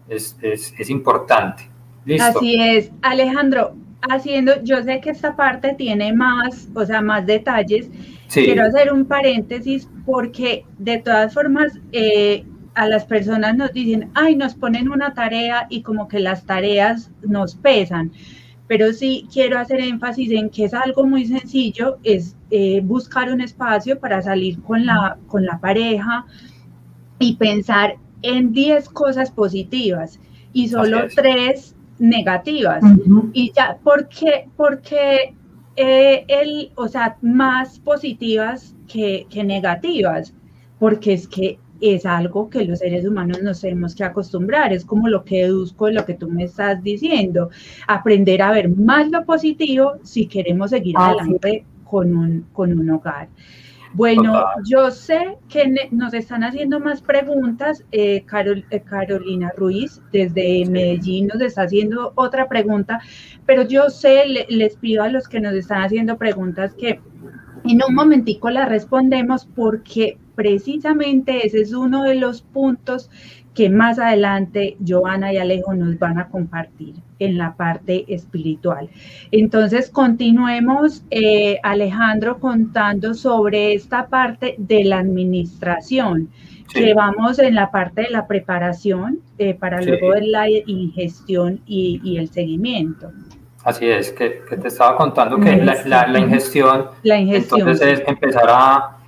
es, 0.08 0.36
es, 0.42 0.74
es 0.78 0.90
importante. 0.90 1.70
¿Listo? 2.04 2.38
Así 2.38 2.60
es, 2.60 2.90
Alejandro, 3.00 3.74
haciendo, 4.02 4.62
yo 4.62 4.82
sé 4.82 5.00
que 5.00 5.10
esta 5.10 5.36
parte 5.36 5.74
tiene 5.74 6.12
más, 6.12 6.68
o 6.74 6.84
sea, 6.84 7.00
más 7.00 7.24
detalles. 7.24 7.88
Quiero 8.32 8.64
hacer 8.64 8.92
un 8.92 9.04
paréntesis 9.04 9.88
porque 10.04 10.64
de 10.78 10.98
todas 10.98 11.32
formas 11.32 11.78
eh, 11.92 12.44
a 12.74 12.88
las 12.88 13.04
personas 13.04 13.56
nos 13.56 13.72
dicen, 13.72 14.10
ay, 14.14 14.36
nos 14.36 14.54
ponen 14.54 14.90
una 14.90 15.14
tarea 15.14 15.66
y 15.68 15.82
como 15.82 16.08
que 16.08 16.18
las 16.18 16.44
tareas 16.44 17.10
nos 17.22 17.54
pesan 17.54 18.12
pero 18.66 18.92
sí 18.92 19.26
quiero 19.32 19.58
hacer 19.58 19.80
énfasis 19.80 20.30
en 20.30 20.50
que 20.50 20.64
es 20.64 20.74
algo 20.74 21.06
muy 21.06 21.26
sencillo, 21.26 21.98
es 22.04 22.36
eh, 22.50 22.80
buscar 22.82 23.32
un 23.32 23.40
espacio 23.40 23.98
para 23.98 24.22
salir 24.22 24.60
con 24.62 24.86
la, 24.86 25.18
con 25.26 25.44
la 25.44 25.58
pareja 25.58 26.26
y 27.18 27.36
pensar 27.36 27.96
en 28.22 28.52
10 28.52 28.88
cosas 28.88 29.30
positivas 29.30 30.18
y 30.52 30.68
solo 30.68 31.08
3 31.14 31.74
negativas. 31.98 32.82
Y 33.32 33.52
ya, 33.52 33.78
¿por 33.82 34.08
qué? 34.08 34.48
Porque 34.56 35.34
eh, 35.76 36.24
el, 36.28 36.72
o 36.76 36.88
sea, 36.88 37.16
más 37.22 37.78
positivas 37.78 38.74
que, 38.88 39.26
que 39.30 39.44
negativas, 39.44 40.34
porque 40.78 41.14
es 41.14 41.28
que 41.28 41.58
es 41.82 42.06
algo 42.06 42.48
que 42.48 42.64
los 42.64 42.78
seres 42.78 43.04
humanos 43.04 43.42
nos 43.42 43.60
tenemos 43.60 43.94
que 43.94 44.04
acostumbrar, 44.04 44.72
es 44.72 44.84
como 44.84 45.08
lo 45.08 45.24
que 45.24 45.42
deduzco 45.42 45.86
de 45.86 45.94
lo 45.94 46.06
que 46.06 46.14
tú 46.14 46.30
me 46.30 46.44
estás 46.44 46.82
diciendo, 46.82 47.50
aprender 47.88 48.40
a 48.40 48.52
ver 48.52 48.68
más 48.68 49.10
lo 49.10 49.24
positivo 49.24 49.94
si 50.02 50.26
queremos 50.26 50.70
seguir 50.70 50.94
ah, 50.96 51.08
adelante 51.08 51.64
con, 51.84 52.16
un, 52.16 52.46
con 52.52 52.78
un 52.78 52.90
hogar. 52.90 53.28
Bueno, 53.94 54.44
yo 54.64 54.90
sé 54.90 55.36
que 55.50 55.90
nos 55.90 56.14
están 56.14 56.44
haciendo 56.44 56.80
más 56.80 57.02
preguntas. 57.02 57.84
Eh, 57.92 58.24
eh, 58.70 58.80
Carolina 58.80 59.52
Ruiz 59.54 60.00
desde 60.12 60.64
Medellín 60.64 61.26
nos 61.26 61.42
está 61.42 61.62
haciendo 61.62 62.12
otra 62.14 62.48
pregunta, 62.48 63.00
pero 63.44 63.62
yo 63.62 63.90
sé, 63.90 64.24
les 64.48 64.76
pido 64.76 65.02
a 65.02 65.08
los 65.08 65.28
que 65.28 65.40
nos 65.40 65.52
están 65.52 65.82
haciendo 65.82 66.16
preguntas 66.16 66.72
que 66.74 67.00
en 67.64 67.80
un 67.86 67.94
momentico 67.94 68.48
la 68.50 68.64
respondemos 68.64 69.44
porque 69.44 70.16
precisamente 70.34 71.46
ese 71.46 71.60
es 71.60 71.72
uno 71.72 72.04
de 72.04 72.14
los 72.16 72.42
puntos 72.42 73.10
que 73.54 73.68
más 73.68 73.98
adelante 73.98 74.76
Joana 74.86 75.32
y 75.32 75.38
Alejo 75.38 75.74
nos 75.74 75.98
van 75.98 76.18
a 76.18 76.28
compartir 76.28 76.94
en 77.18 77.38
la 77.38 77.54
parte 77.54 78.04
espiritual. 78.08 78.88
Entonces, 79.30 79.90
continuemos, 79.90 81.04
eh, 81.10 81.58
Alejandro, 81.62 82.38
contando 82.38 83.14
sobre 83.14 83.74
esta 83.74 84.06
parte 84.06 84.54
de 84.58 84.84
la 84.84 84.98
administración, 84.98 86.30
que 86.72 86.94
vamos 86.94 87.38
en 87.38 87.54
la 87.54 87.70
parte 87.70 88.02
de 88.02 88.10
la 88.10 88.26
preparación 88.26 89.20
eh, 89.36 89.52
para 89.52 89.82
luego 89.82 90.12
de 90.12 90.26
la 90.26 90.48
ingestión 90.48 91.60
y, 91.66 92.16
el 92.16 92.30
seguimiento. 92.30 93.12
Así 93.62 93.86
es, 93.86 94.10
que, 94.10 94.40
te 94.48 94.68
estaba 94.68 94.96
contando 94.96 95.38
que 95.38 95.54
la, 95.56 96.06
la, 96.06 96.18
ingestión, 96.18 96.86
la 97.02 97.18
ingestión, 97.18 97.60
entonces 97.60 98.00
es 98.00 98.08
empezar 98.08 98.46
a 98.48 99.01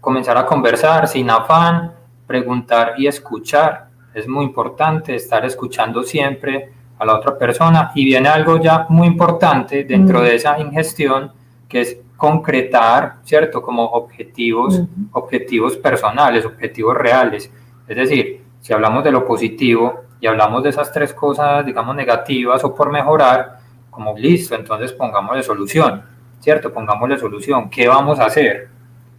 comenzar 0.00 0.36
a 0.36 0.46
conversar 0.46 1.08
sin 1.08 1.30
afán, 1.30 1.92
preguntar 2.26 2.94
y 2.96 3.06
escuchar. 3.06 3.88
Es 4.14 4.26
muy 4.26 4.44
importante 4.44 5.14
estar 5.14 5.44
escuchando 5.44 6.02
siempre 6.02 6.72
a 6.98 7.04
la 7.04 7.16
otra 7.16 7.38
persona 7.38 7.92
y 7.94 8.04
viene 8.04 8.28
algo 8.28 8.60
ya 8.60 8.86
muy 8.88 9.06
importante 9.06 9.84
dentro 9.84 10.20
de 10.20 10.34
esa 10.34 10.58
ingestión 10.58 11.32
que 11.68 11.80
es 11.80 11.98
concretar, 12.16 13.18
¿cierto? 13.22 13.62
Como 13.62 13.84
objetivos, 13.84 14.82
objetivos 15.12 15.76
personales, 15.76 16.44
objetivos 16.44 16.96
reales. 16.96 17.50
Es 17.86 17.96
decir, 17.96 18.42
si 18.60 18.72
hablamos 18.72 19.04
de 19.04 19.12
lo 19.12 19.24
positivo 19.24 20.02
y 20.20 20.26
hablamos 20.26 20.62
de 20.64 20.70
esas 20.70 20.92
tres 20.92 21.14
cosas, 21.14 21.64
digamos, 21.64 21.94
negativas 21.94 22.64
o 22.64 22.74
por 22.74 22.90
mejorar, 22.90 23.58
como 23.90 24.16
listo, 24.16 24.54
entonces 24.54 24.92
pongámosle 24.92 25.42
solución, 25.42 26.02
¿cierto? 26.40 26.72
Pongámosle 26.72 27.18
solución. 27.18 27.68
¿Qué 27.70 27.88
vamos 27.88 28.18
a 28.18 28.26
hacer? 28.26 28.68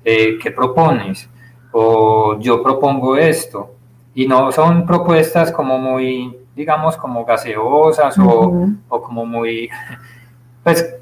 Eh, 0.03 0.37
¿qué 0.41 0.51
propones? 0.51 1.29
O 1.71 2.37
yo 2.39 2.63
propongo 2.63 3.15
esto. 3.17 3.75
Y 4.13 4.27
no 4.27 4.51
son 4.51 4.85
propuestas 4.85 5.51
como 5.51 5.77
muy, 5.77 6.35
digamos, 6.55 6.97
como 6.97 7.23
gaseosas 7.25 8.17
o, 8.17 8.67
o, 8.89 9.01
como 9.01 9.25
muy, 9.25 9.69
pues, 10.63 10.95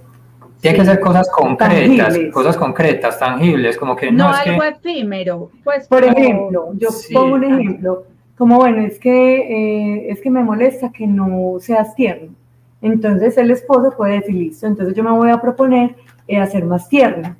tiene 0.60 0.78
que 0.78 0.86
ser 0.86 1.00
cosas 1.00 1.30
concretas, 1.30 2.18
cosas 2.34 2.58
concretas, 2.58 3.20
tangibles, 3.20 3.78
como 3.78 3.96
que 3.96 4.12
no, 4.12 4.30
no 4.30 4.36
algo 4.36 4.64
efímero. 4.64 5.52
Pues, 5.64 5.88
por 5.88 6.04
ejemplo, 6.04 6.72
yo 6.76 6.90
pongo 7.14 7.36
un 7.36 7.44
ejemplo, 7.44 8.04
como 8.38 8.58
bueno, 8.58 8.82
es 8.82 9.00
que, 9.00 9.38
eh, 9.38 10.12
es 10.12 10.22
que 10.22 10.30
me 10.30 10.44
molesta 10.44 10.92
que 10.92 11.08
no 11.08 11.56
seas 11.60 11.96
tierno. 11.96 12.34
Entonces 12.82 13.38
el 13.38 13.50
esposo 13.52 13.94
puede 13.96 14.20
decir, 14.20 14.36
listo, 14.36 14.68
entonces 14.68 14.96
yo 14.96 15.04
me 15.04 15.12
voy 15.12 15.32
a 15.32 15.42
proponer 15.42 15.96
eh, 16.28 16.38
hacer 16.38 16.66
más 16.66 16.90
tierno 16.90 17.36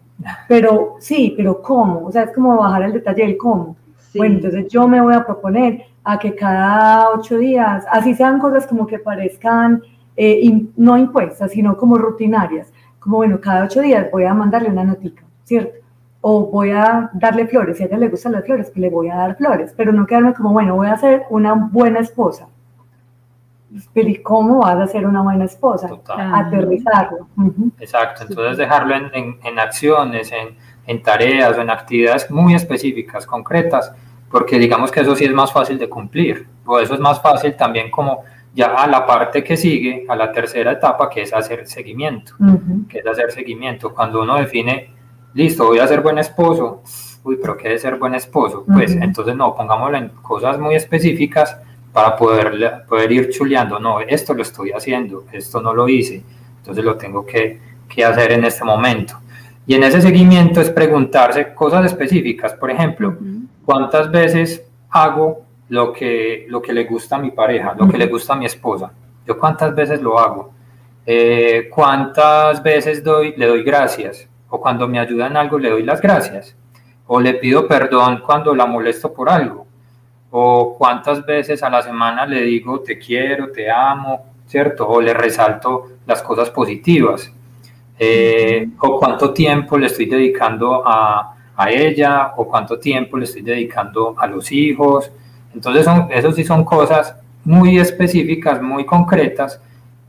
pero 0.48 0.96
sí, 1.00 1.34
pero 1.36 1.62
¿cómo? 1.62 2.08
O 2.08 2.12
sea, 2.12 2.24
es 2.24 2.32
como 2.32 2.58
bajar 2.58 2.84
el 2.84 2.94
detalle 2.94 3.24
del 3.24 3.38
cómo. 3.38 3.76
Bueno, 4.16 4.36
entonces 4.36 4.68
yo 4.70 4.88
me 4.88 5.02
voy 5.02 5.14
a 5.14 5.26
proponer 5.26 5.84
a 6.04 6.18
que 6.18 6.34
cada 6.34 7.12
ocho 7.12 7.38
días, 7.38 7.86
así 7.92 8.16
sean 8.16 8.40
cosas 8.40 8.66
como 8.66 8.88
que 8.88 8.98
parezcan 8.98 9.82
eh, 10.16 10.66
no 10.76 10.98
impuestas, 10.98 11.52
sino 11.52 11.78
como 11.78 11.98
rutinarias. 11.98 12.72
Como 13.00 13.18
bueno, 13.18 13.40
cada 13.40 13.66
ocho 13.66 13.82
días 13.82 14.08
voy 14.12 14.24
a 14.24 14.34
mandarle 14.34 14.70
una 14.70 14.84
notica, 14.84 15.24
¿cierto? 15.44 15.78
O 16.22 16.48
voy 16.48 16.72
a 16.72 17.12
darle 17.14 17.48
flores, 17.48 17.78
si 17.78 17.84
a 17.84 17.86
ella 17.86 17.98
le 17.98 18.10
gustan 18.10 18.32
las 18.32 18.44
flores, 18.44 18.68
pues 18.68 18.78
le 18.78 18.90
voy 18.90 19.10
a 19.10 19.16
dar 19.16 19.38
flores, 19.38 19.74
pero 19.78 19.94
no 19.94 20.08
quedarme 20.08 20.34
como, 20.34 20.52
bueno, 20.52 20.76
voy 20.76 20.88
a 20.88 20.98
ser 20.98 21.24
una 21.30 21.54
buena 21.54 22.00
esposa 22.00 22.48
pero 23.94 24.10
¿y 24.10 24.22
cómo 24.22 24.60
vas 24.60 24.78
a 24.78 24.88
ser 24.88 25.06
una 25.06 25.22
buena 25.22 25.46
esposa? 25.46 25.90
Aterrizarlo. 26.08 27.28
Exacto, 27.80 28.26
entonces 28.28 28.58
dejarlo 28.58 28.96
en, 28.96 29.38
en, 29.44 29.60
acciones, 29.60 30.32
en, 30.32 30.58
en, 30.86 31.02
tareas 31.02 31.58
o 31.58 31.62
en 31.62 31.70
actividades 31.70 32.30
muy 32.32 32.56
específicas, 32.56 33.26
concretas, 33.26 33.94
porque 34.30 34.60
digamos 34.60 34.92
que 34.92 35.02
eso 35.02 35.16
sí 35.16 35.26
es 35.26 35.34
más 35.34 35.52
fácil 35.52 35.78
de 35.78 35.90
cumplir, 35.90 36.48
o 36.66 36.80
eso 36.80 36.94
es 36.94 37.00
más 37.00 37.22
fácil 37.22 37.56
también 37.56 37.90
como 37.90 38.24
ya 38.58 38.74
a 38.74 38.88
la 38.88 39.06
parte 39.06 39.44
que 39.44 39.56
sigue, 39.56 40.06
a 40.10 40.16
la 40.16 40.32
tercera 40.32 40.72
etapa, 40.72 41.10
que 41.10 41.22
es 41.22 41.34
hacer 41.34 41.68
seguimiento, 41.68 42.34
que 42.90 43.00
es 43.00 43.06
hacer 43.06 43.32
seguimiento. 43.32 43.94
Cuando 43.94 44.24
uno 44.24 44.36
define, 44.38 44.90
listo, 45.36 45.66
voy 45.68 45.78
a 45.78 45.88
ser 45.88 46.02
buen 46.02 46.18
esposo, 46.18 46.82
uy, 47.24 47.38
pero 47.40 47.56
¿qué 47.56 47.76
es 47.76 47.84
ser 47.84 47.98
buen 47.98 48.16
esposo? 48.16 48.66
Pues 48.66 48.94
entonces 48.94 49.36
no, 49.36 49.54
pongámoslo 49.54 49.98
en 49.98 50.10
cosas 50.10 50.58
muy 50.58 50.74
específicas 50.74 51.56
para 51.92 52.16
poder, 52.16 52.86
poder 52.88 53.12
ir 53.12 53.30
chuleando, 53.30 53.80
no, 53.80 54.00
esto 54.02 54.34
lo 54.34 54.44
estoy 54.44 54.72
haciendo, 54.72 55.26
esto 55.32 55.62
no 55.62 55.74
lo 55.74 55.88
hice, 55.88 56.22
entonces 56.58 56.84
lo 56.84 56.96
tengo 56.96 57.26
que, 57.26 57.60
que 57.88 58.06
hacer 58.06 58.32
en 58.34 58.46
este 58.46 58.64
momento. 58.64 59.20
Y 59.66 59.76
en 59.76 59.84
ese 59.84 60.02
seguimiento 60.02 60.62
es 60.62 60.70
preguntarse 60.70 61.54
cosas 61.54 61.86
específicas, 61.86 62.54
por 62.54 62.72
ejemplo, 62.72 63.18
¿cuántas 63.66 64.10
veces 64.10 64.64
hago 64.90 65.46
lo 65.70 65.92
que, 65.92 66.46
lo 66.48 66.62
que 66.62 66.72
le 66.72 66.86
gusta 66.86 67.18
a 67.18 67.20
mi 67.20 67.32
pareja, 67.32 67.76
lo 67.78 67.88
que 67.90 67.98
le 67.98 68.08
gusta 68.08 68.34
a 68.34 68.38
mi 68.38 68.46
esposa? 68.46 68.92
¿Yo 69.26 69.38
cuántas 69.38 69.76
veces 69.76 70.02
lo 70.02 70.18
hago? 70.18 70.54
Eh, 71.06 71.70
¿Cuántas 71.70 72.64
veces 72.64 73.04
doy, 73.04 73.34
le 73.36 73.48
doy 73.48 73.64
gracias? 73.64 74.28
O 74.50 74.62
cuando 74.62 74.88
me 74.88 75.00
ayudan 75.00 75.32
en 75.32 75.38
algo 75.38 75.60
le 75.60 75.70
doy 75.70 75.84
las 75.84 76.02
gracias. 76.02 76.56
O 77.06 77.20
le 77.20 77.34
pido 77.34 77.68
perdón 77.68 78.22
cuando 78.26 78.56
la 78.56 78.66
molesto 78.66 79.14
por 79.14 79.30
algo. 79.30 79.67
O 80.32 80.76
cuántas 80.78 81.26
veces 81.26 81.64
a 81.64 81.70
la 81.70 81.82
semana 81.82 82.26
le 82.26 82.42
digo 82.42 82.82
te 82.82 82.98
quiero, 82.98 83.52
te 83.52 83.70
amo, 83.72 84.26
¿cierto? 84.48 84.88
O 84.88 85.02
le 85.02 85.14
resalto 85.14 85.92
las 86.06 86.22
cosas 86.22 86.50
positivas. 86.50 87.32
Eh, 88.00 88.68
o 88.80 89.00
cuánto 89.00 89.34
tiempo 89.34 89.78
le 89.78 89.88
estoy 89.88 90.06
dedicando 90.06 90.84
a, 90.86 91.36
a, 91.56 91.72
ella, 91.72 92.34
o 92.38 92.48
cuánto 92.48 92.78
tiempo 92.78 93.18
le 93.18 93.26
estoy 93.26 93.42
dedicando 93.42 94.16
a 94.18 94.28
los 94.28 94.52
hijos. 94.52 95.12
Entonces, 95.54 95.86
son, 95.86 96.08
eso 96.12 96.32
sí 96.32 96.44
son 96.44 96.64
cosas 96.64 97.16
muy 97.44 97.80
específicas, 97.80 98.62
muy 98.62 98.86
concretas, 98.86 99.60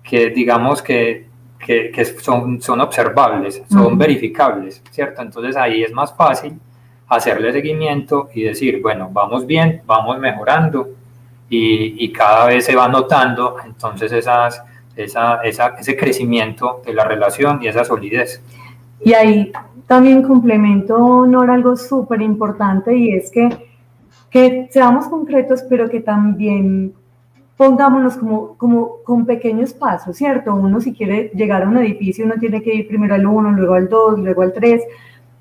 que 0.02 0.30
digamos 0.30 0.82
que, 0.82 1.26
que, 1.58 1.90
que 1.90 2.04
son, 2.04 2.60
son 2.60 2.80
observables, 2.80 3.62
son 3.70 3.96
verificables, 3.96 4.82
¿cierto? 4.90 5.22
Entonces 5.22 5.56
ahí 5.56 5.82
es 5.82 5.92
más 5.92 6.12
fácil 6.14 6.58
hacerle 7.08 7.52
seguimiento 7.52 8.28
y 8.34 8.42
decir, 8.42 8.80
bueno, 8.82 9.08
vamos 9.12 9.46
bien, 9.46 9.82
vamos 9.86 10.18
mejorando 10.18 10.88
y, 11.48 12.04
y 12.04 12.12
cada 12.12 12.46
vez 12.46 12.66
se 12.66 12.76
va 12.76 12.88
notando 12.88 13.56
entonces 13.64 14.12
esa, 14.12 14.48
esa, 14.96 15.40
ese 15.42 15.96
crecimiento 15.96 16.82
de 16.84 16.92
la 16.92 17.04
relación 17.04 17.62
y 17.62 17.68
esa 17.68 17.84
solidez. 17.84 18.42
Y 19.00 19.12
ahí 19.14 19.52
también 19.86 20.22
complemento, 20.22 21.26
Nora, 21.26 21.54
algo 21.54 21.76
súper 21.76 22.20
importante 22.20 22.96
y 22.96 23.14
es 23.14 23.30
que, 23.30 23.48
que 24.30 24.68
seamos 24.70 25.06
concretos, 25.06 25.62
pero 25.68 25.88
que 25.88 26.00
también 26.00 26.92
pongámonos 27.56 28.16
como, 28.16 28.56
como 28.56 29.02
con 29.04 29.24
pequeños 29.24 29.72
pasos, 29.72 30.16
¿cierto? 30.16 30.54
Uno 30.54 30.80
si 30.80 30.92
quiere 30.92 31.30
llegar 31.34 31.62
a 31.62 31.68
un 31.68 31.78
edificio, 31.78 32.24
uno 32.24 32.34
tiene 32.38 32.62
que 32.62 32.74
ir 32.74 32.88
primero 32.88 33.14
al 33.14 33.26
1, 33.26 33.52
luego 33.52 33.74
al 33.74 33.88
2, 33.88 34.18
luego 34.20 34.42
al 34.42 34.52
3. 34.52 34.82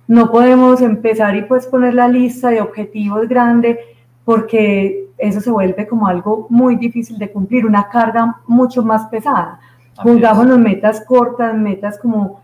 No 0.08 0.32
podemos 0.32 0.82
empezar 0.82 1.36
y 1.36 1.44
pues 1.44 1.68
poner 1.68 1.94
la 1.94 2.08
lista 2.08 2.50
de 2.50 2.62
objetivos 2.62 3.28
grande 3.28 3.80
porque 4.24 5.08
eso 5.18 5.42
se 5.42 5.52
vuelve 5.52 5.88
como 5.88 6.08
algo 6.08 6.48
muy 6.50 6.76
difícil 6.76 7.18
de 7.18 7.32
cumplir, 7.32 7.66
una 7.66 7.90
carga 7.90 8.38
mucho 8.48 8.84
más 8.84 9.08
pesada. 9.08 9.60
Pongámonos 10.02 10.60
metas 10.60 11.04
cortas, 11.06 11.56
metas 11.56 11.98
como 12.00 12.42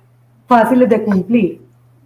fáciles 0.47 0.89
de 0.89 1.03
cumplir 1.03 1.61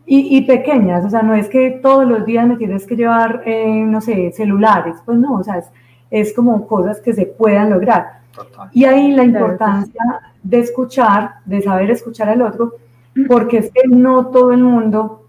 y, 0.09 0.37
y, 0.37 0.41
pequeñas, 0.43 1.03
o 1.03 1.09
sea, 1.09 1.21
no 1.21 1.35
es 1.35 1.49
que 1.49 1.79
todos 1.83 2.07
los 2.07 2.25
días 2.25 2.47
me 2.47 2.55
tienes 2.55 2.87
que 2.87 2.95
llevar, 2.95 3.43
eh, 3.45 3.83
no 3.85 3.99
sé, 3.99 4.31
celulares, 4.31 4.95
pues 5.03 5.17
no, 5.17 5.33
o 5.35 5.43
sea, 5.43 5.57
es, 5.57 5.69
es 6.09 6.33
como 6.33 6.65
cosas 6.65 7.01
que 7.01 7.13
se 7.13 7.25
puedan 7.25 7.69
lograr. 7.69 8.21
Total. 8.33 8.69
Y 8.71 8.85
ahí 8.85 9.11
la 9.11 9.25
importancia 9.25 10.01
de 10.41 10.59
escuchar, 10.59 11.35
de 11.43 11.61
saber 11.61 11.91
escuchar 11.91 12.29
al 12.29 12.41
otro, 12.41 12.75
porque 13.27 13.57
es 13.57 13.71
que 13.71 13.81
no 13.89 14.27
todo 14.27 14.53
el 14.53 14.63
mundo 14.63 15.26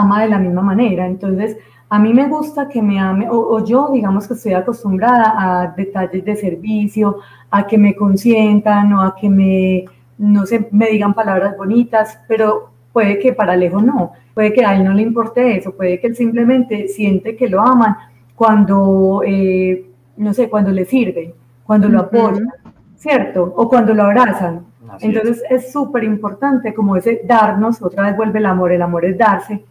ama 0.00 0.22
de 0.22 0.28
la 0.28 0.38
misma 0.38 0.62
manera. 0.62 1.06
Entonces, 1.06 1.56
a 1.88 1.98
mí 1.98 2.14
me 2.14 2.26
gusta 2.26 2.68
que 2.68 2.80
me 2.80 2.98
ame, 2.98 3.28
o, 3.28 3.36
o, 3.36 3.64
yo 3.64 3.90
digamos 3.92 4.26
que 4.26 4.34
estoy 4.34 4.54
acostumbrada 4.54 5.34
a 5.36 5.66
detalles 5.68 6.24
de 6.24 6.36
servicio, 6.36 7.18
a 7.50 7.66
que 7.66 7.76
me 7.76 7.94
consientan 7.94 8.92
o 8.94 9.02
a 9.02 9.14
que 9.14 9.28
me, 9.28 9.84
no 10.16 10.46
sé, 10.46 10.68
me 10.70 10.86
digan 10.86 11.12
palabras 11.12 11.56
bonitas, 11.56 12.18
pero 12.26 12.70
puede 12.92 13.18
que 13.18 13.32
para 13.32 13.56
lejos 13.56 13.82
no, 13.82 14.12
puede 14.34 14.52
que 14.52 14.64
a 14.64 14.76
él 14.76 14.84
no 14.84 14.94
le 14.94 15.02
importe 15.02 15.56
eso, 15.56 15.72
puede 15.72 16.00
que 16.00 16.08
él 16.08 16.16
simplemente 16.16 16.88
siente 16.88 17.36
que 17.36 17.48
lo 17.48 17.60
aman 17.60 17.96
cuando, 18.34 19.22
eh, 19.26 19.84
no 20.16 20.32
sé, 20.32 20.48
cuando 20.48 20.70
le 20.70 20.84
sirve, 20.84 21.34
cuando 21.64 21.88
lo 21.88 22.00
apoyan, 22.00 22.48
¿cierto? 22.96 23.52
O 23.56 23.68
cuando 23.68 23.94
lo 23.94 24.04
abrazan. 24.04 24.64
Así 24.88 25.06
Entonces 25.06 25.42
es 25.48 25.72
súper 25.72 26.04
importante 26.04 26.74
como 26.74 26.96
ese 26.96 27.22
darnos, 27.24 27.82
otra 27.82 28.04
vez 28.04 28.16
vuelve 28.16 28.38
el 28.38 28.46
amor, 28.46 28.72
el 28.72 28.82
amor 28.82 29.04
es 29.04 29.16
darse, 29.16 29.64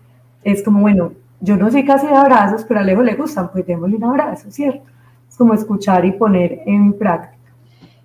es 0.43 0.63
como, 0.63 0.81
bueno, 0.81 1.13
yo 1.39 1.57
no 1.57 1.71
sé 1.71 1.83
casi 1.85 2.07
de 2.07 2.15
abrazos, 2.15 2.63
pero 2.67 2.79
a 2.79 2.83
Alejo 2.83 3.01
le 3.01 3.15
gustan, 3.15 3.51
pues 3.51 3.65
démosle 3.65 3.95
un 3.95 4.03
abrazo, 4.03 4.51
¿cierto? 4.51 4.83
Es 5.27 5.37
como 5.37 5.53
escuchar 5.53 6.05
y 6.05 6.11
poner 6.11 6.61
en 6.65 6.93
práctica. 6.93 7.37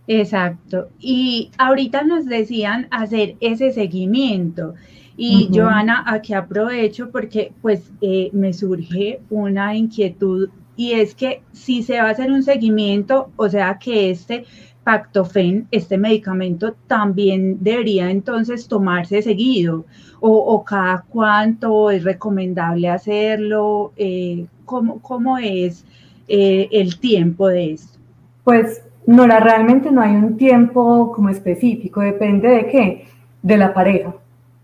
Exacto. 0.07 0.89
Y 0.99 1.51
ahorita 1.59 2.03
nos 2.03 2.27
decían 2.27 2.87
hacer 2.91 3.37
ese 3.41 3.73
seguimiento. 3.73 4.75
Y 5.17 5.49
uh 5.51 5.51
-huh. 5.51 5.61
Joana, 5.61 6.05
aquí 6.07 6.35
aprovecho 6.35 7.11
porque 7.11 7.53
pues 7.63 7.91
eh, 8.01 8.31
me 8.33 8.53
surge 8.53 9.21
una 9.31 9.75
inquietud 9.75 10.51
y 10.77 10.93
es 10.93 11.15
que 11.15 11.43
si 11.53 11.83
se 11.83 11.99
va 12.01 12.09
a 12.09 12.11
hacer 12.11 12.31
un 12.31 12.43
seguimiento, 12.43 13.31
o 13.37 13.49
sea 13.49 13.79
que 13.79 14.11
este 14.11 14.45
Pactofen, 14.87 15.67
este 15.73 15.99
medicamento, 15.99 16.77
también 16.87 17.59
debería 17.61 18.09
entonces 18.09 18.69
tomarse 18.69 19.21
seguido 19.21 19.85
o, 20.21 20.63
cada 20.63 21.05
cuánto 21.09 21.91
es 21.91 22.05
recomendable 22.05 22.89
hacerlo, 22.89 23.93
eh, 23.97 24.47
¿cómo, 24.65 25.01
¿cómo, 25.01 25.39
es 25.39 25.85
eh, 26.29 26.69
el 26.71 27.01
tiempo 27.01 27.49
de 27.49 27.73
esto? 27.73 27.99
Pues 28.45 28.85
Nora, 29.09 29.41
realmente 29.41 29.91
no 29.91 30.03
hay 30.03 30.15
un 30.15 30.37
tiempo 30.37 31.11
como 31.13 31.31
específico, 31.31 32.01
depende 32.01 32.49
de 32.49 32.67
qué, 32.69 33.09
de 33.43 33.57
la 33.57 33.75
pareja. 33.75 34.15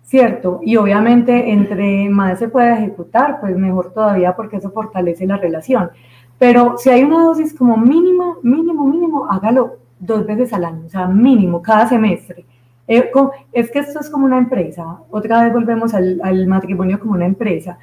¿cierto? 0.05 0.61
Y 0.63 0.77
obviamente 0.77 1.51
entre 1.51 2.09
más 2.11 2.39
se 2.39 2.49
pueda 2.49 2.79
ejecutar, 2.79 3.41
pues 3.41 3.57
mejor 3.57 3.93
todavía 3.93 4.37
porque 4.37 4.59
eso 4.59 4.71
fortalece 4.71 5.27
la 5.27 5.37
relación. 5.39 5.91
Pero 6.39 6.77
si 6.77 6.91
hay 6.91 7.03
una 7.03 7.25
dosis 7.25 7.53
como 7.53 7.77
mínimo, 7.77 8.37
mínimo, 8.43 8.87
mínimo, 8.87 9.27
hágalo 9.29 9.79
dos 10.03 10.27
veces 10.27 10.53
al 10.53 10.65
año, 10.65 10.83
o 10.87 10.89
sea, 10.91 11.07
mínimo, 11.07 11.63
cada 11.63 11.87
semestre. 11.89 12.45
Eh, 12.89 13.11
es 13.53 13.71
que 13.71 13.79
esto 13.79 14.01
es 14.01 14.11
como 14.11 14.27
una 14.27 14.39
empresa, 14.39 14.99
otra 15.11 15.45
vez 15.45 15.53
volvemos 15.53 15.95
al, 15.95 16.21
al 16.23 16.47
matrimonio 16.47 16.99
como 16.99 17.13
una 17.13 17.27
empresa. 17.27 17.79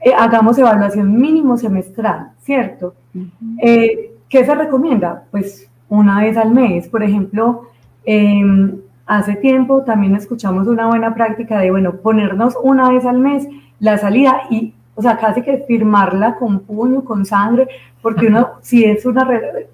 Eh, 0.00 0.12
hagamos 0.16 0.56
evaluación 0.58 1.16
mínimo 1.16 1.56
semestral, 1.56 2.32
¿cierto? 2.40 2.94
Uh 3.14 3.18
-huh. 3.18 3.58
eh, 3.60 4.10
¿Qué 4.28 4.44
se 4.44 4.54
recomienda? 4.54 5.24
Pues 5.30 5.68
una 5.88 6.20
vez 6.20 6.36
al 6.36 6.50
mes, 6.50 6.88
por 6.88 7.02
ejemplo, 7.02 7.68
eh, 8.04 8.74
hace 9.06 9.36
tiempo 9.36 9.82
también 9.82 10.14
escuchamos 10.14 10.66
una 10.66 10.86
buena 10.86 11.14
práctica 11.14 11.58
de, 11.58 11.70
bueno, 11.70 11.96
ponernos 11.96 12.54
una 12.62 12.90
vez 12.90 13.04
al 13.04 13.18
mes 13.18 13.46
la 13.80 13.98
salida 13.98 14.42
y, 14.50 14.74
o 14.94 15.02
sea, 15.02 15.16
casi 15.18 15.42
que 15.42 15.64
firmarla 15.66 16.36
con 16.36 16.60
puño, 16.60 17.04
con 17.04 17.24
sangre, 17.24 17.68
porque 18.02 18.26
uno, 18.26 18.50
si 18.60 18.84
es 18.84 19.04
una, 19.06 19.28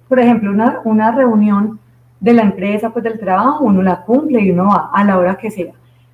por 0.07 0.19
ejemplo, 0.19 0.51
una, 0.51 0.79
una 0.83 1.11
reunión 1.11 1.79
de 2.21 2.33
la 2.33 2.43
empresa, 2.43 2.91
pues 2.91 3.03
del 3.03 3.19
trabajo, 3.19 3.65
uno 3.65 3.81
la 3.81 4.03
cumple 4.03 4.39
y 4.39 4.51
uno 4.51 4.67
va 4.67 4.91
a 4.93 5.03
la 5.03 5.17
hora 5.17 5.35
que 5.35 5.51
sea. 5.51 5.73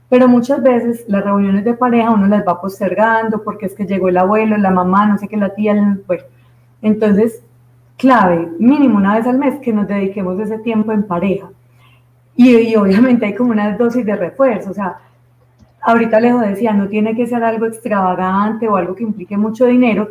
Pero 0.09 0.27
muchas 0.27 0.63
veces 0.63 1.05
las 1.07 1.23
reuniones 1.23 1.65
de 1.65 1.73
pareja 1.75 2.09
uno 2.11 2.27
las 2.27 2.47
va 2.47 2.59
postergando 2.59 3.43
porque 3.43 3.67
es 3.67 3.75
que 3.75 3.85
llegó 3.85 4.09
el 4.09 4.17
abuelo, 4.17 4.57
la 4.57 4.71
mamá, 4.71 5.05
no 5.05 5.17
sé 5.19 5.27
qué, 5.27 5.37
la 5.37 5.53
tía, 5.53 5.75
bueno. 6.07 6.23
Entonces, 6.81 7.43
clave, 7.97 8.49
mínimo 8.57 8.97
una 8.97 9.17
vez 9.17 9.27
al 9.27 9.37
mes 9.37 9.59
que 9.59 9.73
nos 9.73 9.87
dediquemos 9.87 10.39
ese 10.39 10.59
tiempo 10.59 10.91
en 10.91 11.03
pareja 11.03 11.49
y, 12.37 12.55
y, 12.55 12.75
obviamente 12.75 13.25
hay 13.25 13.33
como 13.33 13.51
una 13.51 13.75
dosis 13.75 14.05
de 14.05 14.15
refuerzo, 14.15 14.69
o 14.69 14.73
sea, 14.73 14.99
ahorita 15.81 16.17
Alejo 16.17 16.39
decía, 16.39 16.71
no 16.71 16.87
tiene 16.87 17.15
que 17.15 17.25
ser 17.25 17.43
algo 17.43 17.65
extravagante 17.65 18.67
o 18.67 18.75
algo 18.75 18.93
que 18.93 19.03
implique 19.03 19.35
mucho 19.35 19.65
dinero, 19.65 20.09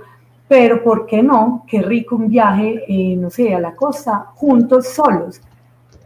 pero 0.49 0.83
¿por 0.83 1.07
qué 1.07 1.23
no? 1.23 1.65
Qué 1.69 1.83
rico 1.83 2.17
un 2.17 2.29
viaje, 2.29 2.83
eh, 2.89 3.17
no 3.17 3.31
sé, 3.31 3.55
a 3.55 3.61
la 3.61 3.77
costa, 3.77 4.27
juntos, 4.35 4.89
solos. 4.89 5.41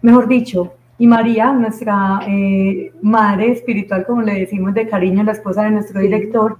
Mejor 0.03 0.29
dicho, 0.29 0.75
y 0.99 1.07
María, 1.07 1.53
nuestra 1.53 2.21
eh, 2.27 2.93
madre 3.03 3.53
espiritual, 3.53 4.05
como 4.07 4.23
le 4.23 4.41
decimos 4.41 4.75
de 4.75 4.87
cariño, 4.89 5.23
la 5.23 5.33
esposa 5.33 5.63
de 5.63 5.71
nuestro 5.71 6.01
director, 6.01 6.59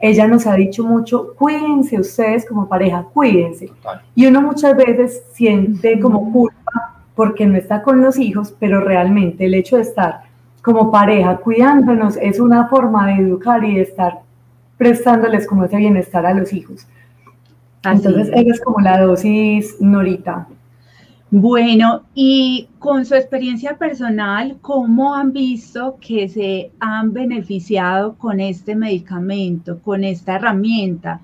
ella 0.00 0.26
nos 0.26 0.46
ha 0.46 0.54
dicho 0.54 0.84
mucho, 0.84 1.34
cuídense 1.34 2.00
ustedes 2.00 2.46
como 2.46 2.68
pareja, 2.68 3.04
cuídense. 3.12 3.68
Total. 3.68 4.02
Y 4.14 4.26
uno 4.26 4.42
muchas 4.42 4.76
veces 4.76 5.22
siente 5.32 6.00
como 6.00 6.32
culpa 6.32 7.02
porque 7.14 7.46
no 7.46 7.56
está 7.56 7.82
con 7.82 8.00
los 8.00 8.18
hijos, 8.18 8.54
pero 8.58 8.80
realmente 8.80 9.44
el 9.44 9.54
hecho 9.54 9.76
de 9.76 9.82
estar 9.82 10.22
como 10.62 10.90
pareja 10.90 11.36
cuidándonos 11.36 12.16
es 12.16 12.40
una 12.40 12.68
forma 12.68 13.08
de 13.08 13.22
educar 13.22 13.62
y 13.64 13.74
de 13.74 13.82
estar 13.82 14.20
prestándoles 14.76 15.46
como 15.46 15.64
ese 15.64 15.76
bienestar 15.76 16.24
a 16.24 16.34
los 16.34 16.52
hijos. 16.52 16.86
Así 17.82 17.98
Entonces, 17.98 18.28
es. 18.28 18.40
ella 18.40 18.52
es 18.54 18.60
como 18.60 18.80
la 18.80 19.00
dosis 19.00 19.76
Norita. 19.80 20.46
Bueno, 21.34 22.02
y 22.14 22.68
con 22.78 23.06
su 23.06 23.14
experiencia 23.14 23.78
personal, 23.78 24.58
¿cómo 24.60 25.14
han 25.14 25.32
visto 25.32 25.96
que 25.98 26.28
se 26.28 26.72
han 26.78 27.14
beneficiado 27.14 28.16
con 28.18 28.38
este 28.38 28.74
medicamento, 28.74 29.78
con 29.78 30.04
esta 30.04 30.34
herramienta? 30.34 31.20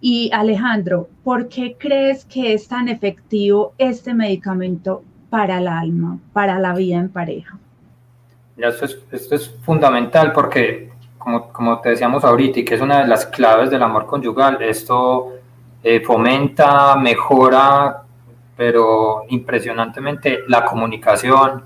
Y 0.00 0.30
Alejandro, 0.32 1.10
¿por 1.22 1.50
qué 1.50 1.76
crees 1.78 2.24
que 2.24 2.54
es 2.54 2.68
tan 2.68 2.88
efectivo 2.88 3.74
este 3.76 4.14
medicamento 4.14 5.04
para 5.28 5.58
el 5.58 5.68
alma, 5.68 6.16
para 6.32 6.58
la 6.58 6.72
vida 6.72 6.96
en 6.96 7.10
pareja? 7.10 7.58
Esto 8.56 9.34
es, 9.36 9.50
fundamental 9.60 10.32
porque, 10.32 10.90
como, 11.18 11.52
como, 11.52 11.80
te 11.80 11.90
decíamos 11.90 12.24
ahorita, 12.24 12.60
y 12.60 12.64
que 12.64 12.76
es 12.76 12.80
una 12.80 13.02
de 13.02 13.08
las 13.08 13.26
claves 13.26 13.68
del 13.68 13.82
amor 13.82 14.06
conyugal, 14.06 14.62
esto 14.62 15.34
eh, 15.82 16.00
fomenta, 16.00 16.96
mejora, 16.96 18.03
pero 18.56 19.24
impresionantemente 19.28 20.40
la 20.48 20.64
comunicación, 20.64 21.62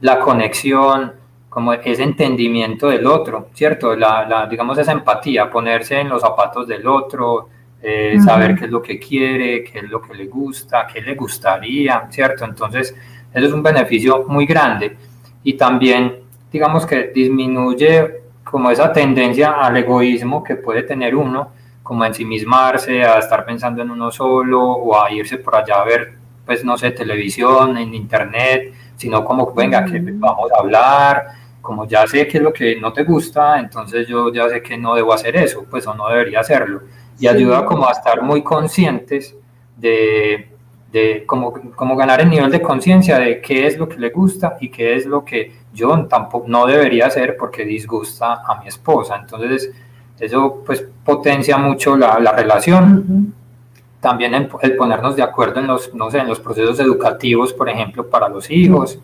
la 0.00 0.20
conexión, 0.20 1.12
como 1.48 1.72
ese 1.72 2.02
entendimiento 2.02 2.88
del 2.88 3.06
otro, 3.06 3.48
¿cierto? 3.54 3.96
La, 3.96 4.46
digamos 4.48 4.78
esa 4.78 4.92
empatía, 4.92 5.50
ponerse 5.50 6.00
en 6.00 6.08
los 6.08 6.20
zapatos 6.20 6.68
del 6.68 6.86
otro, 6.86 7.48
eh, 7.82 8.18
saber 8.24 8.54
qué 8.54 8.66
es 8.66 8.70
lo 8.70 8.82
que 8.82 8.98
quiere, 8.98 9.64
qué 9.64 9.80
es 9.80 9.88
lo 9.88 10.00
que 10.02 10.14
le 10.14 10.26
gusta, 10.26 10.86
qué 10.86 11.00
le 11.00 11.14
gustaría, 11.14 12.06
¿cierto? 12.10 12.44
Entonces, 12.44 12.94
eso 13.32 13.46
es 13.46 13.52
un 13.52 13.62
beneficio 13.62 14.24
muy 14.28 14.46
grande 14.46 14.96
y 15.42 15.54
también, 15.54 16.20
digamos 16.52 16.84
que 16.84 17.08
disminuye 17.08 18.22
como 18.44 18.70
esa 18.70 18.92
tendencia 18.92 19.52
al 19.52 19.76
egoísmo 19.76 20.42
que 20.42 20.56
puede 20.56 20.82
tener 20.82 21.14
uno, 21.14 21.52
como 21.82 22.04
a 22.04 22.08
ensimismarse, 22.08 23.04
a 23.04 23.18
estar 23.18 23.44
pensando 23.44 23.82
en 23.82 23.90
uno 23.90 24.10
solo 24.10 24.60
o 24.62 25.02
a 25.02 25.10
irse 25.10 25.38
por 25.38 25.56
allá 25.56 25.80
a 25.80 25.84
ver, 25.84 26.17
pues 26.48 26.64
no 26.64 26.78
sé, 26.78 26.92
televisión, 26.92 27.76
en 27.76 27.92
internet, 27.92 28.72
sino 28.96 29.22
como, 29.22 29.52
venga, 29.52 29.84
que 29.84 30.00
vamos 30.00 30.50
a 30.50 30.60
hablar, 30.60 31.26
como 31.60 31.86
ya 31.86 32.06
sé 32.06 32.26
qué 32.26 32.38
es 32.38 32.42
lo 32.42 32.54
que 32.54 32.80
no 32.80 32.90
te 32.90 33.04
gusta, 33.04 33.60
entonces 33.60 34.08
yo 34.08 34.32
ya 34.32 34.48
sé 34.48 34.62
que 34.62 34.78
no 34.78 34.94
debo 34.94 35.12
hacer 35.12 35.36
eso, 35.36 35.66
pues 35.70 35.86
o 35.86 35.92
no 35.92 36.08
debería 36.08 36.40
hacerlo. 36.40 36.84
Y 37.18 37.26
ayuda 37.26 37.66
como 37.66 37.86
a 37.86 37.92
estar 37.92 38.22
muy 38.22 38.42
conscientes 38.42 39.36
de, 39.76 40.48
de 40.90 41.24
como, 41.26 41.52
como 41.52 41.94
ganar 41.96 42.22
el 42.22 42.30
nivel 42.30 42.50
de 42.50 42.62
conciencia 42.62 43.18
de 43.18 43.42
qué 43.42 43.66
es 43.66 43.76
lo 43.76 43.86
que 43.86 43.98
le 43.98 44.08
gusta 44.08 44.56
y 44.58 44.70
qué 44.70 44.96
es 44.96 45.04
lo 45.04 45.26
que 45.26 45.52
yo 45.74 46.06
tampoco 46.06 46.46
no 46.48 46.64
debería 46.64 47.08
hacer 47.08 47.36
porque 47.36 47.66
disgusta 47.66 48.40
a 48.48 48.58
mi 48.62 48.68
esposa. 48.68 49.16
Entonces, 49.20 49.70
eso 50.18 50.62
pues 50.64 50.82
potencia 51.04 51.58
mucho 51.58 51.94
la, 51.94 52.18
la 52.18 52.32
relación. 52.32 53.34
También 54.00 54.34
el, 54.34 54.76
ponernos 54.76 55.16
de 55.16 55.22
acuerdo 55.22 55.60
en 55.60 55.66
los, 55.66 55.92
no 55.94 56.10
sé, 56.10 56.18
en 56.18 56.28
los 56.28 56.38
procesos 56.40 56.78
educativos, 56.80 57.52
por 57.52 57.68
ejemplo, 57.68 58.08
para 58.08 58.28
los 58.28 58.50
hijos. 58.50 59.00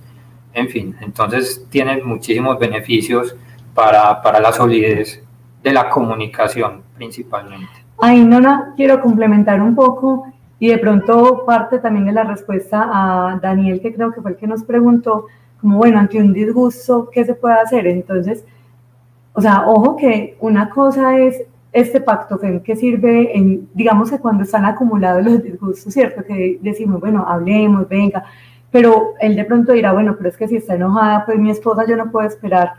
En 0.52 0.68
fin, 0.68 0.94
entonces 1.00 1.66
tiene 1.68 2.02
muchísimos 2.02 2.58
beneficios 2.58 3.34
para, 3.74 4.22
para 4.22 4.38
la 4.38 4.52
solidez 4.52 5.22
de 5.62 5.72
la 5.72 5.90
comunicación 5.90 6.82
principalmente. 6.94 7.72
Ahí, 7.98 8.24
Nona, 8.24 8.74
quiero 8.76 9.00
complementar 9.00 9.60
un 9.60 9.74
poco 9.74 10.26
y 10.58 10.68
de 10.68 10.78
pronto 10.78 11.44
parte 11.44 11.78
también 11.78 12.06
de 12.06 12.12
la 12.12 12.24
respuesta 12.24 12.88
a 12.92 13.38
Daniel, 13.40 13.80
que 13.80 13.94
creo 13.94 14.12
que 14.12 14.20
fue 14.20 14.32
el 14.32 14.36
que 14.36 14.46
nos 14.46 14.62
preguntó, 14.62 15.26
como 15.60 15.78
bueno, 15.78 15.98
ante 15.98 16.18
un 16.18 16.32
disgusto, 16.32 17.08
¿qué 17.10 17.24
se 17.24 17.34
puede 17.34 17.54
hacer? 17.54 17.86
Entonces, 17.86 18.44
o 19.32 19.40
sea, 19.40 19.64
ojo 19.66 19.96
que 19.96 20.36
una 20.40 20.70
cosa 20.70 21.18
es 21.18 21.42
este 21.74 22.00
pacto 22.00 22.38
FEM 22.38 22.60
que 22.60 22.76
sirve 22.76 23.36
en, 23.36 23.68
digamos 23.74 24.10
que 24.10 24.18
cuando 24.18 24.44
están 24.44 24.64
acumulados 24.64 25.24
los 25.24 25.42
disgustos, 25.42 25.92
¿cierto? 25.92 26.24
Que 26.24 26.58
decimos, 26.62 27.00
bueno, 27.00 27.24
hablemos, 27.26 27.88
venga, 27.88 28.24
pero 28.70 29.14
él 29.20 29.36
de 29.36 29.44
pronto 29.44 29.72
dirá, 29.72 29.92
bueno, 29.92 30.14
pero 30.16 30.30
es 30.30 30.36
que 30.36 30.48
si 30.48 30.56
está 30.56 30.76
enojada, 30.76 31.26
pues 31.26 31.38
mi 31.38 31.50
esposa 31.50 31.84
yo 31.86 31.96
no 31.96 32.10
puedo 32.10 32.26
esperar 32.26 32.74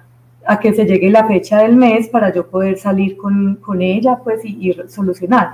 a 0.47 0.59
que 0.59 0.73
se 0.73 0.85
llegue 0.85 1.09
la 1.09 1.27
fecha 1.27 1.59
del 1.59 1.75
mes 1.75 2.07
para 2.07 2.33
yo 2.33 2.47
poder 2.47 2.77
salir 2.77 3.17
con, 3.17 3.57
con 3.57 3.81
ella, 3.81 4.19
pues, 4.23 4.45
y, 4.45 4.69
y, 4.69 4.73
solucionar. 4.87 5.51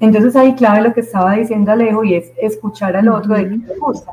Entonces 0.00 0.34
ahí 0.34 0.54
clave 0.54 0.80
lo 0.80 0.92
que 0.92 1.00
estaba 1.00 1.34
diciendo 1.34 1.70
Alejo 1.70 2.02
y 2.04 2.14
es 2.14 2.32
escuchar 2.38 2.96
al 2.96 3.08
otro 3.08 3.34
de 3.34 3.50
qué 3.50 3.56
le 3.56 3.78
gusta. 3.78 4.12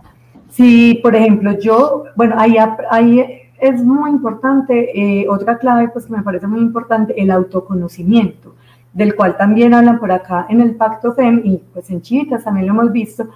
Si, 0.51 0.99
por 1.01 1.15
ejemplo, 1.15 1.57
yo, 1.59 2.03
bueno, 2.15 2.36
ahí, 2.38 2.57
ahí 2.91 3.41
es 3.59 3.84
muy 3.84 4.11
importante, 4.11 4.91
eh, 4.93 5.28
otra 5.30 5.57
clave 5.57 5.89
pues 5.89 6.05
que 6.05 6.13
me 6.13 6.21
parece 6.21 6.45
muy 6.45 6.59
importante, 6.59 7.19
el 7.19 7.32
autoconocimiento, 7.32 8.53
del 8.98 9.16
cual 9.16 9.38
también 9.38 9.74
hablan 9.76 10.00
por 10.00 10.12
acá 10.12 10.48
en 10.50 10.60
el 10.60 10.76
Pacto 10.76 11.14
FEM 11.14 11.41
y 11.43 11.58
pues 11.72 11.89
en 11.91 12.02
Chivitas 12.02 12.43
también 12.43 12.66
lo 12.66 12.74
hemos 12.74 12.91
visto, 12.91 13.30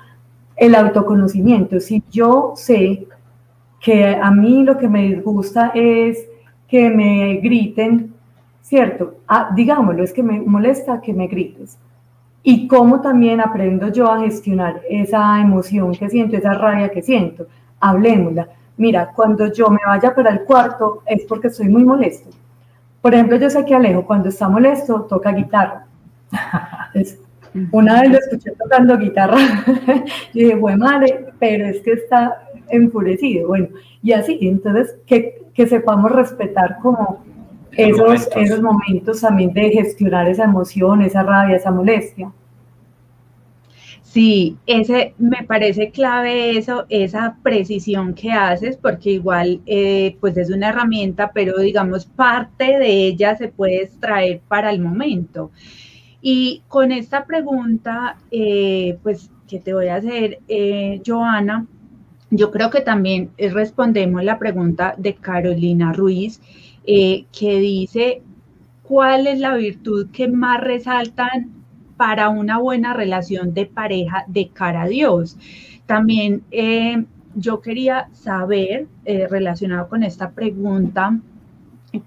el 0.58 0.74
autoconocimiento. 0.76 1.80
Si 1.80 2.04
yo 2.10 2.54
sé 2.56 3.08
que 3.80 4.16
a 4.16 4.32
mí 4.32 4.64
lo 4.64 4.78
que 4.78 4.90
me 4.90 5.04
disgusta 5.04 5.72
es 5.76 6.28
que 6.68 6.90
me 6.90 7.36
griten, 7.36 8.14
¿cierto? 8.62 9.18
Ah, 9.28 9.52
digámoslo, 9.56 10.04
es 10.04 10.12
que 10.12 10.24
me 10.24 10.42
molesta 10.42 11.00
que 11.00 11.14
me 11.14 11.28
grites. 11.28 11.78
Y 12.44 12.68
cómo 12.68 13.02
también 13.02 13.40
aprendo 13.40 13.90
yo 13.90 14.12
a 14.12 14.20
gestionar 14.20 14.82
esa 14.90 15.40
emoción 15.40 15.94
que 15.94 16.10
siento, 16.10 16.38
esa 16.38 16.56
rabia 16.56 16.90
que 16.90 17.04
siento. 17.04 17.46
Hablemosla 17.80 18.48
mira, 18.78 19.12
cuando 19.16 19.54
yo 19.54 19.70
me 19.70 19.80
vaya 19.86 20.14
para 20.16 20.32
el 20.32 20.44
cuarto 20.44 21.04
es 21.06 21.24
porque 21.26 21.48
estoy 21.50 21.70
muy 21.70 21.84
molesto. 21.84 22.32
Por 23.02 23.14
ejemplo, 23.14 23.38
yo 23.38 23.50
sé 23.50 23.66
que 23.66 23.76
Alejo 23.76 24.06
cuando 24.06 24.30
está 24.30 24.48
molesto 24.48 25.04
toca 25.04 25.32
guitarra. 25.32 25.86
una 27.72 28.02
vez 28.02 28.12
lo 28.12 28.18
escuché 28.18 28.52
tocando 28.52 28.98
guitarra, 28.98 29.38
y 30.34 30.44
dije, 30.44 30.56
bueno, 30.56 30.86
madre, 30.86 31.28
pero 31.40 31.66
es 31.66 31.82
que 31.82 31.94
está 31.94 32.44
enfurecido. 32.70 33.48
Bueno, 33.48 33.70
y 34.02 34.14
así, 34.14 34.38
entonces, 34.42 34.96
que, 35.06 35.42
que 35.54 35.68
sepamos 35.68 36.12
respetar 36.12 36.78
como 36.80 37.24
esos 37.72 38.00
momentos. 38.00 38.34
esos 38.36 38.62
momentos 38.62 39.22
también 39.22 39.54
de 39.54 39.70
gestionar 39.72 40.28
esa 40.28 40.44
emoción, 40.44 41.02
esa 41.02 41.24
rabia, 41.24 41.56
esa 41.56 41.72
molestia. 41.72 42.32
Sí, 44.14 44.58
ese 44.66 45.16
me 45.18 45.44
parece 45.46 45.92
clave 45.92 46.58
eso, 46.58 46.86
esa 46.90 47.38
precisión 47.44 48.14
que 48.14 48.32
haces, 48.34 48.76
porque 48.76 49.12
igual 49.12 49.62
eh, 49.66 50.18
pues 50.20 50.36
es 50.36 50.50
una 50.50 50.70
herramienta, 50.70 51.32
pero 51.34 51.58
digamos 51.60 52.08
parte 52.08 52.78
de 52.78 53.08
ella 53.08 53.38
se 53.38 53.48
puede 53.48 53.84
extraer 53.84 54.42
para 54.50 54.70
el 54.72 54.82
momento. 54.82 55.52
Y 56.22 56.64
con 56.68 56.92
esta 56.92 57.26
pregunta, 57.26 58.18
eh, 58.32 58.98
pues 59.04 59.32
que 59.48 59.60
te 59.62 59.74
voy 59.74 59.88
a 59.88 59.96
hacer, 59.96 60.40
eh, 60.50 61.02
Joana, 61.06 61.68
yo 62.32 62.52
creo 62.52 62.70
que 62.70 62.82
también 62.82 63.32
respondemos 63.38 64.24
la 64.26 64.40
pregunta 64.40 64.94
de 64.98 65.16
Carolina 65.16 65.94
Ruiz, 65.94 66.42
que 66.86 67.60
dice, 67.60 68.24
¿cuál 68.84 69.28
es 69.28 69.40
la 69.40 69.56
virtud 69.56 70.10
que 70.12 70.28
más 70.28 70.62
resaltan 70.62 71.61
para 72.02 72.30
una 72.30 72.58
buena 72.58 72.96
relación 72.96 73.54
de 73.54 73.68
pareja 73.68 74.26
de 74.26 74.50
cara 74.50 74.82
a 74.82 74.88
Dios. 74.88 75.38
También 75.86 76.42
eh, 76.50 77.06
yo 77.36 77.62
quería 77.62 78.10
saber, 78.12 78.88
eh, 79.06 79.28
relacionado 79.30 79.88
con 79.88 80.02
esta 80.02 80.32
pregunta, 80.32 81.20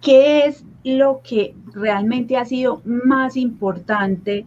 ¿qué 0.00 0.46
es 0.46 0.64
lo 0.82 1.20
que 1.22 1.54
realmente 1.72 2.36
ha 2.36 2.44
sido 2.44 2.82
más 2.84 3.36
importante 3.36 4.46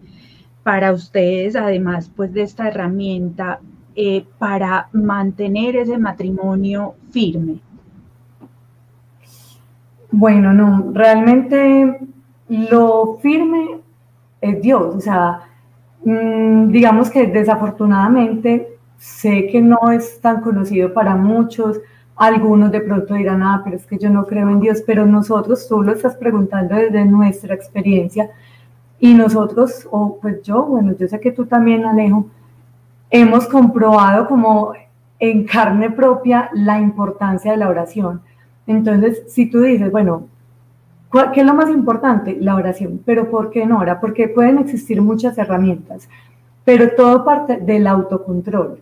para 0.63 0.91
ustedes, 0.91 1.55
además 1.55 2.11
pues 2.13 2.33
de 2.33 2.41
esta 2.41 2.67
herramienta, 2.67 3.61
eh, 3.95 4.25
para 4.39 4.89
mantener 4.91 5.77
ese 5.77 5.97
matrimonio 5.97 6.95
firme? 7.09 7.61
Bueno, 10.11 10.51
no, 10.51 10.91
realmente 10.91 11.99
lo 12.49 13.17
firme 13.21 13.86
es 14.41 14.61
Dios. 14.61 14.95
O 14.95 14.99
sea, 15.01 15.41
mm, 16.03 16.69
digamos 16.71 17.09
que 17.09 17.27
desafortunadamente 17.27 18.77
sé 18.97 19.47
que 19.47 19.61
no 19.61 19.91
es 19.91 20.19
tan 20.21 20.41
conocido 20.41 20.93
para 20.93 21.15
muchos. 21.15 21.79
Algunos 22.15 22.71
de 22.71 22.81
pronto 22.81 23.13
dirán, 23.13 23.43
ah, 23.43 23.61
pero 23.63 23.75
es 23.75 23.85
que 23.85 23.97
yo 23.97 24.09
no 24.09 24.25
creo 24.25 24.49
en 24.49 24.59
Dios, 24.59 24.83
pero 24.85 25.05
nosotros, 25.05 25.67
tú 25.67 25.83
lo 25.83 25.93
estás 25.93 26.15
preguntando 26.15 26.75
desde 26.75 27.05
nuestra 27.05 27.53
experiencia 27.53 28.29
y 28.99 29.13
nosotros, 29.13 29.88
o 29.91 30.17
pues 30.19 30.41
yo, 30.41 30.65
bueno, 30.65 30.93
yo 30.97 31.07
sé 31.07 31.19
que 31.19 31.31
tú 31.31 31.45
también, 31.45 31.85
Alejo, 31.85 32.27
hemos 33.11 33.47
comprobado 33.47 34.27
como 34.27 34.73
en 35.19 35.45
carne 35.45 35.91
propia 35.91 36.49
la 36.53 36.79
importancia 36.79 37.51
de 37.51 37.57
la 37.57 37.69
oración. 37.69 38.21
Entonces, 38.65 39.23
si 39.27 39.49
tú 39.49 39.61
dices, 39.61 39.91
bueno, 39.91 40.27
¿Qué 41.12 41.39
es 41.39 41.45
lo 41.45 41.53
más 41.53 41.70
importante? 41.70 42.38
La 42.39 42.55
oración. 42.55 43.01
¿Pero 43.05 43.30
por 43.30 43.49
qué 43.49 43.66
no 43.66 43.80
ora? 43.80 43.99
Porque 43.99 44.28
pueden 44.28 44.58
existir 44.58 45.01
muchas 45.01 45.38
herramientas, 45.38 46.10
pero 46.66 46.91
todo 46.95 47.24
parte 47.24 47.58
del 47.58 47.88
autocontrol, 47.88 48.80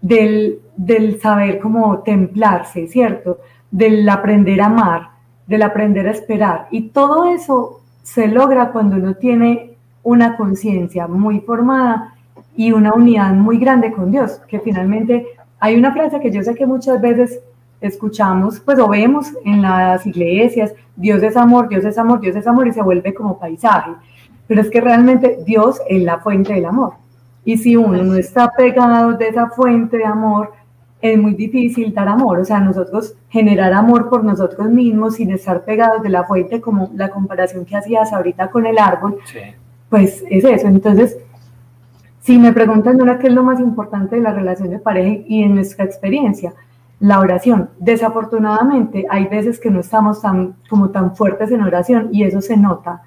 del, 0.00 0.60
del 0.76 1.20
saber 1.20 1.58
cómo 1.58 2.00
templarse, 2.00 2.86
¿cierto? 2.86 3.38
Del 3.70 4.06
aprender 4.08 4.60
a 4.60 4.66
amar, 4.66 5.08
del 5.46 5.62
aprender 5.62 6.06
a 6.06 6.12
esperar. 6.12 6.68
Y 6.70 6.88
todo 6.88 7.26
eso 7.26 7.80
se 8.02 8.28
logra 8.28 8.70
cuando 8.70 8.96
uno 8.96 9.14
tiene 9.14 9.74
una 10.02 10.36
conciencia 10.36 11.08
muy 11.08 11.40
formada 11.40 12.14
y 12.54 12.72
una 12.72 12.92
unidad 12.92 13.32
muy 13.32 13.58
grande 13.58 13.90
con 13.90 14.10
Dios, 14.10 14.40
que 14.48 14.60
finalmente 14.60 15.26
hay 15.58 15.76
una 15.76 15.92
frase 15.92 16.20
que 16.20 16.30
yo 16.30 16.42
sé 16.42 16.54
que 16.54 16.66
muchas 16.66 17.00
veces 17.00 17.40
escuchamos, 17.80 18.60
pues 18.60 18.78
o 18.78 18.88
vemos 18.88 19.28
en 19.44 19.62
las 19.62 20.06
iglesias, 20.06 20.72
Dios 20.96 21.22
es 21.22 21.36
amor, 21.36 21.68
Dios 21.68 21.84
es 21.84 21.98
amor, 21.98 22.20
Dios 22.20 22.36
es 22.36 22.46
amor 22.46 22.68
y 22.68 22.72
se 22.72 22.82
vuelve 22.82 23.14
como 23.14 23.38
paisaje. 23.38 23.92
Pero 24.46 24.60
es 24.60 24.70
que 24.70 24.80
realmente 24.80 25.38
Dios 25.44 25.80
es 25.88 26.02
la 26.02 26.18
fuente 26.18 26.52
del 26.54 26.66
amor. 26.66 26.94
Y 27.44 27.58
si 27.58 27.76
uno 27.76 28.02
no 28.02 28.14
está 28.14 28.52
pegado 28.56 29.12
de 29.14 29.28
esa 29.28 29.50
fuente 29.50 29.98
de 29.98 30.04
amor, 30.04 30.52
es 31.00 31.18
muy 31.18 31.34
difícil 31.34 31.92
dar 31.92 32.08
amor. 32.08 32.38
O 32.38 32.44
sea, 32.44 32.60
nosotros 32.60 33.14
generar 33.28 33.74
amor 33.74 34.08
por 34.08 34.24
nosotros 34.24 34.70
mismos 34.70 35.16
sin 35.16 35.30
estar 35.30 35.62
pegados 35.64 36.02
de 36.02 36.08
la 36.08 36.24
fuente, 36.24 36.60
como 36.62 36.90
la 36.94 37.10
comparación 37.10 37.66
que 37.66 37.76
hacías 37.76 38.12
ahorita 38.12 38.50
con 38.50 38.64
el 38.64 38.78
árbol, 38.78 39.18
pues 39.90 40.24
es 40.30 40.44
eso. 40.44 40.66
Entonces, 40.66 41.18
si 42.20 42.38
me 42.38 42.54
preguntan 42.54 42.98
ahora 42.98 43.18
qué 43.18 43.26
es 43.26 43.34
lo 43.34 43.42
más 43.42 43.60
importante 43.60 44.16
de 44.16 44.22
la 44.22 44.32
relación 44.32 44.70
de 44.70 44.78
pareja 44.78 45.22
y 45.26 45.42
en 45.42 45.56
nuestra 45.56 45.84
experiencia, 45.84 46.54
la 47.04 47.20
oración. 47.20 47.68
Desafortunadamente, 47.80 49.04
hay 49.10 49.26
veces 49.26 49.60
que 49.60 49.70
no 49.70 49.80
estamos 49.80 50.22
tan, 50.22 50.54
como 50.70 50.88
tan 50.88 51.14
fuertes 51.14 51.50
en 51.50 51.60
oración 51.60 52.08
y 52.12 52.24
eso 52.24 52.40
se 52.40 52.56
nota. 52.56 53.02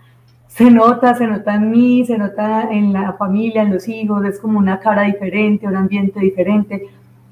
Se 0.47 0.69
nota, 0.69 1.15
se 1.15 1.25
nota 1.25 1.55
en 1.55 1.71
mí, 1.71 2.05
se 2.05 2.15
nota 2.15 2.69
en 2.69 2.93
la 2.93 3.13
familia, 3.13 3.63
en 3.63 3.73
los 3.73 3.87
hijos, 3.87 4.23
es 4.23 4.39
como 4.39 4.59
una 4.59 4.79
cara 4.79 5.01
diferente, 5.01 5.65
un 5.65 5.75
ambiente 5.75 6.19
diferente. 6.19 6.87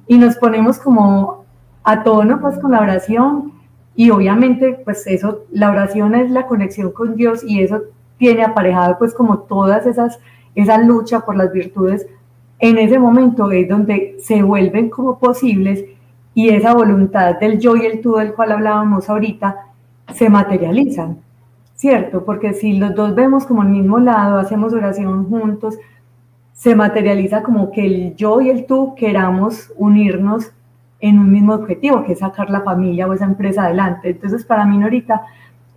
Y 0.07 0.17
nos 0.17 0.37
ponemos 0.37 0.79
como 0.79 1.45
a 1.83 2.01
tono 2.01 2.41
pues 2.41 2.57
con 2.57 2.71
la 2.71 2.81
oración 2.81 3.53
y 3.95 4.09
obviamente 4.09 4.81
pues 4.83 5.05
eso, 5.05 5.41
la 5.51 5.69
oración 5.69 6.15
es 6.15 6.31
la 6.31 6.47
conexión 6.47 6.91
con 6.91 7.15
Dios 7.15 7.43
y 7.43 7.61
eso 7.61 7.83
tiene 8.17 8.43
aparejado 8.43 8.97
pues 8.97 9.13
como 9.13 9.37
todas 9.41 9.85
esas, 9.85 10.19
esa 10.55 10.79
lucha 10.79 11.19
por 11.19 11.35
las 11.35 11.53
virtudes. 11.53 12.07
En 12.57 12.79
ese 12.79 12.97
momento 12.97 13.51
es 13.51 13.69
donde 13.69 14.15
se 14.19 14.41
vuelven 14.41 14.89
como 14.89 15.19
posibles 15.19 15.85
y 16.35 16.49
esa 16.49 16.73
voluntad 16.73 17.39
del 17.39 17.59
yo 17.59 17.75
y 17.77 17.85
el 17.85 18.01
tú 18.01 18.17
del 18.17 18.33
cual 18.33 18.51
hablábamos 18.51 19.09
ahorita 19.09 19.55
se 20.13 20.29
materializan, 20.29 21.17
¿cierto? 21.75 22.25
Porque 22.25 22.53
si 22.53 22.73
los 22.73 22.93
dos 22.93 23.15
vemos 23.15 23.45
como 23.45 23.63
el 23.63 23.69
mismo 23.69 23.97
lado, 23.99 24.37
hacemos 24.37 24.73
oración 24.73 25.27
juntos, 25.29 25.79
se 26.53 26.75
materializa 26.75 27.41
como 27.41 27.71
que 27.71 27.85
el 27.85 28.15
yo 28.15 28.41
y 28.41 28.49
el 28.49 28.65
tú 28.65 28.95
queramos 28.95 29.71
unirnos 29.77 30.51
en 30.99 31.19
un 31.19 31.31
mismo 31.31 31.53
objetivo, 31.53 32.03
que 32.03 32.13
es 32.13 32.19
sacar 32.19 32.49
la 32.49 32.61
familia 32.61 33.07
o 33.07 33.13
esa 33.13 33.25
empresa 33.25 33.63
adelante. 33.63 34.09
Entonces, 34.09 34.43
para 34.43 34.65
mí, 34.65 34.81
ahorita 34.83 35.21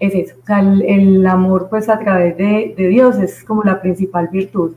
es 0.00 0.14
eso, 0.14 0.36
o 0.42 0.46
sea, 0.46 0.60
el, 0.60 1.26
amor 1.26 1.68
pues 1.70 1.88
a 1.88 1.98
través 1.98 2.36
de, 2.36 2.74
de 2.76 2.88
Dios 2.88 3.18
es 3.18 3.44
como 3.44 3.62
la 3.62 3.80
principal 3.80 4.28
virtud. 4.28 4.74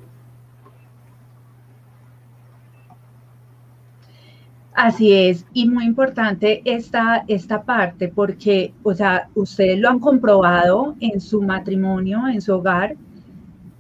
Así 4.74 5.12
es, 5.12 5.46
y 5.54 5.68
muy 5.68 5.84
importante 5.86 6.62
esta, 6.64 7.26
esta 7.28 7.64
parte 7.64 8.08
porque, 8.08 8.74
o 8.84 8.94
sea, 8.94 9.28
ustedes 9.36 9.78
lo 9.80 9.90
han 9.90 10.00
comprobado 10.00 10.96
en 11.02 11.20
su 11.20 11.42
matrimonio, 11.42 12.28
en 12.28 12.42
su 12.42 12.54
hogar, 12.54 12.96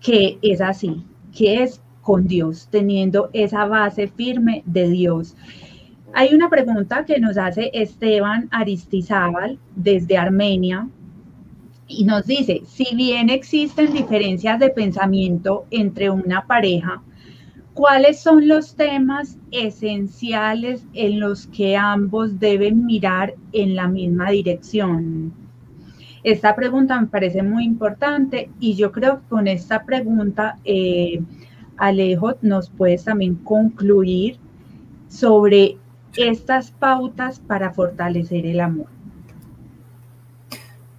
que 0.01 0.37
es 0.41 0.59
así, 0.59 1.05
que 1.35 1.63
es 1.63 1.81
con 2.01 2.27
Dios, 2.27 2.67
teniendo 2.69 3.29
esa 3.31 3.65
base 3.65 4.07
firme 4.09 4.63
de 4.65 4.89
Dios. 4.89 5.35
Hay 6.13 6.33
una 6.33 6.49
pregunta 6.49 7.05
que 7.05 7.19
nos 7.19 7.37
hace 7.37 7.71
Esteban 7.73 8.49
Aristizábal 8.51 9.57
desde 9.75 10.17
Armenia 10.17 10.89
y 11.87 12.03
nos 12.03 12.25
dice, 12.25 12.63
si 12.65 12.95
bien 12.95 13.29
existen 13.29 13.93
diferencias 13.93 14.59
de 14.59 14.69
pensamiento 14.69 15.65
entre 15.71 16.09
una 16.09 16.45
pareja, 16.45 17.01
¿Cuáles 17.73 18.19
son 18.19 18.49
los 18.49 18.75
temas 18.75 19.37
esenciales 19.51 20.85
en 20.93 21.21
los 21.21 21.47
que 21.47 21.77
ambos 21.77 22.37
deben 22.39 22.85
mirar 22.85 23.33
en 23.53 23.75
la 23.75 23.87
misma 23.87 24.29
dirección? 24.31 25.33
Esta 26.23 26.53
pregunta 26.53 26.99
me 26.99 27.07
parece 27.07 27.41
muy 27.41 27.63
importante 27.63 28.49
y 28.59 28.75
yo 28.75 28.91
creo 28.91 29.21
que 29.21 29.27
con 29.29 29.47
esta 29.47 29.83
pregunta, 29.83 30.57
eh, 30.65 31.21
Alejo, 31.77 32.35
nos 32.41 32.69
puedes 32.69 33.05
también 33.05 33.35
concluir 33.35 34.37
sobre 35.07 35.77
estas 36.17 36.71
pautas 36.71 37.39
para 37.39 37.71
fortalecer 37.71 38.45
el 38.45 38.59
amor. 38.59 38.87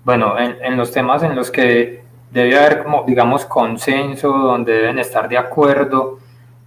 Bueno, 0.04 0.38
en, 0.38 0.56
en 0.62 0.76
los 0.76 0.90
temas 0.90 1.22
en 1.22 1.36
los 1.36 1.50
que 1.50 2.02
debe 2.32 2.58
haber 2.58 2.82
como, 2.82 3.04
digamos, 3.06 3.44
consenso, 3.44 4.28
donde 4.32 4.72
deben 4.72 4.98
estar 4.98 5.28
de 5.28 5.36
acuerdo, 5.38 6.18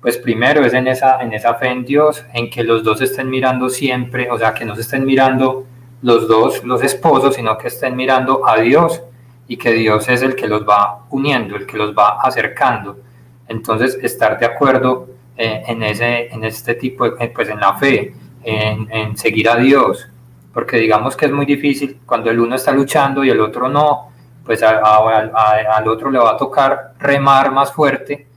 pues 0.06 0.20
primero 0.20 0.64
es 0.64 0.76
en 0.76 0.88
esa, 0.88 1.20
en 1.20 1.34
esa 1.34 1.56
fe 1.56 1.70
en 1.70 1.84
Dios, 1.84 2.24
en 2.32 2.52
que 2.52 2.64
los 2.64 2.84
dos 2.84 3.02
estén 3.02 3.28
mirando 3.28 3.70
siempre, 3.70 4.30
o 4.30 4.38
sea, 4.38 4.54
que 4.54 4.64
no 4.64 4.76
se 4.76 4.82
estén 4.82 5.04
mirando 5.04 5.66
los 6.04 6.28
dos, 6.28 6.64
los 6.64 6.84
esposos, 6.84 7.34
sino 7.34 7.58
que 7.58 7.70
estén 7.70 7.96
mirando 7.96 8.48
a 8.48 8.58
Dios 8.58 9.02
y 9.48 9.58
que 9.58 9.72
Dios 9.72 10.08
es 10.08 10.22
el 10.22 10.36
que 10.36 10.48
los 10.48 10.64
va 10.64 11.08
uniendo, 11.10 11.56
el 11.56 11.66
que 11.66 11.78
los 11.78 11.98
va 11.98 12.20
acercando. 12.22 13.00
Entonces, 13.48 13.98
estar 14.00 14.38
de 14.38 14.46
acuerdo 14.46 15.08
eh, 15.36 15.64
en, 15.66 15.82
ese, 15.82 16.32
en 16.32 16.44
este 16.44 16.76
tipo, 16.76 17.10
de, 17.10 17.28
pues 17.30 17.50
en 17.50 17.60
la 17.60 17.74
fe, 17.74 18.14
en, 18.44 18.88
en, 18.92 19.18
seguir 19.18 19.50
a 19.50 19.56
Dios, 19.56 20.08
porque 20.54 20.78
digamos 20.78 21.18
que 21.18 21.26
es 21.26 21.32
muy 21.32 21.48
difícil 21.48 22.02
cuando 22.06 22.30
el 22.30 22.40
uno 22.40 22.54
está 22.54 22.72
luchando 22.72 23.24
y 23.24 23.32
el 23.32 23.42
otro 23.42 23.68
no, 23.70 24.12
pues 24.46 24.62
al 24.62 25.88
otro 25.88 26.12
le 26.12 26.20
va 26.20 26.34
a 26.34 26.38
tocar 26.38 26.94
remar 27.00 27.52
más 27.52 27.74
fuerte 27.74 28.35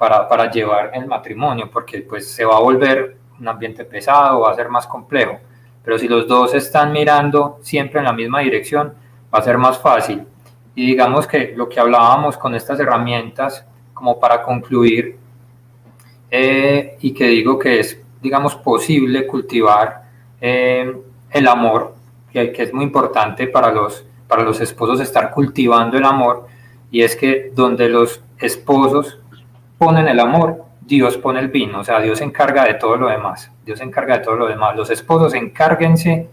para, 0.00 0.50
llevar 0.50 0.92
el 0.94 1.06
matrimonio, 1.06 1.68
porque 1.70 2.00
pues 2.00 2.26
se 2.26 2.42
va 2.42 2.56
a 2.56 2.60
volver 2.60 3.18
un 3.38 3.46
ambiente 3.46 3.84
pesado, 3.84 4.40
va 4.40 4.50
a 4.50 4.54
ser 4.54 4.70
más 4.70 4.86
complejo. 4.86 5.38
Pero 5.84 5.98
si 5.98 6.08
los 6.08 6.26
dos 6.26 6.54
están 6.54 6.90
mirando 6.90 7.58
siempre 7.60 7.98
en 7.98 8.06
la 8.06 8.14
misma 8.14 8.40
dirección, 8.40 8.94
va 9.32 9.40
a 9.40 9.42
ser 9.42 9.58
más 9.58 9.78
fácil. 9.78 10.24
Y 10.74 10.86
digamos 10.86 11.26
que 11.26 11.52
lo 11.54 11.68
que 11.68 11.78
hablábamos 11.78 12.38
con 12.38 12.54
estas 12.54 12.80
herramientas, 12.80 13.66
como 13.92 14.18
para 14.18 14.42
concluir, 14.42 15.18
eh, 16.30 16.96
y 17.00 17.12
que 17.12 17.26
digo 17.26 17.58
que 17.58 17.80
es, 17.80 18.00
digamos, 18.22 18.56
posible 18.56 19.26
cultivar 19.26 20.04
eh, 20.40 20.96
el 21.30 21.46
amor, 21.46 21.94
que, 22.32 22.52
que 22.52 22.62
es 22.62 22.72
muy 22.72 22.84
importante 22.84 23.48
para 23.48 23.70
los, 23.70 24.06
para 24.26 24.44
los 24.44 24.62
esposos 24.62 24.98
estar 25.00 25.30
cultivando 25.30 25.98
el 25.98 26.06
amor, 26.06 26.46
y 26.90 27.02
es 27.02 27.14
que 27.16 27.52
donde 27.54 27.90
los 27.90 28.22
esposos 28.38 29.19
ponen 29.80 30.06
el 30.08 30.20
amor, 30.20 30.66
Dios 30.82 31.16
pone 31.16 31.40
el 31.40 31.48
vino, 31.48 31.80
o 31.80 31.84
sea, 31.84 32.00
Dios 32.00 32.18
se 32.18 32.24
encarga 32.24 32.64
de 32.64 32.74
todo 32.74 32.96
lo 32.96 33.08
demás, 33.08 33.50
Dios 33.64 33.78
se 33.78 33.84
encarga 33.84 34.18
de 34.18 34.24
todo 34.24 34.36
lo 34.36 34.46
demás. 34.46 34.76
Los 34.76 34.90
esposos 34.90 35.32
encárguense 35.32 36.28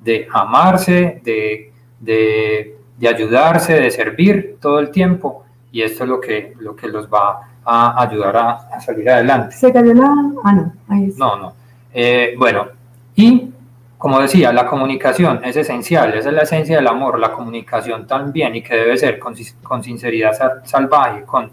de 0.00 0.28
amarse, 0.32 1.20
de, 1.24 1.72
de, 1.98 2.76
de 2.96 3.08
ayudarse, 3.08 3.72
de 3.80 3.90
servir 3.90 4.58
todo 4.60 4.78
el 4.78 4.90
tiempo, 4.90 5.44
y 5.72 5.82
esto 5.82 6.04
es 6.04 6.10
lo 6.10 6.20
que, 6.20 6.54
lo 6.60 6.76
que 6.76 6.86
los 6.86 7.08
va 7.08 7.48
a 7.64 8.02
ayudar 8.02 8.36
a, 8.36 8.50
a 8.72 8.80
salir 8.80 9.10
adelante. 9.10 9.56
¿Se 9.56 9.72
cayó 9.72 9.94
la...? 9.94 10.14
Ah, 10.44 10.52
no, 10.52 10.72
ahí 10.88 11.06
está. 11.06 11.24
No, 11.24 11.36
no. 11.36 11.52
Eh, 11.92 12.34
bueno, 12.38 12.68
y 13.16 13.50
como 13.98 14.20
decía, 14.20 14.52
la 14.52 14.66
comunicación 14.66 15.40
es 15.44 15.56
esencial, 15.56 16.14
esa 16.14 16.28
es 16.28 16.34
la 16.34 16.42
esencia 16.42 16.76
del 16.76 16.86
amor, 16.86 17.18
la 17.18 17.32
comunicación 17.32 18.06
también, 18.06 18.54
y 18.54 18.62
que 18.62 18.76
debe 18.76 18.96
ser 18.96 19.18
con, 19.18 19.34
con 19.62 19.82
sinceridad 19.82 20.62
salvaje, 20.64 21.22
con 21.24 21.50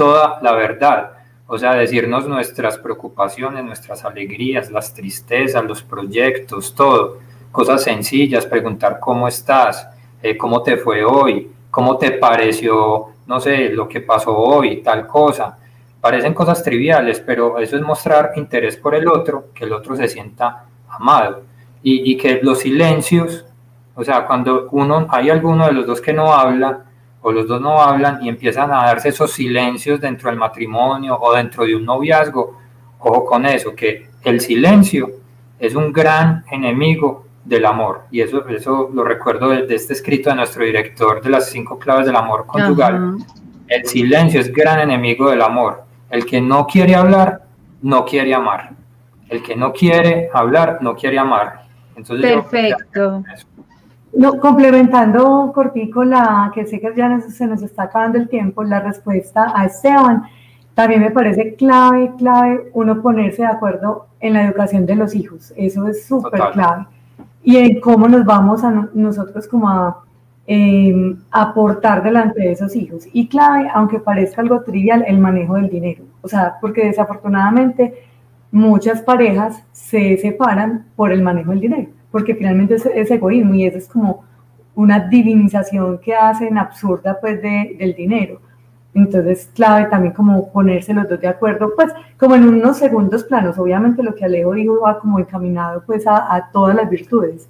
toda 0.00 0.38
la 0.40 0.52
verdad, 0.52 1.10
o 1.46 1.58
sea, 1.58 1.74
decirnos 1.74 2.26
nuestras 2.26 2.78
preocupaciones, 2.78 3.62
nuestras 3.62 4.02
alegrías, 4.02 4.70
las 4.70 4.94
tristezas, 4.94 5.62
los 5.62 5.82
proyectos, 5.82 6.74
todo, 6.74 7.18
cosas 7.52 7.82
sencillas, 7.82 8.46
preguntar 8.46 8.98
cómo 8.98 9.28
estás, 9.28 9.86
eh, 10.22 10.38
cómo 10.38 10.62
te 10.62 10.78
fue 10.78 11.04
hoy, 11.04 11.50
cómo 11.70 11.98
te 11.98 12.12
pareció, 12.12 13.08
no 13.26 13.40
sé, 13.40 13.68
lo 13.68 13.86
que 13.86 14.00
pasó 14.00 14.34
hoy, 14.34 14.78
tal 14.78 15.06
cosa. 15.06 15.58
Parecen 16.00 16.32
cosas 16.32 16.62
triviales, 16.62 17.20
pero 17.20 17.58
eso 17.58 17.76
es 17.76 17.82
mostrar 17.82 18.32
interés 18.36 18.78
por 18.78 18.94
el 18.94 19.06
otro, 19.06 19.48
que 19.54 19.66
el 19.66 19.72
otro 19.74 19.96
se 19.96 20.08
sienta 20.08 20.64
amado. 20.88 21.42
Y, 21.82 22.10
y 22.10 22.16
que 22.16 22.40
los 22.42 22.60
silencios, 22.60 23.44
o 23.94 24.02
sea, 24.02 24.26
cuando 24.26 24.66
uno, 24.70 25.06
hay 25.10 25.28
alguno 25.28 25.66
de 25.66 25.72
los 25.72 25.86
dos 25.86 26.00
que 26.00 26.14
no 26.14 26.32
habla, 26.32 26.86
o 27.22 27.32
los 27.32 27.46
dos 27.46 27.60
no 27.60 27.80
hablan 27.80 28.22
y 28.24 28.28
empiezan 28.28 28.70
a 28.72 28.86
darse 28.86 29.10
esos 29.10 29.32
silencios 29.32 30.00
dentro 30.00 30.30
del 30.30 30.38
matrimonio 30.38 31.18
o 31.20 31.34
dentro 31.34 31.64
de 31.64 31.76
un 31.76 31.84
noviazgo, 31.84 32.58
ojo 32.98 33.24
con 33.24 33.46
eso, 33.46 33.74
que 33.74 34.08
el 34.24 34.40
silencio 34.40 35.10
es 35.58 35.74
un 35.74 35.92
gran 35.92 36.44
enemigo 36.50 37.26
del 37.44 37.66
amor. 37.66 38.06
Y 38.10 38.20
eso, 38.20 38.46
eso 38.48 38.90
lo 38.92 39.04
recuerdo 39.04 39.50
de, 39.50 39.74
este 39.74 39.92
escrito 39.92 40.30
de 40.30 40.36
nuestro 40.36 40.64
director 40.64 41.22
de 41.22 41.30
las 41.30 41.50
cinco 41.50 41.78
claves 41.78 42.06
del 42.06 42.16
amor 42.16 42.46
conyugal. 42.46 43.16
El 43.68 43.86
silencio 43.86 44.40
es 44.40 44.52
gran 44.52 44.80
enemigo 44.80 45.30
del 45.30 45.42
amor. 45.42 45.84
El 46.08 46.26
que 46.26 46.40
no 46.40 46.66
quiere 46.66 46.94
hablar, 46.94 47.42
no 47.82 48.04
quiere 48.04 48.34
amar. 48.34 48.70
El 49.28 49.42
que 49.42 49.54
no 49.54 49.72
quiere 49.72 50.28
hablar, 50.32 50.78
no 50.80 50.96
quiere 50.96 51.18
amar. 51.18 51.62
Entonces, 51.94 52.32
Perfecto. 52.32 53.22
No, 54.12 54.40
complementando 54.40 55.52
cortico 55.54 56.04
la 56.04 56.50
que 56.52 56.66
sé 56.66 56.80
que 56.80 56.92
ya 56.96 57.20
se 57.20 57.46
nos 57.46 57.62
está 57.62 57.84
acabando 57.84 58.18
el 58.18 58.28
tiempo, 58.28 58.64
la 58.64 58.80
respuesta 58.80 59.52
a 59.54 59.66
Esteban, 59.66 60.24
también 60.74 61.00
me 61.00 61.10
parece 61.10 61.54
clave, 61.54 62.12
clave 62.18 62.70
uno 62.74 63.00
ponerse 63.02 63.42
de 63.42 63.48
acuerdo 63.48 64.08
en 64.18 64.34
la 64.34 64.44
educación 64.44 64.84
de 64.84 64.96
los 64.96 65.14
hijos, 65.14 65.52
eso 65.56 65.86
es 65.86 66.06
súper 66.06 66.40
clave, 66.52 66.86
y 67.42 67.56
en 67.56 67.80
cómo 67.80 68.08
nos 68.08 68.24
vamos 68.24 68.64
a 68.64 68.88
nosotros 68.94 69.46
como 69.46 69.68
a 69.68 70.02
eh, 70.46 71.16
aportar 71.30 72.02
delante 72.02 72.40
de 72.40 72.52
esos 72.52 72.74
hijos. 72.74 73.06
Y 73.12 73.28
clave, 73.28 73.68
aunque 73.72 74.00
parezca 74.00 74.42
algo 74.42 74.62
trivial, 74.62 75.04
el 75.06 75.18
manejo 75.18 75.54
del 75.54 75.70
dinero, 75.70 76.04
o 76.20 76.28
sea, 76.28 76.56
porque 76.60 76.84
desafortunadamente 76.86 77.94
muchas 78.50 79.02
parejas 79.02 79.62
se 79.70 80.16
separan 80.16 80.86
por 80.96 81.12
el 81.12 81.22
manejo 81.22 81.52
del 81.52 81.60
dinero 81.60 81.99
porque 82.10 82.34
finalmente 82.34 82.74
es, 82.74 83.10
egoísmo 83.10 83.54
y 83.54 83.66
eso 83.66 83.78
es 83.78 83.88
como 83.88 84.24
una 84.74 85.00
divinización 85.00 85.98
que 85.98 86.14
hacen 86.14 86.58
absurda 86.58 87.18
pues 87.20 87.40
de, 87.42 87.76
del 87.78 87.94
dinero. 87.94 88.40
Entonces, 88.92 89.48
clave 89.54 89.86
también 89.88 90.12
como 90.12 90.50
ponerse 90.50 90.92
los 90.92 91.08
dos 91.08 91.20
de 91.20 91.28
acuerdo, 91.28 91.72
pues 91.76 91.92
como 92.18 92.34
en 92.34 92.48
unos 92.48 92.78
segundos 92.78 93.22
planos. 93.24 93.56
Obviamente 93.58 94.02
lo 94.02 94.14
que 94.14 94.24
Alejo 94.24 94.52
dijo 94.52 94.80
va 94.80 94.98
como 94.98 95.18
encaminado 95.20 95.82
pues 95.86 96.04
a, 96.06 96.48
todas 96.52 96.74
las 96.74 96.90
virtudes, 96.90 97.48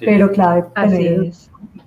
pero 0.00 0.30
clave 0.32 0.64
tener 0.74 1.30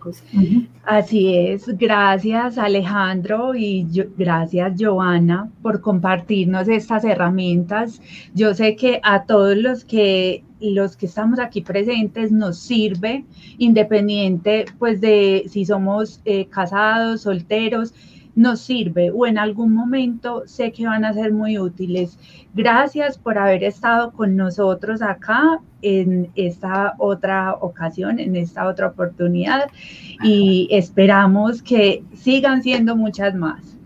Así 0.09 0.27
es. 0.37 0.63
Así 0.83 1.37
es, 1.37 1.77
gracias 1.77 2.57
Alejandro 2.57 3.55
y 3.55 3.87
gracias 4.17 4.73
Joana 4.77 5.49
por 5.61 5.81
compartirnos 5.81 6.67
estas 6.67 7.03
herramientas. 7.05 8.01
Yo 8.33 8.53
sé 8.53 8.75
que 8.75 8.99
a 9.03 9.23
todos 9.23 9.55
los 9.57 9.85
que 9.85 10.43
los 10.59 10.95
que 10.95 11.07
estamos 11.07 11.39
aquí 11.39 11.61
presentes 11.61 12.31
nos 12.31 12.57
sirve, 12.57 13.25
independiente 13.57 14.65
pues 14.79 15.01
de 15.01 15.43
si 15.49 15.65
somos 15.65 16.21
eh, 16.25 16.45
casados, 16.45 17.21
solteros, 17.21 17.93
nos 18.35 18.61
sirve 18.61 19.11
o 19.11 19.25
en 19.25 19.37
algún 19.37 19.73
momento 19.73 20.43
sé 20.45 20.71
que 20.71 20.85
van 20.85 21.05
a 21.05 21.13
ser 21.13 21.33
muy 21.33 21.57
útiles. 21.59 22.17
Gracias 22.53 23.17
por 23.17 23.37
haber 23.37 23.63
estado 23.63 24.11
con 24.11 24.35
nosotros 24.35 25.01
acá 25.01 25.59
en 25.81 26.31
esta 26.35 26.95
otra 26.97 27.55
ocasión, 27.59 28.19
en 28.19 28.35
esta 28.35 28.67
otra 28.67 28.87
oportunidad 28.87 29.69
y 30.23 30.67
esperamos 30.71 31.61
que 31.61 32.03
sigan 32.15 32.63
siendo 32.63 32.95
muchas 32.95 33.35
más. 33.35 33.77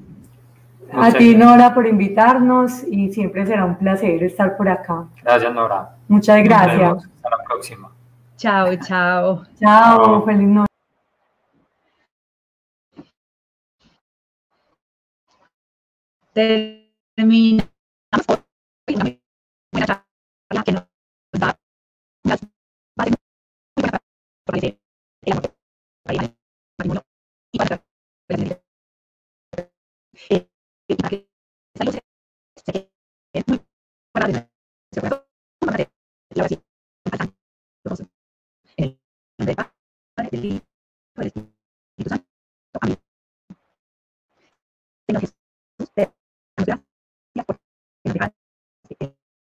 a 0.94 1.12
ti, 1.12 1.36
Nora, 1.36 1.74
por 1.74 1.86
invitarnos 1.86 2.84
y 2.90 3.12
siempre 3.12 3.46
será 3.46 3.66
un 3.66 3.76
placer 3.76 4.24
estar 4.24 4.56
por 4.56 4.70
acá. 4.70 5.06
Gracias, 5.22 5.54
Nora. 5.54 5.90
Muchas 6.08 6.44
gracias. 6.44 7.06
Hasta 7.16 7.30
la 7.30 7.44
próxima. 7.46 7.92
Chao, 8.38 8.76
chao. 8.78 9.44
Chao, 9.60 10.24
feliz 10.24 10.48
noche. 10.48 10.67
Terminamos 16.38 17.68
una 18.88 20.64
que 20.64 20.72
nos 20.72 20.84
da 21.34 21.60
unas 22.24 22.42
bases 22.96 23.16
muy 23.76 23.82
buenas 23.82 24.02
para 24.46 24.60
el 24.60 24.80
amor 25.32 25.58
para 26.04 26.14
el 26.14 26.38
matrimonio 26.78 27.04
y 27.52 27.58
para 27.58 27.84
eh, 30.30 30.48
para 30.96 31.10
que 31.10 31.28
esta 31.74 31.86
luz 31.86 31.96
se 32.64 32.72
quede 32.72 33.44
muy 33.48 33.60
para 34.14 34.28
la 34.28 34.50
oración 36.36 36.62
en 38.78 38.86
el 38.86 39.00
nombre 39.40 39.56
del 39.56 39.56
Padre 40.16 40.30
del 40.32 40.46
Hijo 40.46 40.66
del 41.16 41.28
Espíritu 41.28 42.10
Santo 42.10 42.28
amén 42.82 43.00
Señor 45.08 45.22
Jesús 45.22 45.48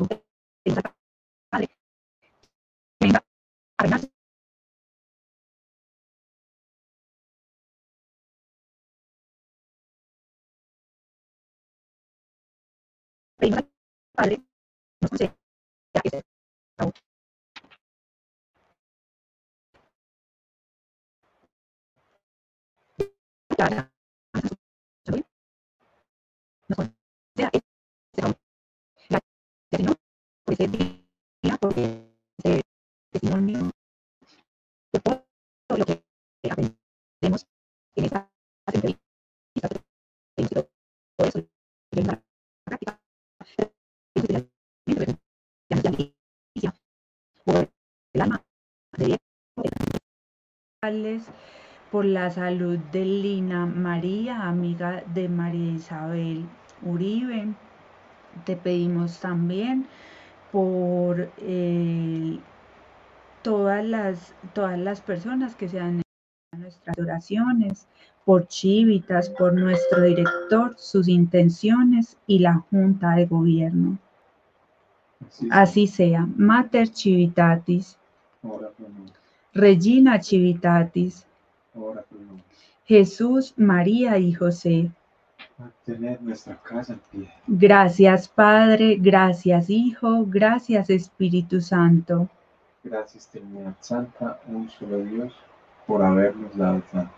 nos 0.00 0.08
concede 0.08 0.66
ese 0.66 0.82
favor. 0.82 0.94
Nos 26.68 26.76
conceda 26.76 27.50
ese 27.52 27.60
favor. 27.60 27.71
Por 51.92 52.06
la 52.06 52.30
salud 52.30 52.78
de 52.90 53.04
Lina 53.04 53.66
María, 53.66 54.48
amiga 54.48 55.04
de 55.14 55.28
María 55.28 55.72
Isabel 55.74 56.46
Uribe. 56.82 57.54
Te 58.44 58.56
pedimos 58.56 59.20
también 59.20 59.86
por 60.50 61.30
eh, 61.38 62.38
todas, 63.42 63.84
las, 63.84 64.34
todas 64.54 64.78
las 64.78 65.00
personas 65.00 65.54
que 65.54 65.68
se 65.68 65.80
han 65.80 66.02
nuestras 66.58 66.98
oraciones, 66.98 67.88
por 68.24 68.46
Chivitas, 68.46 69.30
por 69.30 69.54
nuestro 69.54 70.02
director, 70.02 70.74
sus 70.76 71.08
intenciones 71.08 72.18
y 72.26 72.40
la 72.40 72.54
Junta 72.70 73.12
de 73.12 73.26
Gobierno. 73.26 73.98
Así, 75.50 75.86
sea. 75.86 76.26
Mater 76.36 76.88
Chivitatis. 76.88 77.98
Regina 79.54 80.20
Chivitatis. 80.20 81.26
Jesús, 82.84 83.54
María 83.56 84.18
y 84.18 84.32
José. 84.32 84.90
Nuestra 86.20 86.56
casa 86.62 86.94
en 86.94 87.00
pie. 87.10 87.32
Gracias 87.46 88.28
Padre, 88.28 88.96
gracias 89.00 89.68
Hijo, 89.70 90.24
gracias 90.26 90.90
Espíritu 90.90 91.60
Santo. 91.60 92.28
Gracias 92.84 93.28
Trinidad 93.28 93.74
Santa, 93.80 94.40
un 94.48 94.68
solo 94.70 94.98
Dios, 94.98 95.32
por 95.86 96.02
habernos 96.02 96.56
dado 96.56 96.82
tanto. 96.92 97.12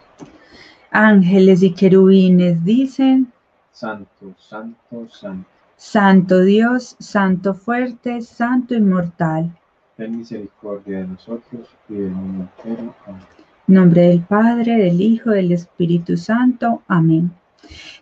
Ángeles 0.90 1.62
y 1.62 1.72
querubines 1.72 2.64
dicen, 2.64 3.32
Santo, 3.72 4.34
Santo, 4.38 5.08
Santo. 5.08 5.48
Santo 5.76 6.40
Dios, 6.42 6.96
Santo 7.00 7.54
fuerte, 7.54 8.20
Santo 8.22 8.74
inmortal. 8.74 9.50
Ten 9.96 10.18
misericordia 10.18 11.00
de 11.00 11.06
nosotros 11.08 11.68
y 11.88 11.94
del 11.94 12.10
mundo 12.10 12.48
entero. 12.56 12.94
Amén. 13.06 13.22
nombre 13.66 14.02
del 14.02 14.20
Padre, 14.20 14.76
del 14.76 15.00
Hijo, 15.00 15.30
del 15.30 15.52
Espíritu 15.52 16.16
Santo. 16.16 16.82
Amén. 16.86 17.32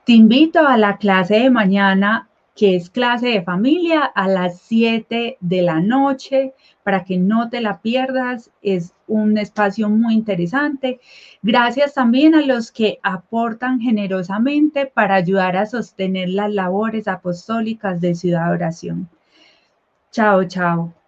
Te 0.05 0.13
invito 0.13 0.67
a 0.67 0.77
la 0.77 0.97
clase 0.97 1.35
de 1.41 1.51
mañana 1.51 2.29
que 2.55 2.77
es 2.77 2.91
clase 2.91 3.29
de 3.29 3.43
familia 3.43 4.03
a 4.03 4.29
las 4.29 4.61
7 4.63 5.39
de 5.41 5.63
la 5.63 5.81
noche 5.81 6.53
para 6.83 7.05
que 7.05 7.17
no 7.17 7.49
te 7.49 7.61
la 7.61 7.81
pierdas. 7.81 8.51
Es 8.61 8.93
un 9.07 9.39
espacio 9.39 9.89
muy 9.89 10.15
interesante. 10.15 11.01
Gracias 11.43 11.95
también 11.95 12.35
a 12.35 12.43
los 12.43 12.71
que 12.71 12.99
aportan 13.03 13.81
generosamente 13.81 14.87
para 14.87 15.15
ayudar 15.15 15.57
a 15.57 15.67
sostener 15.67 16.29
las 16.29 16.53
labores 16.53 17.09
apostólicas 17.09 18.01
de 18.01 18.15
Ciudad 18.15 18.53
Oración. 18.53 19.09
Chao, 20.11 20.45
chao. 20.45 21.02